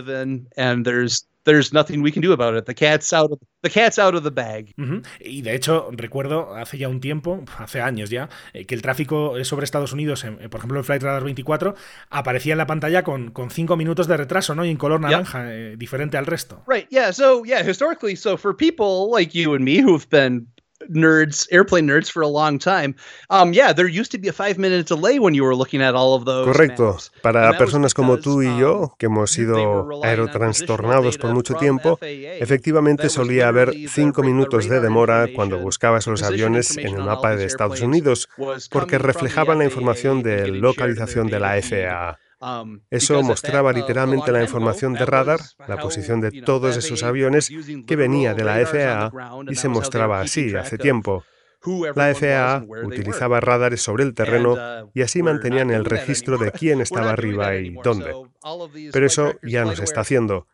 There's 1.43 1.73
nothing 1.73 2.01
we 2.03 2.11
can 2.11 2.21
do 2.21 2.33
about 2.33 2.55
it. 2.55 2.65
The 2.65 2.75
cat's 2.75 3.13
out 3.13 3.31
of 3.31 3.39
the, 3.61 3.69
cat's 3.69 3.97
out 3.97 4.15
of 4.15 4.23
the 4.23 4.29
bag. 4.29 4.73
Y 5.19 5.41
de 5.41 5.55
hecho, 5.55 5.89
recuerdo 5.91 6.55
hace 6.55 6.77
ya 6.77 6.87
un 6.87 6.99
tiempo, 6.99 7.43
hace 7.57 7.81
años 7.81 8.09
ya, 8.09 8.29
eh, 8.53 8.65
que 8.65 8.75
el 8.75 8.81
tráfico 8.81 9.43
sobre 9.43 9.63
Estados 9.63 9.93
Unidos, 9.93 10.23
en, 10.23 10.37
por 10.49 10.59
ejemplo 10.59 10.79
en 10.79 10.85
Flight 10.85 11.01
Radar 11.01 11.23
24, 11.23 11.75
aparecía 12.09 12.53
en 12.53 12.57
la 12.59 12.67
pantalla 12.67 13.03
con, 13.03 13.31
con 13.31 13.49
cinco 13.49 13.75
minutos 13.75 14.07
de 14.07 14.17
retraso, 14.17 14.53
¿no? 14.53 14.65
Y 14.65 14.69
en 14.69 14.77
color 14.77 15.01
naranja, 15.01 15.53
eh, 15.53 15.75
diferente 15.77 16.17
al 16.17 16.25
resto. 16.25 16.63
Right, 16.67 16.87
yeah. 16.89 17.11
So, 17.11 17.43
yeah, 17.43 17.63
historically, 17.63 18.15
so 18.15 18.37
for 18.37 18.55
people 18.55 19.09
like 19.11 19.37
you 19.37 19.55
and 19.55 19.63
me 19.63 19.81
who've 19.81 20.07
been 20.09 20.47
nerds, 20.89 21.47
airplane 21.51 21.87
nerds 21.87 22.11
for 22.11 22.21
a 22.21 22.27
long 22.27 22.59
time. 22.59 22.95
Um, 23.29 23.53
yeah, 23.53 23.73
there 23.73 23.87
used 23.87 24.11
to 24.11 24.17
be 24.17 24.27
a 24.27 24.33
five 24.33 24.57
minute 24.57 24.87
delay 24.87 25.19
when 25.19 25.33
you 25.33 25.43
were 25.43 25.55
looking 25.55 25.81
at 25.81 25.95
all 25.95 26.15
of 26.15 26.25
those. 26.25 26.45
Correcto. 26.45 26.97
Para 27.21 27.57
personas 27.57 27.93
como 27.93 28.17
tú 28.17 28.41
y 28.41 28.59
yo, 28.59 28.79
um, 28.79 28.89
que 28.97 29.07
hemos 29.07 29.31
sido 29.31 30.03
aerotrastornados 30.03 31.17
por 31.17 31.33
mucho 31.33 31.55
tiempo, 31.55 31.99
efectivamente 32.01 33.09
solía 33.09 33.47
haber 33.47 33.73
cinco 33.89 34.23
minutos 34.23 34.67
de 34.67 34.79
demora 34.79 35.27
cuando 35.35 35.59
buscabas 35.59 36.07
los 36.07 36.23
aviones 36.23 36.77
en 36.77 36.95
el 36.95 37.03
mapa 37.03 37.35
de 37.35 37.45
Estados 37.45 37.81
Unidos, 37.81 38.29
porque 38.69 38.97
reflejaban 38.97 39.59
la 39.59 39.65
información 39.65 40.23
de 40.23 40.47
localización 40.47 41.27
de 41.27 41.39
la 41.39 41.61
FAA. 41.61 42.19
Um, 42.41 42.81
Eso 42.89 43.21
mostraba 43.21 43.71
literalmente 43.71 44.31
la 44.31 44.41
información 44.41 44.93
de 44.93 45.05
radar, 45.05 45.39
la 45.67 45.77
posición 45.77 46.21
de 46.21 46.41
todos 46.41 46.75
esos 46.75 47.03
aviones 47.03 47.51
que 47.85 47.95
venía 47.95 48.33
de 48.33 48.43
la 48.43 48.65
FAA 48.65 49.11
y 49.47 49.55
se 49.55 49.67
mostraba 49.67 50.21
así 50.21 50.55
hace 50.55 50.79
tiempo. 50.79 51.23
La 51.95 52.15
FAA 52.15 52.65
utilizaba 52.83 53.39
radares 53.39 53.83
sobre 53.83 54.03
el 54.03 54.15
terreno 54.15 54.53
uh, 54.53 54.89
y 54.95 55.03
así 55.03 55.21
mantenían 55.21 55.69
el 55.69 55.85
registro 55.85 56.39
de 56.39 56.51
quién 56.51 56.81
estaba 56.81 57.11
arriba 57.11 57.55
y 57.55 57.75
dónde. 57.83 58.11
Pero 58.91 59.05
eso 59.05 59.33
ya 59.43 59.63
no 59.63 59.75
se 59.75 59.83
está 59.83 60.01
haciendo. 60.01 60.47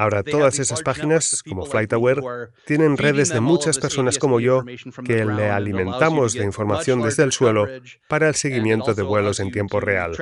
Ahora 0.00 0.22
todas 0.22 0.58
esas 0.58 0.82
páginas, 0.82 1.42
como 1.46 1.66
FlightAware, 1.66 2.22
tienen 2.64 2.96
redes 2.96 3.28
de 3.28 3.40
muchas 3.40 3.78
personas 3.78 4.18
como 4.18 4.40
yo 4.40 4.64
que 5.04 5.26
le 5.26 5.50
alimentamos 5.50 6.32
de 6.32 6.42
información 6.42 7.02
desde 7.02 7.22
el 7.22 7.32
suelo 7.32 7.66
para 8.08 8.28
el 8.28 8.34
seguimiento 8.34 8.94
de 8.94 9.02
vuelos 9.02 9.40
en 9.40 9.52
tiempo 9.52 9.78
real. 9.78 10.12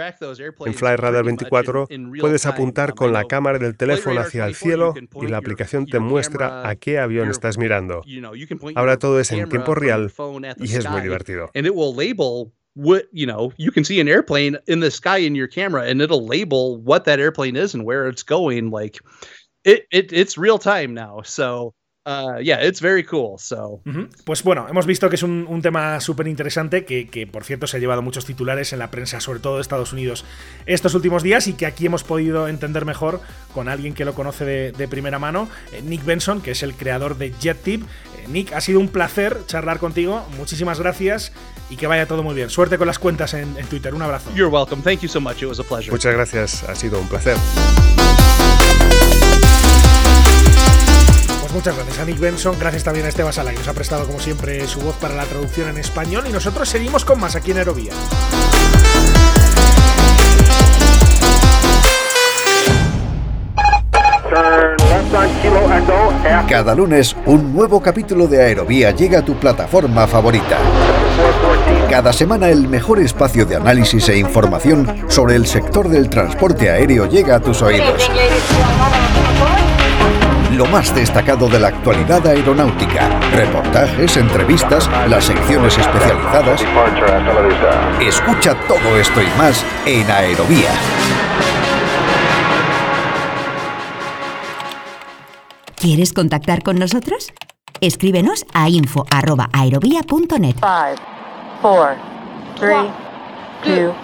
En 0.66 0.74
FlightRadar 0.74 1.24
24 1.24 1.86
puedes 2.18 2.46
apuntar 2.46 2.96
con 2.96 3.12
la 3.12 3.26
cámara 3.26 3.60
del 3.60 3.76
teléfono 3.76 4.20
hacia 4.20 4.46
el 4.46 4.56
cielo 4.56 4.94
y 5.22 5.28
la 5.28 5.36
aplicación 5.36 5.86
te 5.86 6.00
muestra 6.00 6.68
a 6.68 6.74
qué 6.74 6.98
avión 6.98 7.30
estás 7.30 7.56
mirando. 7.56 8.02
Ahora 8.74 8.96
todo 8.96 9.20
es 9.20 9.30
en 9.30 9.48
tiempo 9.48 9.76
real 9.76 10.12
y 10.56 10.74
es 10.74 10.90
muy 10.90 11.02
divertido. 11.02 11.52
what 12.78 13.06
you 13.10 13.26
know 13.26 13.52
you 13.56 13.72
can 13.72 13.82
see 13.82 13.98
an 13.98 14.06
airplane 14.06 14.56
in 14.68 14.78
the 14.78 14.90
sky 14.90 15.18
in 15.18 15.34
your 15.34 15.48
camera 15.48 15.82
and 15.82 16.00
it'll 16.00 16.24
label 16.24 16.76
what 16.76 17.06
that 17.06 17.18
airplane 17.18 17.56
is 17.56 17.74
and 17.74 17.84
where 17.84 18.06
it's 18.06 18.22
going 18.22 18.70
like 18.70 19.00
it, 19.64 19.86
it 19.90 20.12
it's 20.12 20.36
real 20.36 20.58
time 20.58 20.94
now. 20.94 21.22
So 21.24 21.74
Uh, 22.08 22.40
yeah, 22.40 22.58
it's 22.62 22.80
very 22.80 23.04
cool. 23.04 23.36
So. 23.36 23.82
Pues 24.24 24.42
bueno, 24.42 24.66
hemos 24.66 24.86
visto 24.86 25.10
que 25.10 25.16
es 25.16 25.22
un, 25.22 25.60
tema 25.60 26.00
súper 26.00 26.26
interesante 26.26 26.86
que, 26.86 27.06
que, 27.08 27.26
por 27.26 27.44
cierto, 27.44 27.66
se 27.66 27.76
ha 27.76 27.80
llevado 27.80 28.00
muchos 28.00 28.24
titulares 28.24 28.72
en 28.72 28.78
la 28.78 28.90
prensa, 28.90 29.20
sobre 29.20 29.40
todo 29.40 29.56
de 29.56 29.60
Estados 29.60 29.92
Unidos, 29.92 30.24
estos 30.64 30.94
últimos 30.94 31.22
días 31.22 31.48
y 31.48 31.52
que 31.52 31.66
aquí 31.66 31.84
hemos 31.84 32.04
podido 32.04 32.48
entender 32.48 32.86
mejor 32.86 33.20
con 33.52 33.68
alguien 33.68 33.92
que 33.92 34.06
lo 34.06 34.14
conoce 34.14 34.46
de, 34.46 34.88
primera 34.88 35.18
mano, 35.18 35.50
eh, 35.70 35.82
Nick 35.82 36.02
Benson, 36.02 36.40
que 36.40 36.52
es 36.52 36.62
el 36.62 36.72
creador 36.72 37.18
de 37.18 37.30
JetTip. 37.30 37.82
Eh, 37.82 37.86
Nick, 38.28 38.54
ha 38.54 38.62
sido 38.62 38.80
un 38.80 38.88
placer 38.88 39.36
charlar 39.44 39.78
contigo. 39.78 40.26
Muchísimas 40.38 40.80
gracias 40.80 41.32
y 41.68 41.76
que 41.76 41.86
vaya 41.86 42.06
todo 42.06 42.22
muy 42.22 42.34
bien. 42.34 42.48
Suerte 42.48 42.78
con 42.78 42.86
las 42.86 42.98
cuentas 42.98 43.34
en, 43.34 43.54
en 43.58 43.66
Twitter. 43.66 43.94
Un 43.94 44.00
abrazo. 44.00 44.30
You're 44.34 44.50
welcome. 44.50 44.82
Thank 44.82 45.00
you 45.00 45.08
so 45.10 45.20
much. 45.20 45.42
It 45.42 45.48
was 45.48 45.60
a 45.60 45.64
pleasure. 45.64 45.90
Muchas 45.90 46.14
gracias. 46.14 46.62
Ha 46.62 46.74
sido 46.74 46.98
un 46.98 47.08
placer. 47.08 47.36
Pues 51.48 51.64
muchas 51.64 51.76
gracias 51.76 51.98
a 51.98 52.04
Nick 52.04 52.18
Benson, 52.18 52.56
gracias 52.60 52.84
también 52.84 53.06
a 53.06 53.08
Esteban 53.08 53.32
Sala 53.32 53.52
que 53.52 53.56
nos 53.56 53.68
ha 53.68 53.72
prestado 53.72 54.04
como 54.04 54.20
siempre 54.20 54.66
su 54.66 54.80
voz 54.80 54.94
para 54.96 55.14
la 55.14 55.24
traducción 55.24 55.70
en 55.70 55.78
español 55.78 56.26
y 56.28 56.30
nosotros 56.30 56.68
seguimos 56.68 57.06
con 57.06 57.18
más 57.18 57.36
aquí 57.36 57.52
en 57.52 57.56
Aerovía. 57.56 57.92
Cada 66.46 66.74
lunes, 66.74 67.16
un 67.24 67.54
nuevo 67.54 67.80
capítulo 67.80 68.26
de 68.26 68.42
Aerovía 68.42 68.90
llega 68.90 69.20
a 69.20 69.24
tu 69.24 69.34
plataforma 69.36 70.06
favorita. 70.06 70.58
Cada 71.88 72.12
semana 72.12 72.50
el 72.50 72.68
mejor 72.68 72.98
espacio 72.98 73.46
de 73.46 73.56
análisis 73.56 74.06
e 74.10 74.18
información 74.18 75.06
sobre 75.08 75.36
el 75.36 75.46
sector 75.46 75.88
del 75.88 76.10
transporte 76.10 76.68
aéreo 76.68 77.06
llega 77.06 77.36
a 77.36 77.40
tus 77.40 77.62
oídos 77.62 78.10
lo 80.58 80.66
más 80.66 80.92
destacado 80.92 81.48
de 81.48 81.60
la 81.60 81.68
actualidad 81.68 82.26
aeronáutica. 82.26 83.08
Reportajes, 83.30 84.16
entrevistas, 84.16 84.90
las 85.08 85.24
secciones 85.24 85.78
especializadas. 85.78 86.60
Escucha 88.00 88.56
todo 88.66 88.96
esto 88.96 89.22
y 89.22 89.38
más 89.38 89.64
en 89.86 90.10
Aerovía. 90.10 90.72
¿Quieres 95.76 96.12
contactar 96.12 96.64
con 96.64 96.76
nosotros? 96.76 97.32
Escríbenos 97.80 98.44
a 98.52 98.68
info.aerovía.net. 98.68 100.56
5, 100.56 100.64
4, 101.62 101.96
3, 102.58 102.76
2, 103.64 103.94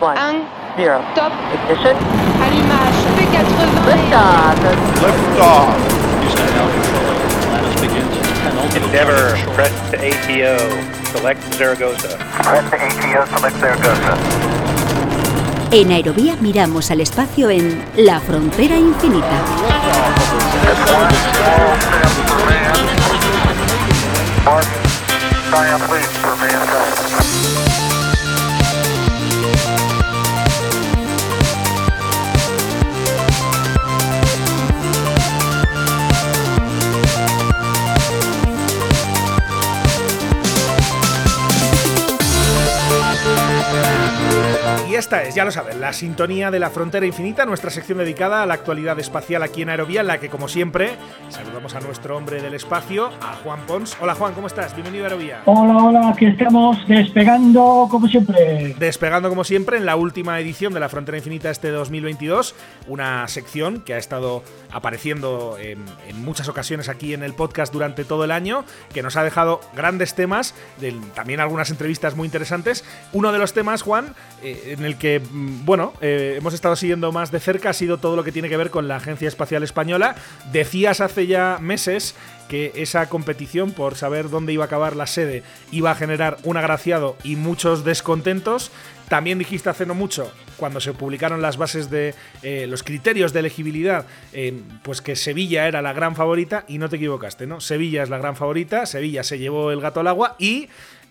1, 0.00 0.57
0. 0.78 1.02
Top. 1.16 1.32
Ignition. 1.52 1.96
Allumage. 2.38 2.94
P80. 3.18 3.50
Liftoff. 3.82 4.54
Liftoff. 5.02 5.74
Endeavor, 8.76 9.34
press 9.54 9.74
to 9.90 9.96
ATO, 9.98 10.56
select 11.10 11.42
Zaragoza. 11.54 12.16
Press 12.44 12.70
to 12.70 12.76
ATO, 12.76 13.26
select 13.26 13.56
Zaragoza. 13.58 14.16
En 15.72 15.90
Aerovía 15.90 16.36
miramos 16.40 16.90
al 16.92 17.00
espacio 17.00 17.50
en 17.50 17.84
La 17.96 18.20
Frontera 18.20 18.76
Infinita. 18.76 19.26
Esta 44.98 45.22
es, 45.22 45.34
ya 45.34 45.44
lo 45.44 45.52
saben, 45.52 45.80
la 45.80 45.92
sintonía 45.92 46.50
de 46.50 46.58
la 46.58 46.70
frontera 46.70 47.06
infinita, 47.06 47.46
nuestra 47.46 47.70
sección 47.70 47.98
dedicada 47.98 48.42
a 48.42 48.46
la 48.46 48.54
actualidad 48.54 48.98
espacial 48.98 49.44
aquí 49.44 49.62
en 49.62 49.70
Aerovía, 49.70 50.00
en 50.00 50.08
la 50.08 50.18
que, 50.18 50.28
como 50.28 50.48
siempre, 50.48 50.96
saludamos 51.28 51.76
a 51.76 51.80
nuestro 51.80 52.16
hombre 52.16 52.42
del 52.42 52.54
espacio, 52.54 53.10
a 53.20 53.36
Juan 53.36 53.60
Pons. 53.66 53.96
Hola 54.00 54.16
Juan, 54.16 54.34
¿cómo 54.34 54.48
estás? 54.48 54.74
Bienvenido 54.74 55.04
a 55.04 55.08
Aerovía. 55.08 55.42
Hola, 55.44 55.76
hola, 55.76 56.08
aquí 56.08 56.26
estamos 56.26 56.76
despegando 56.88 57.86
como 57.88 58.08
siempre. 58.08 58.74
Despegando 58.78 59.28
como 59.28 59.44
siempre 59.44 59.76
en 59.76 59.86
la 59.86 59.94
última 59.94 60.40
edición 60.40 60.74
de 60.74 60.80
la 60.80 60.88
frontera 60.88 61.16
infinita 61.16 61.50
este 61.50 61.70
2022, 61.70 62.56
una 62.88 63.28
sección 63.28 63.82
que 63.82 63.94
ha 63.94 63.98
estado 63.98 64.42
apareciendo 64.72 65.56
en, 65.60 65.78
muchas 66.24 66.48
ocasiones 66.48 66.88
aquí 66.88 67.14
en 67.14 67.22
el 67.22 67.34
podcast 67.34 67.72
durante 67.72 68.04
todo 68.04 68.24
el 68.24 68.32
año, 68.32 68.64
que 68.92 69.02
nos 69.02 69.16
ha 69.16 69.22
dejado 69.22 69.60
grandes 69.76 70.14
temas, 70.14 70.54
también 71.14 71.38
algunas 71.38 71.70
entrevistas 71.70 72.16
muy 72.16 72.26
interesantes. 72.26 72.84
Uno 73.12 73.30
de 73.30 73.38
los 73.38 73.52
temas, 73.52 73.82
Juan, 73.82 74.14
eh, 74.42 74.74
en 74.76 74.84
el 74.84 74.87
que, 74.96 75.20
mm, 75.20 75.64
bueno, 75.64 75.92
eh, 76.00 76.36
hemos 76.38 76.54
estado 76.54 76.76
siguiendo 76.76 77.12
más 77.12 77.30
de 77.30 77.40
cerca 77.40 77.70
ha 77.70 77.72
sido 77.72 77.98
todo 77.98 78.16
lo 78.16 78.24
que 78.24 78.32
tiene 78.32 78.48
que 78.48 78.56
ver 78.56 78.70
con 78.70 78.88
la 78.88 78.96
Agencia 78.96 79.28
Espacial 79.28 79.62
Española. 79.62 80.14
Decías 80.52 81.00
hace 81.00 81.26
ya 81.26 81.58
meses 81.60 82.14
que 82.48 82.72
esa 82.76 83.08
competición 83.08 83.72
por 83.72 83.94
saber 83.94 84.30
dónde 84.30 84.52
iba 84.52 84.64
a 84.64 84.66
acabar 84.66 84.96
la 84.96 85.06
sede 85.06 85.42
iba 85.70 85.90
a 85.90 85.94
generar 85.94 86.38
un 86.44 86.56
agraciado 86.56 87.16
y 87.22 87.36
muchos 87.36 87.84
descontentos. 87.84 88.70
También 89.08 89.38
dijiste 89.38 89.70
hace 89.70 89.86
no 89.86 89.94
mucho, 89.94 90.30
cuando 90.56 90.80
se 90.80 90.92
publicaron 90.92 91.40
las 91.40 91.56
bases 91.56 91.88
de 91.90 92.14
eh, 92.42 92.66
los 92.66 92.82
criterios 92.82 93.32
de 93.32 93.40
elegibilidad, 93.40 94.04
pues 94.82 95.00
que 95.00 95.16
Sevilla 95.16 95.66
era 95.66 95.80
la 95.80 95.94
gran 95.94 96.14
favorita 96.14 96.64
y 96.68 96.76
no 96.76 96.90
te 96.90 96.96
equivocaste, 96.96 97.46
¿no? 97.46 97.60
Sevilla 97.60 98.02
es 98.02 98.10
la 98.10 98.18
gran 98.18 98.36
favorita, 98.36 98.84
Sevilla 98.84 99.22
se 99.22 99.38
llevó 99.38 99.70
el 99.70 99.80
gato 99.80 100.00
al 100.00 100.08
agua 100.08 100.36
y 100.38 100.68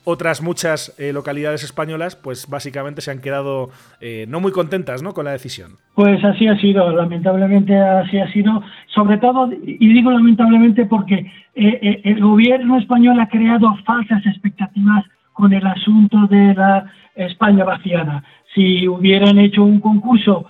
otras 0.10 0.42
muchas 0.42 0.96
eh, 0.98 1.12
localidades 1.12 1.66
españolas, 1.66 2.16
pues 2.16 2.48
básicamente 2.50 3.02
se 3.02 3.12
han 3.12 3.20
quedado 3.20 3.72
eh, 4.00 4.26
no 4.30 4.40
muy 4.40 4.54
contentas 4.54 5.04
¿no? 5.04 5.14
con 5.14 5.26
la 5.26 5.32
decisión. 5.32 5.72
Pues 5.96 6.24
así 6.24 6.48
ha 6.48 6.58
sido, 6.62 6.90
lamentablemente 6.94 7.78
así 7.78 8.18
ha 8.18 8.32
sido, 8.32 8.64
sobre 8.88 9.18
todo, 9.18 9.50
y 9.52 9.94
digo 9.94 10.10
lamentablemente 10.10 10.86
porque 10.86 11.30
eh, 11.56 12.02
el 12.06 12.22
gobierno 12.22 12.80
español 12.80 13.20
ha 13.20 13.28
creado 13.28 13.76
falsas 13.86 14.26
expectativas 14.26 15.04
con 15.34 15.52
el 15.52 15.68
asunto 15.68 16.26
de 16.28 16.56
la 16.56 16.90
España 17.16 17.66
vaciana. 17.66 18.24
Si 18.56 18.88
hubieran 18.88 19.38
hecho 19.38 19.62
un 19.64 19.82
concurso 19.82 20.46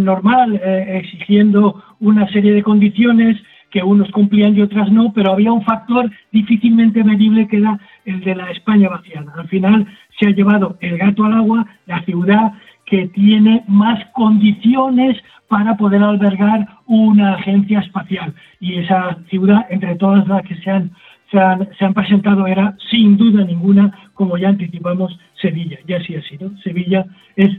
normal, 0.00 0.60
exigiendo 0.62 1.82
una 2.00 2.28
serie 2.32 2.52
de 2.52 2.64
condiciones 2.64 3.36
que 3.70 3.82
unos 3.82 4.10
cumplían 4.10 4.56
y 4.56 4.62
otras 4.62 4.90
no, 4.90 5.12
pero 5.12 5.32
había 5.32 5.52
un 5.52 5.64
factor 5.64 6.10
difícilmente 6.32 7.04
medible 7.04 7.46
que 7.48 7.58
era 7.58 7.78
el 8.04 8.20
de 8.20 8.34
la 8.34 8.50
España 8.50 8.88
vaciana. 8.88 9.32
Al 9.36 9.48
final 9.48 9.86
se 10.18 10.28
ha 10.28 10.30
llevado 10.30 10.76
el 10.80 10.96
gato 10.98 11.24
al 11.24 11.34
agua, 11.34 11.66
la 11.86 12.02
ciudad 12.04 12.52
que 12.86 13.08
tiene 13.08 13.64
más 13.68 14.02
condiciones 14.14 15.16
para 15.48 15.76
poder 15.76 16.02
albergar 16.02 16.66
una 16.86 17.34
agencia 17.34 17.80
espacial. 17.80 18.34
Y 18.60 18.76
esa 18.76 19.18
ciudad, 19.28 19.66
entre 19.70 19.96
todas 19.96 20.26
las 20.26 20.42
que 20.42 20.56
se 20.56 20.70
han, 20.70 20.92
se 21.30 21.38
han, 21.38 21.68
se 21.78 21.84
han 21.84 21.94
presentado, 21.94 22.46
era 22.46 22.76
sin 22.90 23.16
duda 23.16 23.44
ninguna, 23.44 23.92
como 24.14 24.38
ya 24.38 24.48
anticipamos, 24.48 25.18
Sevilla. 25.40 25.78
Y 25.86 25.92
así 25.92 26.14
ha 26.14 26.22
sido. 26.22 26.50
Sevilla 26.58 27.04
es 27.36 27.50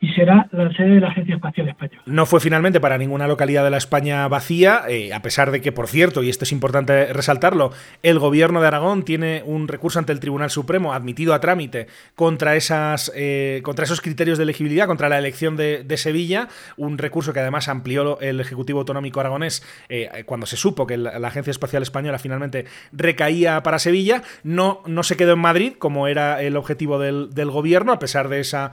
y 0.00 0.08
será 0.12 0.48
la 0.52 0.72
sede 0.72 0.94
de 0.94 1.00
la 1.00 1.08
Agencia 1.08 1.34
Espacial 1.34 1.68
Española. 1.68 2.02
No 2.06 2.24
fue 2.24 2.38
finalmente 2.38 2.78
para 2.80 2.98
ninguna 2.98 3.26
localidad 3.26 3.64
de 3.64 3.70
la 3.70 3.78
España 3.78 4.28
vacía, 4.28 4.82
eh, 4.88 5.12
a 5.12 5.22
pesar 5.22 5.50
de 5.50 5.60
que, 5.60 5.72
por 5.72 5.88
cierto, 5.88 6.22
y 6.22 6.30
esto 6.30 6.44
es 6.44 6.52
importante 6.52 7.12
resaltarlo, 7.12 7.72
el 8.04 8.20
gobierno 8.20 8.60
de 8.60 8.68
Aragón 8.68 9.02
tiene 9.04 9.42
un 9.44 9.66
recurso 9.66 9.98
ante 9.98 10.12
el 10.12 10.20
Tribunal 10.20 10.50
Supremo 10.50 10.94
admitido 10.94 11.34
a 11.34 11.40
trámite 11.40 11.88
contra, 12.14 12.54
esas, 12.54 13.10
eh, 13.16 13.60
contra 13.64 13.84
esos 13.84 14.00
criterios 14.00 14.38
de 14.38 14.44
elegibilidad, 14.44 14.86
contra 14.86 15.08
la 15.08 15.18
elección 15.18 15.56
de, 15.56 15.84
Sevilla, 15.98 16.46
un 16.76 16.96
recurso 16.96 17.32
que 17.32 17.40
además 17.40 17.66
amplió 17.66 18.20
el 18.20 18.38
Ejecutivo 18.38 18.78
Autonómico 18.78 19.18
aragonés 19.18 19.66
eh, 19.88 20.22
cuando 20.26 20.46
se 20.46 20.56
supo 20.56 20.86
que 20.86 20.96
la, 20.96 21.28
Agencia 21.28 21.50
Espacial 21.50 21.82
Española 21.82 22.18
finalmente 22.18 22.66
recaía 22.92 23.62
para 23.64 23.80
Sevilla. 23.80 24.22
No, 24.44 24.82
no 24.86 25.02
se 25.02 25.16
quedó 25.16 25.32
en 25.32 25.40
Madrid, 25.40 25.72
como 25.76 26.06
era 26.06 26.40
el 26.40 26.56
objetivo 26.56 27.00
del, 27.00 27.34
del 27.34 27.50
gobierno, 27.50 27.92
a 27.92 27.98
pesar 27.98 28.28
de 28.28 28.40
esa 28.40 28.70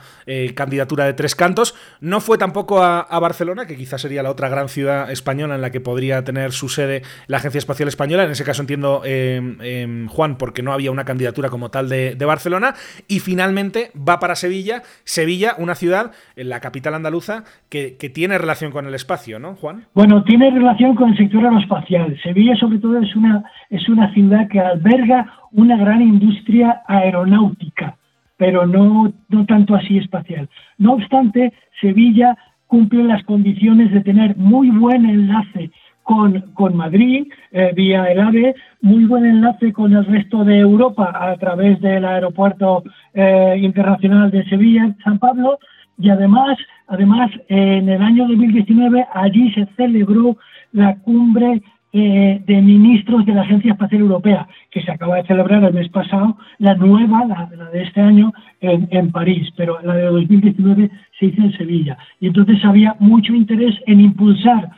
candidatura 0.54 1.06
de 1.06 1.15
tres 1.16 1.36
cantos. 1.36 1.76
No 2.02 2.20
fue 2.20 2.38
tampoco 2.38 2.84
a, 2.84 3.20
Barcelona, 3.20 3.66
que 3.66 3.76
quizás 3.76 4.02
sería 4.02 4.22
la 4.22 4.30
otra 4.30 4.50
gran 4.50 4.70
ciudad 4.70 5.10
española 5.10 5.56
en 5.56 5.62
la 5.62 5.72
que 5.72 5.82
podría 5.82 6.24
tener 6.24 6.52
su 6.52 6.70
sede 6.70 7.02
la 7.28 7.38
Agencia 7.38 7.60
Espacial 7.60 7.88
Española. 7.88 8.24
En 8.24 8.32
ese 8.32 8.44
caso 8.44 8.62
entiendo, 8.62 9.02
em, 9.06 10.08
Juan, 10.08 10.38
porque 10.38 10.62
no 10.62 10.74
había 10.74 10.92
una 10.92 11.06
candidatura 11.06 11.50
como 11.50 11.70
tal 11.70 11.90
de, 11.90 12.26
Barcelona. 12.26 12.74
Y 13.08 13.20
finalmente 13.20 13.92
va 13.96 14.20
para 14.20 14.36
Sevilla. 14.36 14.82
Sevilla, 15.04 15.54
una 15.58 15.76
ciudad, 15.76 16.12
en 16.36 16.50
la 16.50 16.60
capital 16.60 16.96
andaluza, 16.96 17.44
que, 17.70 17.96
tiene 18.14 18.38
relación 18.38 18.72
con 18.72 18.86
el 18.86 18.94
espacio, 18.94 19.40
¿no, 19.40 19.56
Juan? 19.56 19.88
Bueno, 19.94 20.24
tiene 20.24 20.52
relación 20.52 20.96
con 20.96 21.10
el 21.10 21.18
sector 21.18 21.44
aeroespacial. 21.44 22.18
Sevilla, 22.22 22.56
sobre 22.56 22.78
todo, 22.80 23.00
es 23.00 23.16
una, 23.16 23.44
es 23.70 23.90
una 23.90 24.14
ciudad 24.14 24.48
que 24.48 24.60
alberga 24.60 25.34
una 25.52 25.76
gran 25.78 26.02
industria 26.02 26.82
aeronáutica 26.88 27.98
pero 28.38 28.66
no, 28.66 29.14
no 29.30 29.46
tanto 29.46 29.76
así 29.76 29.98
espacial. 29.98 30.50
No 30.78 30.94
obstante, 30.94 31.54
Sevilla 31.82 32.38
cumple 32.68 33.04
las 33.04 33.24
condiciones 33.24 33.92
de 33.92 34.02
tener 34.02 34.36
muy 34.38 34.70
buen 34.70 35.06
enlace 35.06 35.72
con, 36.04 36.42
con 36.54 36.76
Madrid 36.76 37.28
eh, 37.52 37.72
vía 37.76 38.06
el 38.06 38.20
AVE, 38.20 38.56
muy 38.82 39.06
buen 39.06 39.26
enlace 39.26 39.74
con 39.74 39.94
el 39.94 40.06
resto 40.06 40.44
de 40.44 40.60
Europa 40.60 41.12
a 41.14 41.36
través 41.38 41.82
del 41.82 42.06
aeropuerto 42.06 42.84
eh, 43.14 43.56
internacional 43.60 44.30
de 44.30 44.46
Sevilla, 44.46 44.96
San 45.04 45.18
Pablo, 45.18 45.58
y 45.98 46.10
además, 46.10 46.58
además 46.88 47.32
en 47.48 47.90
el 47.90 48.02
año 48.02 48.28
2019 48.28 49.08
allí 49.14 49.52
se 49.54 49.66
celebró 49.78 50.38
la 50.74 50.96
cumbre 50.98 51.62
eh, 51.98 52.44
de 52.46 52.62
ministros 52.62 53.26
de 53.26 53.34
la 53.34 53.44
Agencia 53.44 53.72
Espacial 53.72 54.02
Europea, 54.02 54.46
que 54.70 54.82
se 54.82 54.92
acaba 54.92 55.16
de 55.16 55.24
celebrar 55.24 55.64
el 55.64 55.74
mes 55.74 55.88
pasado, 55.88 56.38
la 56.58 56.76
nueva, 56.76 57.24
la, 57.24 57.70
de 57.72 57.84
este 57.84 58.02
año, 58.02 58.34
en, 58.60 59.12
París, 59.14 59.48
pero 59.56 59.80
la 59.82 59.96
de 59.96 60.08
2019 60.08 60.92
se 61.18 61.28
hizo 61.28 61.42
en 61.42 61.54
Sevilla. 61.54 61.98
Y 62.20 62.28
entonces 62.28 62.66
había 62.66 62.98
mucho 63.00 63.34
interés 63.34 63.76
en 63.88 64.02
impulsar 64.02 64.72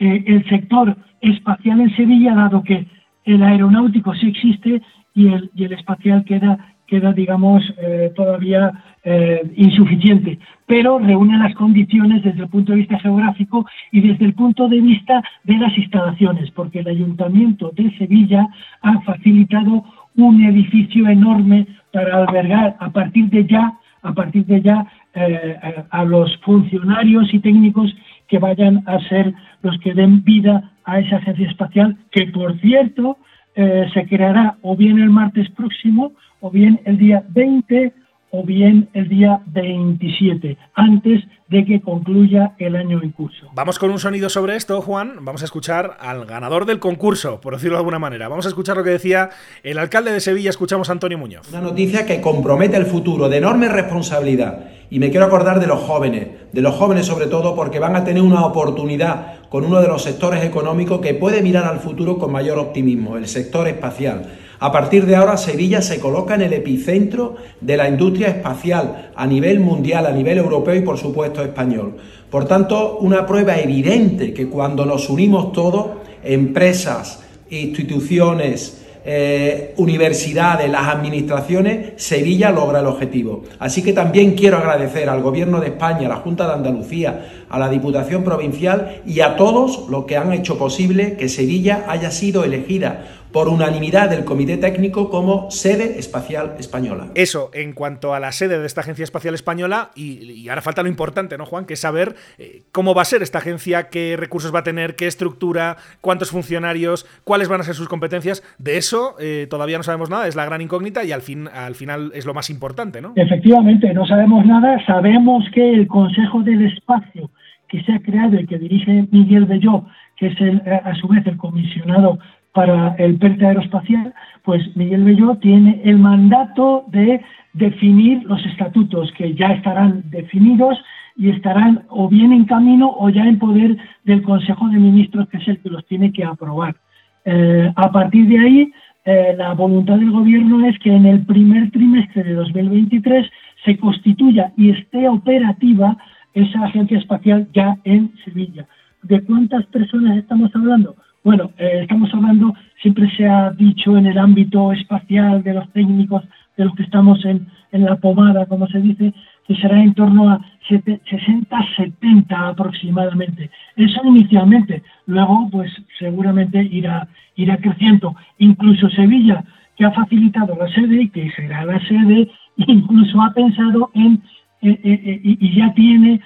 eh, 0.00 0.24
el 0.26 0.44
sector 0.48 0.96
espacial 1.20 1.80
en 1.80 1.94
Sevilla, 1.94 2.34
dado 2.34 2.64
que 2.64 2.88
el 3.24 3.44
aeronáutico 3.44 4.12
sí 4.16 4.30
existe 4.30 4.82
y 5.14 5.28
el, 5.28 5.52
y 5.54 5.64
el 5.66 5.74
espacial 5.74 6.24
queda 6.24 6.73
queda, 6.86 7.12
digamos, 7.12 7.62
eh, 7.78 8.12
todavía 8.14 8.72
eh, 9.04 9.42
insuficiente, 9.56 10.38
pero 10.66 10.98
reúne 10.98 11.38
las 11.38 11.54
condiciones 11.54 12.22
desde 12.22 12.42
el 12.42 12.48
punto 12.48 12.72
de 12.72 12.78
vista 12.78 12.98
geográfico 12.98 13.66
y 13.92 14.00
desde 14.00 14.24
el 14.24 14.34
punto 14.34 14.68
de 14.68 14.80
vista 14.80 15.22
de 15.44 15.58
las 15.58 15.76
instalaciones, 15.76 16.50
porque 16.50 16.80
el 16.80 16.88
Ayuntamiento 16.88 17.70
de 17.74 17.90
Sevilla 17.98 18.46
ha 18.82 19.00
facilitado 19.00 19.84
un 20.16 20.42
edificio 20.44 21.08
enorme 21.08 21.66
para 21.92 22.18
albergar 22.18 22.76
a 22.78 22.90
partir 22.90 23.28
de 23.30 23.46
ya, 23.46 23.74
a 24.02 24.12
partir 24.12 24.44
de 24.46 24.62
ya, 24.62 24.86
eh, 25.14 25.56
a 25.90 26.04
los 26.04 26.36
funcionarios 26.38 27.32
y 27.32 27.40
técnicos 27.40 27.94
que 28.28 28.38
vayan 28.38 28.82
a 28.86 28.98
ser 29.08 29.32
los 29.62 29.78
que 29.78 29.94
den 29.94 30.22
vida 30.24 30.72
a 30.84 31.00
esa 31.00 31.16
agencia 31.16 31.48
espacial, 31.48 31.96
que 32.10 32.26
por 32.26 32.58
cierto 32.60 33.16
se 33.56 34.06
creará 34.08 34.56
o 34.62 34.74
bien 34.76 34.98
el 34.98 35.10
martes 35.10 35.48
próximo 35.50 36.10
o 36.44 36.50
bien 36.50 36.78
el 36.84 36.98
día 36.98 37.24
20 37.30 37.94
o 38.30 38.42
bien 38.42 38.90
el 38.92 39.08
día 39.08 39.40
27, 39.46 40.58
antes 40.74 41.22
de 41.48 41.64
que 41.64 41.80
concluya 41.80 42.54
el 42.58 42.76
año 42.76 43.00
en 43.02 43.12
curso. 43.12 43.48
Vamos 43.54 43.78
con 43.78 43.90
un 43.90 43.98
sonido 43.98 44.28
sobre 44.28 44.56
esto, 44.56 44.82
Juan. 44.82 45.24
Vamos 45.24 45.40
a 45.40 45.46
escuchar 45.46 45.96
al 46.00 46.26
ganador 46.26 46.66
del 46.66 46.80
concurso, 46.80 47.40
por 47.40 47.54
decirlo 47.54 47.76
de 47.76 47.78
alguna 47.78 47.98
manera. 47.98 48.28
Vamos 48.28 48.44
a 48.44 48.50
escuchar 48.50 48.76
lo 48.76 48.84
que 48.84 48.90
decía 48.90 49.30
el 49.62 49.78
alcalde 49.78 50.12
de 50.12 50.20
Sevilla. 50.20 50.50
Escuchamos 50.50 50.90
a 50.90 50.92
Antonio 50.92 51.16
Muñoz. 51.16 51.48
Una 51.48 51.62
noticia 51.62 52.04
que 52.04 52.20
compromete 52.20 52.76
el 52.76 52.86
futuro, 52.86 53.30
de 53.30 53.38
enorme 53.38 53.68
responsabilidad. 53.68 54.66
Y 54.90 54.98
me 54.98 55.10
quiero 55.10 55.24
acordar 55.24 55.60
de 55.60 55.66
los 55.66 55.80
jóvenes, 55.80 56.28
de 56.52 56.60
los 56.60 56.74
jóvenes 56.74 57.06
sobre 57.06 57.28
todo, 57.28 57.54
porque 57.54 57.78
van 57.78 57.96
a 57.96 58.04
tener 58.04 58.22
una 58.22 58.44
oportunidad 58.44 59.48
con 59.48 59.64
uno 59.64 59.80
de 59.80 59.88
los 59.88 60.02
sectores 60.02 60.44
económicos 60.44 61.00
que 61.00 61.14
puede 61.14 61.40
mirar 61.40 61.64
al 61.64 61.80
futuro 61.80 62.18
con 62.18 62.32
mayor 62.32 62.58
optimismo, 62.58 63.16
el 63.16 63.28
sector 63.28 63.66
espacial. 63.66 64.26
A 64.60 64.70
partir 64.72 65.06
de 65.06 65.16
ahora, 65.16 65.36
Sevilla 65.36 65.82
se 65.82 66.00
coloca 66.00 66.34
en 66.34 66.42
el 66.42 66.52
epicentro 66.52 67.36
de 67.60 67.76
la 67.76 67.88
industria 67.88 68.28
espacial 68.28 69.10
a 69.14 69.26
nivel 69.26 69.60
mundial, 69.60 70.06
a 70.06 70.12
nivel 70.12 70.38
europeo 70.38 70.74
y 70.74 70.82
por 70.82 70.98
supuesto 70.98 71.42
español. 71.42 71.96
Por 72.30 72.46
tanto, 72.46 72.98
una 72.98 73.26
prueba 73.26 73.58
evidente 73.58 74.32
que 74.32 74.48
cuando 74.48 74.84
nos 74.84 75.08
unimos 75.10 75.52
todos, 75.52 75.88
empresas, 76.22 77.22
instituciones, 77.50 78.84
eh, 79.06 79.74
universidades, 79.76 80.70
las 80.70 80.88
administraciones, 80.88 81.92
Sevilla 81.96 82.50
logra 82.50 82.80
el 82.80 82.86
objetivo. 82.86 83.42
Así 83.58 83.82
que 83.82 83.92
también 83.92 84.34
quiero 84.34 84.56
agradecer 84.56 85.10
al 85.10 85.20
Gobierno 85.20 85.60
de 85.60 85.66
España, 85.66 86.06
a 86.06 86.08
la 86.08 86.16
Junta 86.16 86.46
de 86.46 86.54
Andalucía, 86.54 87.44
a 87.50 87.58
la 87.58 87.68
Diputación 87.68 88.24
Provincial 88.24 89.02
y 89.04 89.20
a 89.20 89.36
todos 89.36 89.90
los 89.90 90.06
que 90.06 90.16
han 90.16 90.32
hecho 90.32 90.56
posible 90.56 91.18
que 91.18 91.28
Sevilla 91.28 91.84
haya 91.86 92.10
sido 92.10 92.44
elegida 92.44 93.04
por 93.34 93.48
unanimidad 93.48 94.10
del 94.10 94.24
Comité 94.24 94.58
Técnico 94.58 95.10
como 95.10 95.50
sede 95.50 95.98
espacial 95.98 96.54
española. 96.60 97.08
Eso 97.16 97.50
en 97.52 97.72
cuanto 97.72 98.14
a 98.14 98.20
la 98.20 98.30
sede 98.30 98.60
de 98.60 98.66
esta 98.66 98.82
Agencia 98.82 99.02
Espacial 99.02 99.34
Española, 99.34 99.90
y, 99.96 100.48
ahora 100.48 100.62
falta 100.62 100.84
lo 100.84 100.88
importante, 100.88 101.36
¿no, 101.36 101.44
Juan? 101.44 101.64
Que 101.64 101.74
es 101.74 101.80
saber 101.80 102.14
eh, 102.38 102.62
cómo 102.70 102.94
va 102.94 103.02
a 103.02 103.04
ser 103.04 103.22
esta 103.22 103.38
agencia, 103.38 103.88
qué 103.90 104.16
recursos 104.16 104.54
va 104.54 104.60
a 104.60 104.62
tener, 104.62 104.94
qué 104.94 105.08
estructura, 105.08 105.78
cuántos 106.00 106.30
funcionarios, 106.30 107.06
cuáles 107.24 107.48
van 107.48 107.60
a 107.60 107.64
ser 107.64 107.74
sus 107.74 107.88
competencias. 107.88 108.44
De 108.58 108.76
eso 108.76 109.16
eh, 109.18 109.48
todavía 109.50 109.78
no 109.78 109.82
sabemos 109.82 110.10
nada, 110.10 110.28
es 110.28 110.36
la 110.36 110.44
gran 110.44 110.60
incógnita 110.60 111.02
y 111.02 111.10
al, 111.10 111.22
fin, 111.22 111.48
al 111.52 111.74
final 111.74 112.12
es 112.14 112.26
lo 112.26 112.34
más 112.34 112.50
importante, 112.50 113.02
¿no? 113.02 113.14
Efectivamente, 113.16 113.92
no 113.94 114.06
sabemos 114.06 114.46
nada, 114.46 114.78
sabemos 114.86 115.44
que 115.52 115.74
el 115.74 115.88
Consejo 115.88 116.40
del 116.42 116.66
Espacio 116.66 117.32
que 117.66 117.82
se 117.82 117.94
ha 117.94 117.98
creado 117.98 118.38
y 118.38 118.46
que 118.46 118.60
dirige 118.60 119.08
Miguel 119.10 119.46
Belló, 119.46 119.86
que 120.16 120.28
es 120.28 120.40
el, 120.40 120.62
a 120.64 120.94
su 120.94 121.08
vez 121.08 121.26
el 121.26 121.36
comisionado 121.36 122.20
para 122.54 122.94
el 122.98 123.18
PERTE 123.18 123.46
aeroespacial, 123.46 124.14
pues 124.44 124.62
Miguel 124.76 125.04
Belló 125.04 125.36
tiene 125.38 125.82
el 125.84 125.98
mandato 125.98 126.84
de 126.88 127.20
definir 127.52 128.22
los 128.24 128.44
estatutos 128.46 129.12
que 129.18 129.34
ya 129.34 129.48
estarán 129.48 130.04
definidos 130.10 130.78
y 131.16 131.30
estarán 131.30 131.82
o 131.88 132.08
bien 132.08 132.32
en 132.32 132.44
camino 132.44 132.94
o 132.96 133.10
ya 133.10 133.26
en 133.26 133.38
poder 133.38 133.76
del 134.04 134.22
Consejo 134.22 134.68
de 134.68 134.78
Ministros, 134.78 135.28
que 135.28 135.38
es 135.38 135.48
el 135.48 135.58
que 135.58 135.70
los 135.70 135.84
tiene 135.86 136.12
que 136.12 136.24
aprobar. 136.24 136.76
Eh, 137.24 137.72
a 137.74 137.90
partir 137.90 138.28
de 138.28 138.38
ahí, 138.38 138.72
eh, 139.04 139.34
la 139.36 139.52
voluntad 139.54 139.96
del 139.96 140.12
Gobierno 140.12 140.64
es 140.66 140.78
que 140.78 140.94
en 140.94 141.06
el 141.06 141.26
primer 141.26 141.70
trimestre 141.72 142.22
de 142.22 142.34
2023 142.34 143.30
se 143.64 143.76
constituya 143.78 144.52
y 144.56 144.70
esté 144.70 145.08
operativa 145.08 145.96
esa 146.34 146.64
agencia 146.64 146.98
espacial 146.98 147.48
ya 147.52 147.78
en 147.84 148.12
Sevilla. 148.24 148.66
¿De 149.02 149.22
cuántas 149.22 149.66
personas 149.66 150.16
estamos 150.18 150.54
hablando? 150.54 150.96
Bueno, 151.24 151.50
eh, 151.56 151.80
estamos 151.80 152.12
hablando, 152.12 152.54
siempre 152.82 153.10
se 153.16 153.26
ha 153.26 153.50
dicho 153.52 153.96
en 153.96 154.04
el 154.04 154.18
ámbito 154.18 154.72
espacial 154.72 155.42
de 155.42 155.54
los 155.54 155.72
técnicos, 155.72 156.22
de 156.58 156.66
los 156.66 156.74
que 156.74 156.82
estamos 156.82 157.24
en, 157.24 157.46
la 157.72 157.96
pomada, 157.96 158.44
como 158.46 158.68
se 158.68 158.78
dice, 158.80 159.12
que 159.48 159.56
será 159.56 159.82
en 159.82 159.94
torno 159.94 160.30
a 160.30 160.40
60, 160.68 161.48
70 161.76 162.48
aproximadamente. 162.48 163.50
Eso 163.74 164.00
inicialmente. 164.04 164.82
Luego, 165.06 165.48
pues 165.50 165.72
seguramente 165.98 166.62
irá, 166.62 167.08
irá 167.36 167.56
creciendo. 167.56 168.14
Incluso 168.38 168.88
Sevilla, 168.90 169.42
que 169.76 169.86
ha 169.86 169.90
facilitado 169.90 170.54
la 170.56 170.68
sede 170.68 171.02
y 171.02 171.08
que 171.08 171.30
será 171.32 171.64
la 171.64 171.80
sede, 171.88 172.28
incluso 172.58 173.20
ha 173.22 173.32
pensado 173.32 173.90
en 173.94 174.22
eh, 174.60 174.80
eh, 174.84 175.00
eh, 175.04 175.20
y 175.24 175.56
ya 175.56 175.72
tiene 175.74 176.20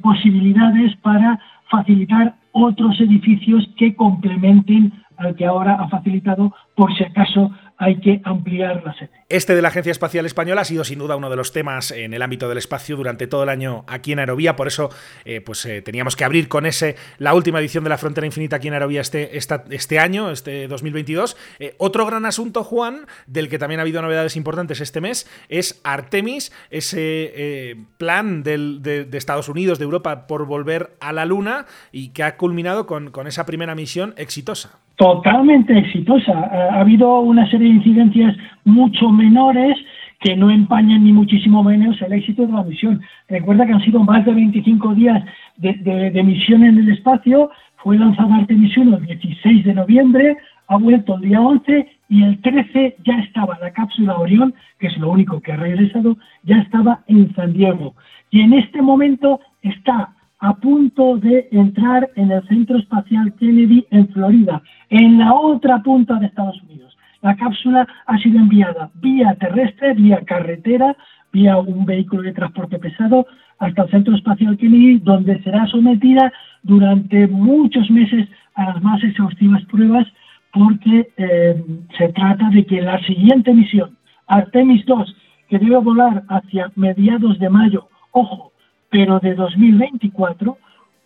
posibilidades 0.00 0.94
para 0.98 1.40
facilitar 1.72 2.36
otros 2.52 3.00
edificios 3.00 3.66
que 3.78 3.96
complementen 3.96 4.92
al 5.16 5.34
que 5.34 5.46
ahora 5.46 5.76
ha 5.76 5.88
facilitado 5.88 6.54
por 6.76 6.94
si 6.94 7.02
acaso 7.04 7.50
hay 7.82 7.98
que 7.98 8.20
ampliar 8.24 8.82
la 8.84 8.94
sede. 8.94 9.10
Este 9.28 9.56
de 9.56 9.62
la 9.62 9.68
Agencia 9.68 9.90
Espacial 9.90 10.24
Española 10.24 10.60
ha 10.60 10.64
sido 10.64 10.84
sin 10.84 11.00
duda 11.00 11.16
uno 11.16 11.30
de 11.30 11.36
los 11.36 11.52
temas 11.52 11.90
en 11.90 12.14
el 12.14 12.22
ámbito 12.22 12.48
del 12.48 12.58
espacio 12.58 12.96
durante 12.96 13.26
todo 13.26 13.42
el 13.42 13.48
año 13.48 13.84
aquí 13.88 14.12
en 14.12 14.20
Aerovía, 14.20 14.54
por 14.54 14.68
eso 14.68 14.90
eh, 15.24 15.40
pues 15.40 15.64
eh, 15.66 15.82
teníamos 15.82 16.14
que 16.14 16.24
abrir 16.24 16.48
con 16.48 16.64
ese 16.64 16.94
la 17.18 17.34
última 17.34 17.58
edición 17.58 17.82
de 17.82 17.90
la 17.90 17.98
Frontera 17.98 18.24
Infinita 18.24 18.56
aquí 18.56 18.68
en 18.68 18.74
Aerovía 18.74 19.00
este, 19.00 19.36
este 19.36 19.98
año, 19.98 20.30
este 20.30 20.68
2022. 20.68 21.36
Eh, 21.58 21.74
otro 21.78 22.06
gran 22.06 22.24
asunto, 22.24 22.62
Juan, 22.62 23.06
del 23.26 23.48
que 23.48 23.58
también 23.58 23.80
ha 23.80 23.82
habido 23.82 24.00
novedades 24.00 24.36
importantes 24.36 24.80
este 24.80 25.00
mes, 25.00 25.28
es 25.48 25.80
Artemis, 25.82 26.52
ese 26.70 27.76
plan 27.98 28.44
de, 28.44 29.08
Estados 29.12 29.48
Unidos, 29.48 29.78
de 29.78 29.84
Europa, 29.84 30.26
por 30.28 30.46
volver 30.46 30.96
a 31.00 31.12
la 31.12 31.24
Luna 31.24 31.66
y 31.90 32.10
que 32.10 32.22
ha 32.22 32.36
culminado 32.36 32.86
con, 32.86 33.10
con 33.10 33.26
esa 33.26 33.44
primera 33.44 33.74
misión 33.74 34.14
exitosa 34.16 34.78
totalmente 34.96 35.76
exitosa. 35.76 36.32
Ha 36.32 36.80
habido 36.80 37.20
una 37.20 37.48
serie 37.50 37.68
de 37.68 37.74
incidencias 37.76 38.36
mucho 38.64 39.08
menores 39.10 39.76
que 40.22 40.36
no 40.36 40.50
empañan 40.50 41.04
ni 41.04 41.12
muchísimo 41.12 41.64
menos 41.64 42.00
el 42.00 42.12
éxito 42.12 42.46
de 42.46 42.52
la 42.52 42.62
misión. 42.62 43.02
Recuerda 43.28 43.66
que 43.66 43.72
han 43.72 43.84
sido 43.84 44.00
más 44.04 44.24
de 44.24 44.32
25 44.32 44.94
días 44.94 45.22
de, 45.56 46.22
misión 46.24 46.62
en 46.62 46.78
el 46.78 46.92
espacio. 46.92 47.50
Fue 47.76 47.98
lanzada 47.98 48.36
Artemis 48.36 48.76
1 48.76 48.96
el 48.98 49.06
16 49.06 49.64
de 49.64 49.74
noviembre, 49.74 50.36
ha 50.68 50.76
vuelto 50.76 51.16
el 51.16 51.22
día 51.22 51.40
11 51.40 51.86
y 52.08 52.22
el 52.22 52.40
13 52.40 52.96
ya 53.04 53.18
estaba 53.18 53.58
la 53.60 53.72
cápsula 53.72 54.16
Orión, 54.16 54.54
que 54.78 54.86
es 54.86 54.96
lo 54.98 55.10
único 55.10 55.40
que 55.40 55.52
ha 55.52 55.56
regresado, 55.56 56.16
ya 56.44 56.58
estaba 56.58 57.00
en 57.08 57.34
San 57.34 57.52
Diego. 57.52 57.94
Y 58.30 58.42
en 58.42 58.52
este 58.52 58.80
momento 58.80 59.40
está 59.62 60.14
a 60.42 60.54
punto 60.54 61.18
de 61.18 61.48
entrar 61.52 62.10
en 62.16 62.32
el 62.32 62.46
Centro 62.48 62.76
Espacial 62.76 63.32
Kennedy 63.38 63.86
en 63.92 64.08
Florida, 64.08 64.60
en 64.90 65.18
la 65.18 65.32
otra 65.34 65.80
punta 65.84 66.16
de 66.16 66.26
Estados 66.26 66.60
Unidos. 66.64 66.98
La 67.20 67.36
cápsula 67.36 67.86
ha 68.06 68.18
sido 68.18 68.40
enviada 68.40 68.90
vía 68.94 69.36
terrestre, 69.38 69.94
vía 69.94 70.20
carretera, 70.26 70.96
vía 71.32 71.58
un 71.58 71.86
vehículo 71.86 72.22
de 72.22 72.32
transporte 72.32 72.80
pesado 72.80 73.24
hasta 73.60 73.82
el 73.84 73.90
Centro 73.90 74.16
Espacial 74.16 74.58
Kennedy, 74.58 74.98
donde 74.98 75.40
será 75.44 75.64
sometida 75.68 76.32
durante 76.64 77.28
muchos 77.28 77.88
meses 77.88 78.28
a 78.56 78.64
las 78.64 78.82
más 78.82 79.00
exhaustivas 79.04 79.64
pruebas, 79.66 80.08
porque 80.52 81.12
eh, 81.18 81.64
se 81.96 82.08
trata 82.08 82.50
de 82.50 82.66
que 82.66 82.82
la 82.82 83.00
siguiente 83.06 83.54
misión, 83.54 83.96
Artemis 84.26 84.84
2, 84.86 85.16
que 85.48 85.60
debe 85.60 85.76
volar 85.76 86.24
hacia 86.28 86.72
mediados 86.74 87.38
de 87.38 87.48
mayo, 87.48 87.86
ojo, 88.10 88.51
pero 88.92 89.18
de 89.20 89.34
2024 89.34 90.58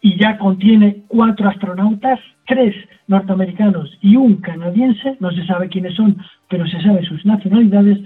y 0.03 0.19
ya 0.19 0.37
contiene 0.39 1.05
cuatro 1.07 1.49
astronautas, 1.49 2.19
tres 2.47 2.75
norteamericanos 3.07 3.97
y 4.03 4.17
un 4.17 4.39
canadiense, 4.39 5.17
no 5.21 5.31
se 5.31 5.47
sabe 5.47 5.69
quiénes 5.69 5.95
son, 5.95 6.17
pero 6.49 6.67
se 6.67 6.81
sabe 6.83 7.07
sus 7.07 7.25
nacionalidades. 7.25 8.01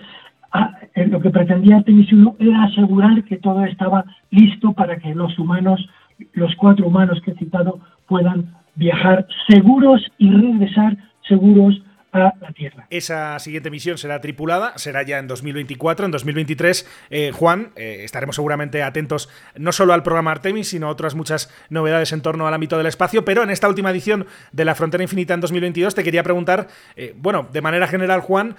Ah, 0.52 0.76
eh, 0.94 1.06
lo 1.06 1.20
que 1.20 1.30
pretendía 1.30 1.78
Artemis 1.78 2.12
1 2.12 2.36
era 2.40 2.64
asegurar 2.64 3.24
que 3.24 3.38
todo 3.38 3.64
estaba 3.64 4.04
listo 4.30 4.72
para 4.74 4.98
que 4.98 5.14
los 5.14 5.38
humanos, 5.38 5.88
los 6.34 6.54
cuatro 6.56 6.86
humanos 6.86 7.18
que 7.22 7.30
he 7.30 7.36
citado, 7.36 7.80
puedan 8.06 8.52
viajar 8.74 9.26
seguros 9.48 10.06
y 10.18 10.30
regresar 10.30 10.96
seguros 11.26 11.82
a 12.12 12.34
la 12.40 12.52
Tierra. 12.54 12.86
Esa 12.90 13.38
siguiente 13.38 13.70
misión 13.70 13.98
será 13.98 14.20
tripulada, 14.20 14.72
será 14.76 15.02
ya 15.02 15.18
en 15.18 15.28
2024. 15.28 16.06
En 16.06 16.12
2023, 16.12 17.06
eh, 17.10 17.30
Juan, 17.32 17.68
eh, 17.76 18.00
estaremos 18.04 18.36
seguramente 18.36 18.82
atentos 18.82 19.28
no 19.56 19.72
solo 19.72 19.92
al 19.92 20.02
programa 20.02 20.32
Artemis, 20.32 20.68
sino 20.68 20.88
a 20.88 20.90
otras 20.90 21.14
muchas 21.14 21.52
novedades 21.70 22.12
en 22.12 22.22
torno 22.22 22.46
al 22.46 22.54
ámbito 22.54 22.76
del 22.76 22.86
espacio. 22.86 23.24
Pero 23.24 23.42
en 23.42 23.50
esta 23.50 23.68
última 23.68 23.90
edición 23.90 24.26
de 24.52 24.64
la 24.64 24.74
Frontera 24.74 25.02
Infinita 25.02 25.34
en 25.34 25.40
2022, 25.40 25.94
te 25.94 26.04
quería 26.04 26.22
preguntar, 26.22 26.68
eh, 26.96 27.14
bueno, 27.16 27.46
de 27.52 27.60
manera 27.60 27.86
general, 27.86 28.20
Juan, 28.20 28.56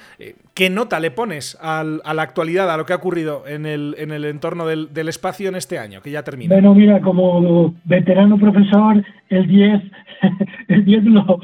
¿qué 0.54 0.70
nota 0.70 1.00
le 1.00 1.12
pones 1.12 1.58
a 1.62 1.84
la 1.84 2.22
actualidad, 2.22 2.72
a 2.72 2.78
lo 2.78 2.86
que 2.86 2.94
ha 2.94 2.98
ocurrido 2.98 3.44
en 3.48 3.66
el, 3.66 3.96
en 3.98 4.12
el 4.12 4.26
entorno 4.26 4.66
del, 4.66 4.90
espacio 5.12 5.50
en 5.50 5.56
este 5.56 5.78
año, 5.78 6.02
que 6.02 6.12
ya 6.12 6.24
termina? 6.24 6.54
Bueno, 6.56 6.74
mira, 6.74 7.02
como 7.02 7.74
veterano 7.84 8.38
profesor, 8.38 9.04
el 9.30 9.48
10, 9.48 9.82
el 10.70 10.86
10 10.86 11.04
lo, 11.06 11.40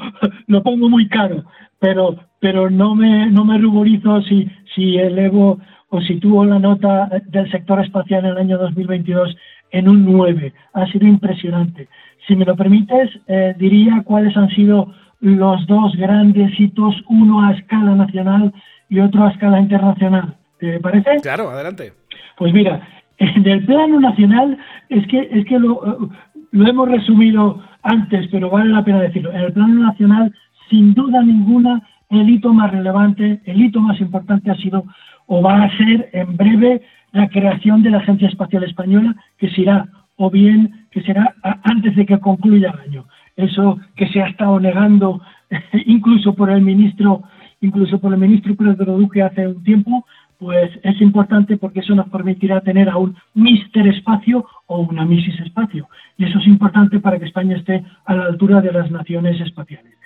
lo 0.46 0.62
pongo 0.62 0.88
muy 0.88 1.08
caro 1.08 1.44
pero, 1.78 2.16
pero 2.40 2.70
no, 2.70 2.94
me, 2.94 3.26
no 3.26 3.44
me 3.44 3.58
ruborizo 3.58 4.22
si, 4.22 4.48
si 4.74 4.96
elevo 4.96 5.58
o 5.90 6.00
sitúo 6.02 6.44
la 6.44 6.58
nota 6.58 7.08
del 7.26 7.50
sector 7.50 7.80
espacial 7.82 8.24
en 8.24 8.32
el 8.32 8.38
año 8.38 8.58
2022 8.58 9.36
en 9.70 9.88
un 9.88 10.04
9. 10.04 10.52
Ha 10.74 10.86
sido 10.86 11.06
impresionante. 11.06 11.88
Si 12.26 12.36
me 12.36 12.44
lo 12.44 12.56
permites, 12.56 13.10
eh, 13.26 13.54
diría 13.58 14.02
cuáles 14.04 14.36
han 14.36 14.50
sido 14.50 14.92
los 15.20 15.66
dos 15.66 15.94
grandes 15.96 16.58
hitos, 16.58 16.94
uno 17.08 17.46
a 17.46 17.52
escala 17.52 17.94
nacional 17.94 18.52
y 18.88 19.00
otro 19.00 19.24
a 19.24 19.30
escala 19.30 19.60
internacional. 19.60 20.36
¿Te 20.58 20.78
parece? 20.80 21.16
Claro, 21.22 21.50
adelante. 21.50 21.92
Pues 22.36 22.52
mira, 22.52 22.86
en 23.18 23.46
el 23.46 23.64
plano 23.64 24.00
nacional 24.00 24.58
es 24.88 25.06
que, 25.06 25.28
es 25.32 25.44
que 25.46 25.58
lo, 25.58 26.10
lo 26.50 26.66
hemos 26.68 26.88
resumido 26.88 27.62
antes, 27.82 28.28
pero 28.30 28.50
vale 28.50 28.70
la 28.70 28.84
pena 28.84 29.00
decirlo. 29.00 29.32
En 29.32 29.40
el 29.40 29.52
plano 29.52 29.82
nacional 29.82 30.32
sin 30.68 30.94
duda 30.94 31.22
ninguna, 31.22 31.82
el 32.10 32.28
hito 32.28 32.52
más 32.52 32.70
relevante, 32.70 33.40
el 33.44 33.60
hito 33.60 33.80
más 33.80 34.00
importante 34.00 34.50
ha 34.50 34.56
sido 34.56 34.84
o 35.26 35.42
va 35.42 35.62
a 35.62 35.76
ser 35.76 36.08
en 36.12 36.36
breve 36.36 36.82
la 37.12 37.28
creación 37.28 37.82
de 37.82 37.90
la 37.90 37.98
Agencia 37.98 38.28
Espacial 38.28 38.64
Española, 38.64 39.14
que 39.38 39.50
será 39.50 39.88
o 40.16 40.30
bien 40.30 40.86
que 40.90 41.02
será 41.02 41.34
antes 41.62 41.94
de 41.96 42.06
que 42.06 42.18
concluya 42.18 42.70
el 42.70 42.90
año. 42.90 43.04
Eso 43.36 43.78
que 43.94 44.08
se 44.08 44.20
ha 44.20 44.28
estado 44.28 44.58
negando 44.58 45.20
incluso 45.86 46.34
por 46.34 46.50
el 46.50 46.60
ministro, 46.60 47.22
incluso 47.60 48.00
por 48.00 48.12
el 48.12 48.18
ministro 48.18 48.56
Pedro 48.56 48.98
Duque 48.98 49.22
hace 49.22 49.46
un 49.46 49.62
tiempo, 49.62 50.04
pues 50.38 50.70
es 50.82 51.00
importante 51.00 51.56
porque 51.56 51.80
eso 51.80 51.94
nos 51.94 52.08
permitirá 52.08 52.60
tener 52.60 52.88
a 52.88 52.96
un 52.96 53.16
Mister 53.34 53.86
Espacio 53.88 54.46
o 54.66 54.80
una 54.80 55.04
Misis 55.04 55.38
Espacio. 55.40 55.88
Y 56.16 56.24
eso 56.24 56.38
es 56.38 56.46
importante 56.46 57.00
para 57.00 57.18
que 57.18 57.26
España 57.26 57.56
esté 57.56 57.84
a 58.04 58.14
la 58.14 58.24
altura 58.24 58.60
de 58.60 58.72
las 58.72 58.90
naciones 58.90 59.40
espaciales. 59.40 59.97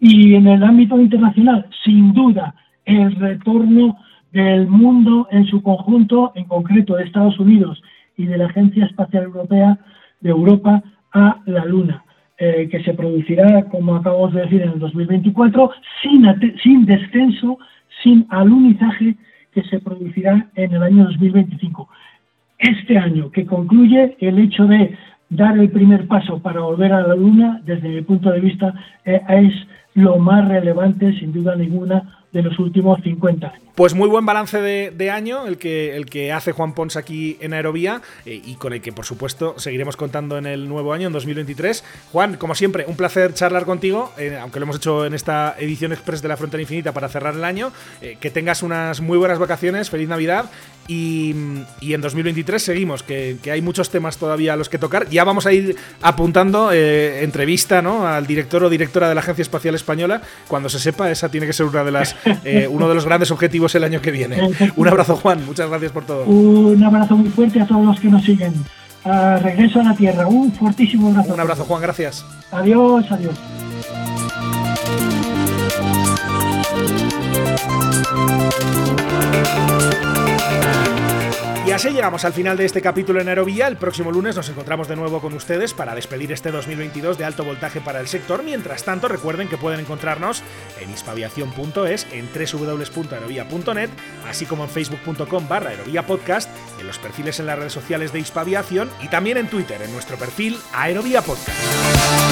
Y 0.00 0.34
en 0.34 0.46
el 0.46 0.62
ámbito 0.62 1.00
internacional, 1.00 1.66
sin 1.84 2.12
duda, 2.12 2.54
el 2.84 3.14
retorno 3.16 3.98
del 4.32 4.66
mundo 4.68 5.26
en 5.30 5.46
su 5.46 5.62
conjunto, 5.62 6.32
en 6.34 6.44
concreto 6.44 6.96
de 6.96 7.04
Estados 7.04 7.38
Unidos 7.38 7.82
y 8.16 8.26
de 8.26 8.38
la 8.38 8.46
Agencia 8.46 8.84
Espacial 8.86 9.24
Europea 9.24 9.78
de 10.20 10.30
Europa 10.30 10.82
a 11.12 11.40
la 11.46 11.64
Luna, 11.64 12.04
eh, 12.38 12.68
que 12.70 12.82
se 12.82 12.94
producirá, 12.94 13.64
como 13.64 13.96
acabamos 13.96 14.32
de 14.34 14.42
decir, 14.42 14.62
en 14.62 14.70
el 14.70 14.78
2024, 14.78 15.70
sin, 16.02 16.26
sin 16.62 16.86
descenso, 16.86 17.58
sin 18.02 18.26
alunizaje, 18.30 19.16
que 19.52 19.62
se 19.64 19.80
producirá 19.80 20.48
en 20.54 20.72
el 20.72 20.82
año 20.82 21.04
2025. 21.04 21.88
Este 22.58 22.98
año, 22.98 23.30
que 23.30 23.46
concluye 23.46 24.16
el 24.20 24.38
hecho 24.38 24.66
de 24.66 24.96
dar 25.30 25.58
el 25.58 25.70
primer 25.70 26.06
paso 26.06 26.40
para 26.40 26.60
volver 26.60 26.92
a 26.92 27.06
la 27.06 27.14
Luna, 27.14 27.60
desde 27.64 27.88
mi 27.88 28.02
punto 28.02 28.30
de 28.30 28.40
vista, 28.40 28.74
eh, 29.04 29.20
es 29.28 29.52
lo 29.94 30.18
más 30.18 30.48
relevante, 30.48 31.18
sin 31.18 31.32
duda 31.32 31.56
ninguna, 31.56 32.24
de 32.32 32.42
los 32.42 32.58
últimos 32.58 33.00
50 33.02 33.46
años. 33.46 33.67
Pues 33.78 33.94
muy 33.94 34.08
buen 34.08 34.26
balance 34.26 34.60
de, 34.60 35.10
año 35.12 35.46
el 35.46 35.56
que, 35.56 35.94
el 35.94 36.06
que 36.06 36.32
hace 36.32 36.50
Juan 36.50 36.74
Pons 36.74 36.96
aquí 36.96 37.36
en 37.40 37.54
Aerovía 37.54 38.02
eh, 38.26 38.42
y 38.44 38.56
con 38.56 38.72
el 38.72 38.82
que 38.82 38.90
por 38.90 39.04
supuesto 39.04 39.54
seguiremos 39.56 39.96
contando 39.96 40.36
en 40.36 40.46
el 40.46 40.68
nuevo 40.68 40.92
año, 40.92 41.06
en 41.06 41.12
2023. 41.12 41.84
Juan, 42.10 42.38
como 42.38 42.56
siempre, 42.56 42.86
un 42.88 42.96
placer 42.96 43.34
charlar 43.34 43.66
contigo, 43.66 44.12
eh, 44.18 44.36
aunque 44.42 44.58
lo 44.58 44.64
hemos 44.64 44.78
hecho 44.78 45.06
en 45.06 45.14
esta 45.14 45.54
edición 45.60 45.92
express 45.92 46.22
de 46.22 46.26
la 46.26 46.36
Frontera 46.36 46.60
Infinita 46.60 46.90
para 46.90 47.08
cerrar 47.08 47.36
el 47.36 47.44
año. 47.44 47.70
Eh, 48.02 48.18
que 48.20 48.30
tengas 48.30 48.64
unas 48.64 49.00
muy 49.00 49.16
buenas 49.16 49.38
vacaciones, 49.38 49.90
feliz 49.90 50.08
Navidad 50.08 50.50
y, 50.88 51.30
en 51.82 52.00
2023 52.00 52.60
seguimos, 52.60 53.04
que, 53.04 53.38
hay 53.48 53.62
muchos 53.62 53.90
temas 53.90 54.16
todavía 54.16 54.54
a 54.54 54.56
los 54.56 54.68
que 54.68 54.78
tocar. 54.78 55.08
Ya 55.08 55.22
vamos 55.22 55.46
a 55.46 55.52
ir 55.52 55.76
apuntando 56.02 56.72
entrevista 56.72 57.80
¿no? 57.80 58.08
al 58.08 58.26
director 58.26 58.64
o 58.64 58.70
directora 58.70 59.08
de 59.08 59.14
la 59.14 59.20
Agencia 59.20 59.42
Espacial 59.42 59.76
Española. 59.76 60.22
Cuando 60.48 60.68
se 60.68 60.80
sepa, 60.80 61.10
esa 61.12 61.30
tiene 61.30 61.46
que 61.46 61.52
ser 61.52 61.66
una 61.66 61.84
de 61.84 61.92
las, 61.92 62.16
uno 62.70 62.88
de 62.88 62.94
los 62.94 63.04
grandes 63.04 63.30
objetivos 63.30 63.67
el 63.74 63.84
año 63.84 64.00
que 64.00 64.10
viene. 64.10 64.50
Un 64.76 64.88
abrazo, 64.88 65.16
Juan. 65.16 65.44
Muchas 65.44 65.68
gracias 65.68 65.92
por 65.92 66.04
todo. 66.04 66.24
Un 66.24 66.82
abrazo 66.82 67.16
muy 67.16 67.30
fuerte 67.30 67.60
a 67.60 67.66
todos 67.66 67.84
los 67.84 68.00
que 68.00 68.08
nos 68.08 68.24
siguen. 68.24 68.54
regreso 69.04 69.80
a 69.80 69.84
la 69.84 69.94
Tierra. 69.94 70.26
Un 70.26 70.52
fortísimo 70.52 71.08
abrazo. 71.08 71.34
Un 71.34 71.40
abrazo, 71.40 71.64
Juan. 71.64 71.82
Gracias. 71.82 72.24
Adiós, 72.50 73.04
adiós. 73.10 73.38
así 81.78 81.90
llegamos 81.90 82.24
al 82.24 82.32
final 82.32 82.56
de 82.56 82.64
este 82.64 82.82
capítulo 82.82 83.20
en 83.20 83.28
Aerovía. 83.28 83.68
El 83.68 83.76
próximo 83.76 84.10
lunes 84.10 84.34
nos 84.34 84.48
encontramos 84.48 84.88
de 84.88 84.96
nuevo 84.96 85.20
con 85.20 85.32
ustedes 85.34 85.74
para 85.74 85.94
despedir 85.94 86.32
este 86.32 86.50
2022 86.50 87.16
de 87.16 87.24
alto 87.24 87.44
voltaje 87.44 87.80
para 87.80 88.00
el 88.00 88.08
sector. 88.08 88.42
Mientras 88.42 88.82
tanto, 88.82 89.06
recuerden 89.06 89.46
que 89.46 89.58
pueden 89.58 89.78
encontrarnos 89.78 90.42
en 90.80 90.90
hispaviación.es, 90.90 92.06
en 92.12 92.28
www.aerovía.net, 92.32 93.90
así 94.28 94.46
como 94.46 94.64
en 94.64 94.70
facebook.com 94.70 95.48
barra 95.48 95.72
Podcast, 96.06 96.50
en 96.80 96.86
los 96.86 96.98
perfiles 96.98 97.40
en 97.40 97.46
las 97.46 97.58
redes 97.58 97.72
sociales 97.72 98.12
de 98.12 98.20
Hispaviación 98.20 98.90
y 99.02 99.08
también 99.08 99.36
en 99.36 99.48
Twitter, 99.48 99.80
en 99.82 99.92
nuestro 99.92 100.16
perfil 100.16 100.58
Aerovía 100.72 101.22
Podcast. 101.22 102.27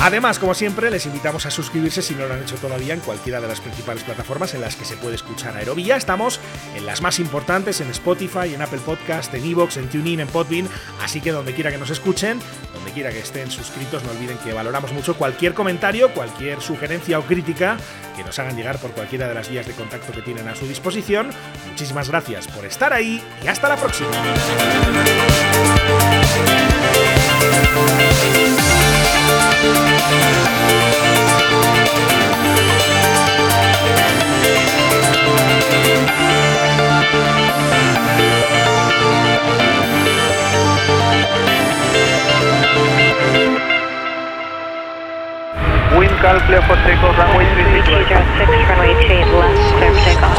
Además, 0.00 0.38
como 0.38 0.54
siempre, 0.54 0.90
les 0.90 1.06
invitamos 1.06 1.44
a 1.44 1.50
suscribirse 1.50 2.02
si 2.02 2.14
no 2.14 2.26
lo 2.26 2.34
han 2.34 2.42
hecho 2.42 2.54
todavía 2.54 2.94
en 2.94 3.00
cualquiera 3.00 3.40
de 3.40 3.48
las 3.48 3.60
principales 3.60 4.04
plataformas 4.04 4.54
en 4.54 4.60
las 4.60 4.76
que 4.76 4.84
se 4.84 4.96
puede 4.96 5.16
escuchar 5.16 5.56
Aerovía. 5.56 5.96
Estamos 5.96 6.40
en 6.76 6.86
las 6.86 7.02
más 7.02 7.18
importantes, 7.18 7.80
en 7.80 7.90
Spotify, 7.90 8.54
en 8.54 8.62
Apple 8.62 8.78
Podcast, 8.78 9.34
en 9.34 9.44
Evox, 9.44 9.76
en 9.76 9.88
TuneIn, 9.88 10.20
en 10.20 10.28
Podbean, 10.28 10.68
así 11.02 11.20
que 11.20 11.32
donde 11.32 11.52
quiera 11.52 11.72
que 11.72 11.78
nos 11.78 11.90
escuchen, 11.90 12.38
donde 12.72 12.92
quiera 12.92 13.10
que 13.10 13.18
estén 13.18 13.50
suscritos, 13.50 14.04
no 14.04 14.12
olviden 14.12 14.38
que 14.38 14.52
valoramos 14.52 14.92
mucho 14.92 15.16
cualquier 15.16 15.52
comentario, 15.52 16.14
cualquier 16.14 16.60
sugerencia 16.60 17.18
o 17.18 17.22
crítica 17.22 17.76
que 18.16 18.22
nos 18.22 18.38
hagan 18.38 18.56
llegar 18.56 18.78
por 18.78 18.92
cualquiera 18.92 19.26
de 19.28 19.34
las 19.34 19.50
vías 19.50 19.66
de 19.66 19.72
contacto 19.72 20.12
que 20.12 20.22
tienen 20.22 20.46
a 20.48 20.54
su 20.54 20.66
disposición. 20.66 21.30
Muchísimas 21.70 22.08
gracias 22.08 22.46
por 22.46 22.64
estar 22.64 22.92
ahí 22.92 23.22
y 23.42 23.48
hasta 23.48 23.68
la 23.68 23.76
próxima. 23.76 24.10
Wind 29.58 29.74
calm, 46.20 46.38
clear 46.46 46.62
for 46.62 46.76
takeoff, 46.86 47.18
runway 47.18 47.42
36 47.56 47.88
runway 48.70 48.94
28 48.94 49.26
left, 49.34 49.58
clear 49.74 49.90
for 49.92 50.02
takeoff. 50.04 50.38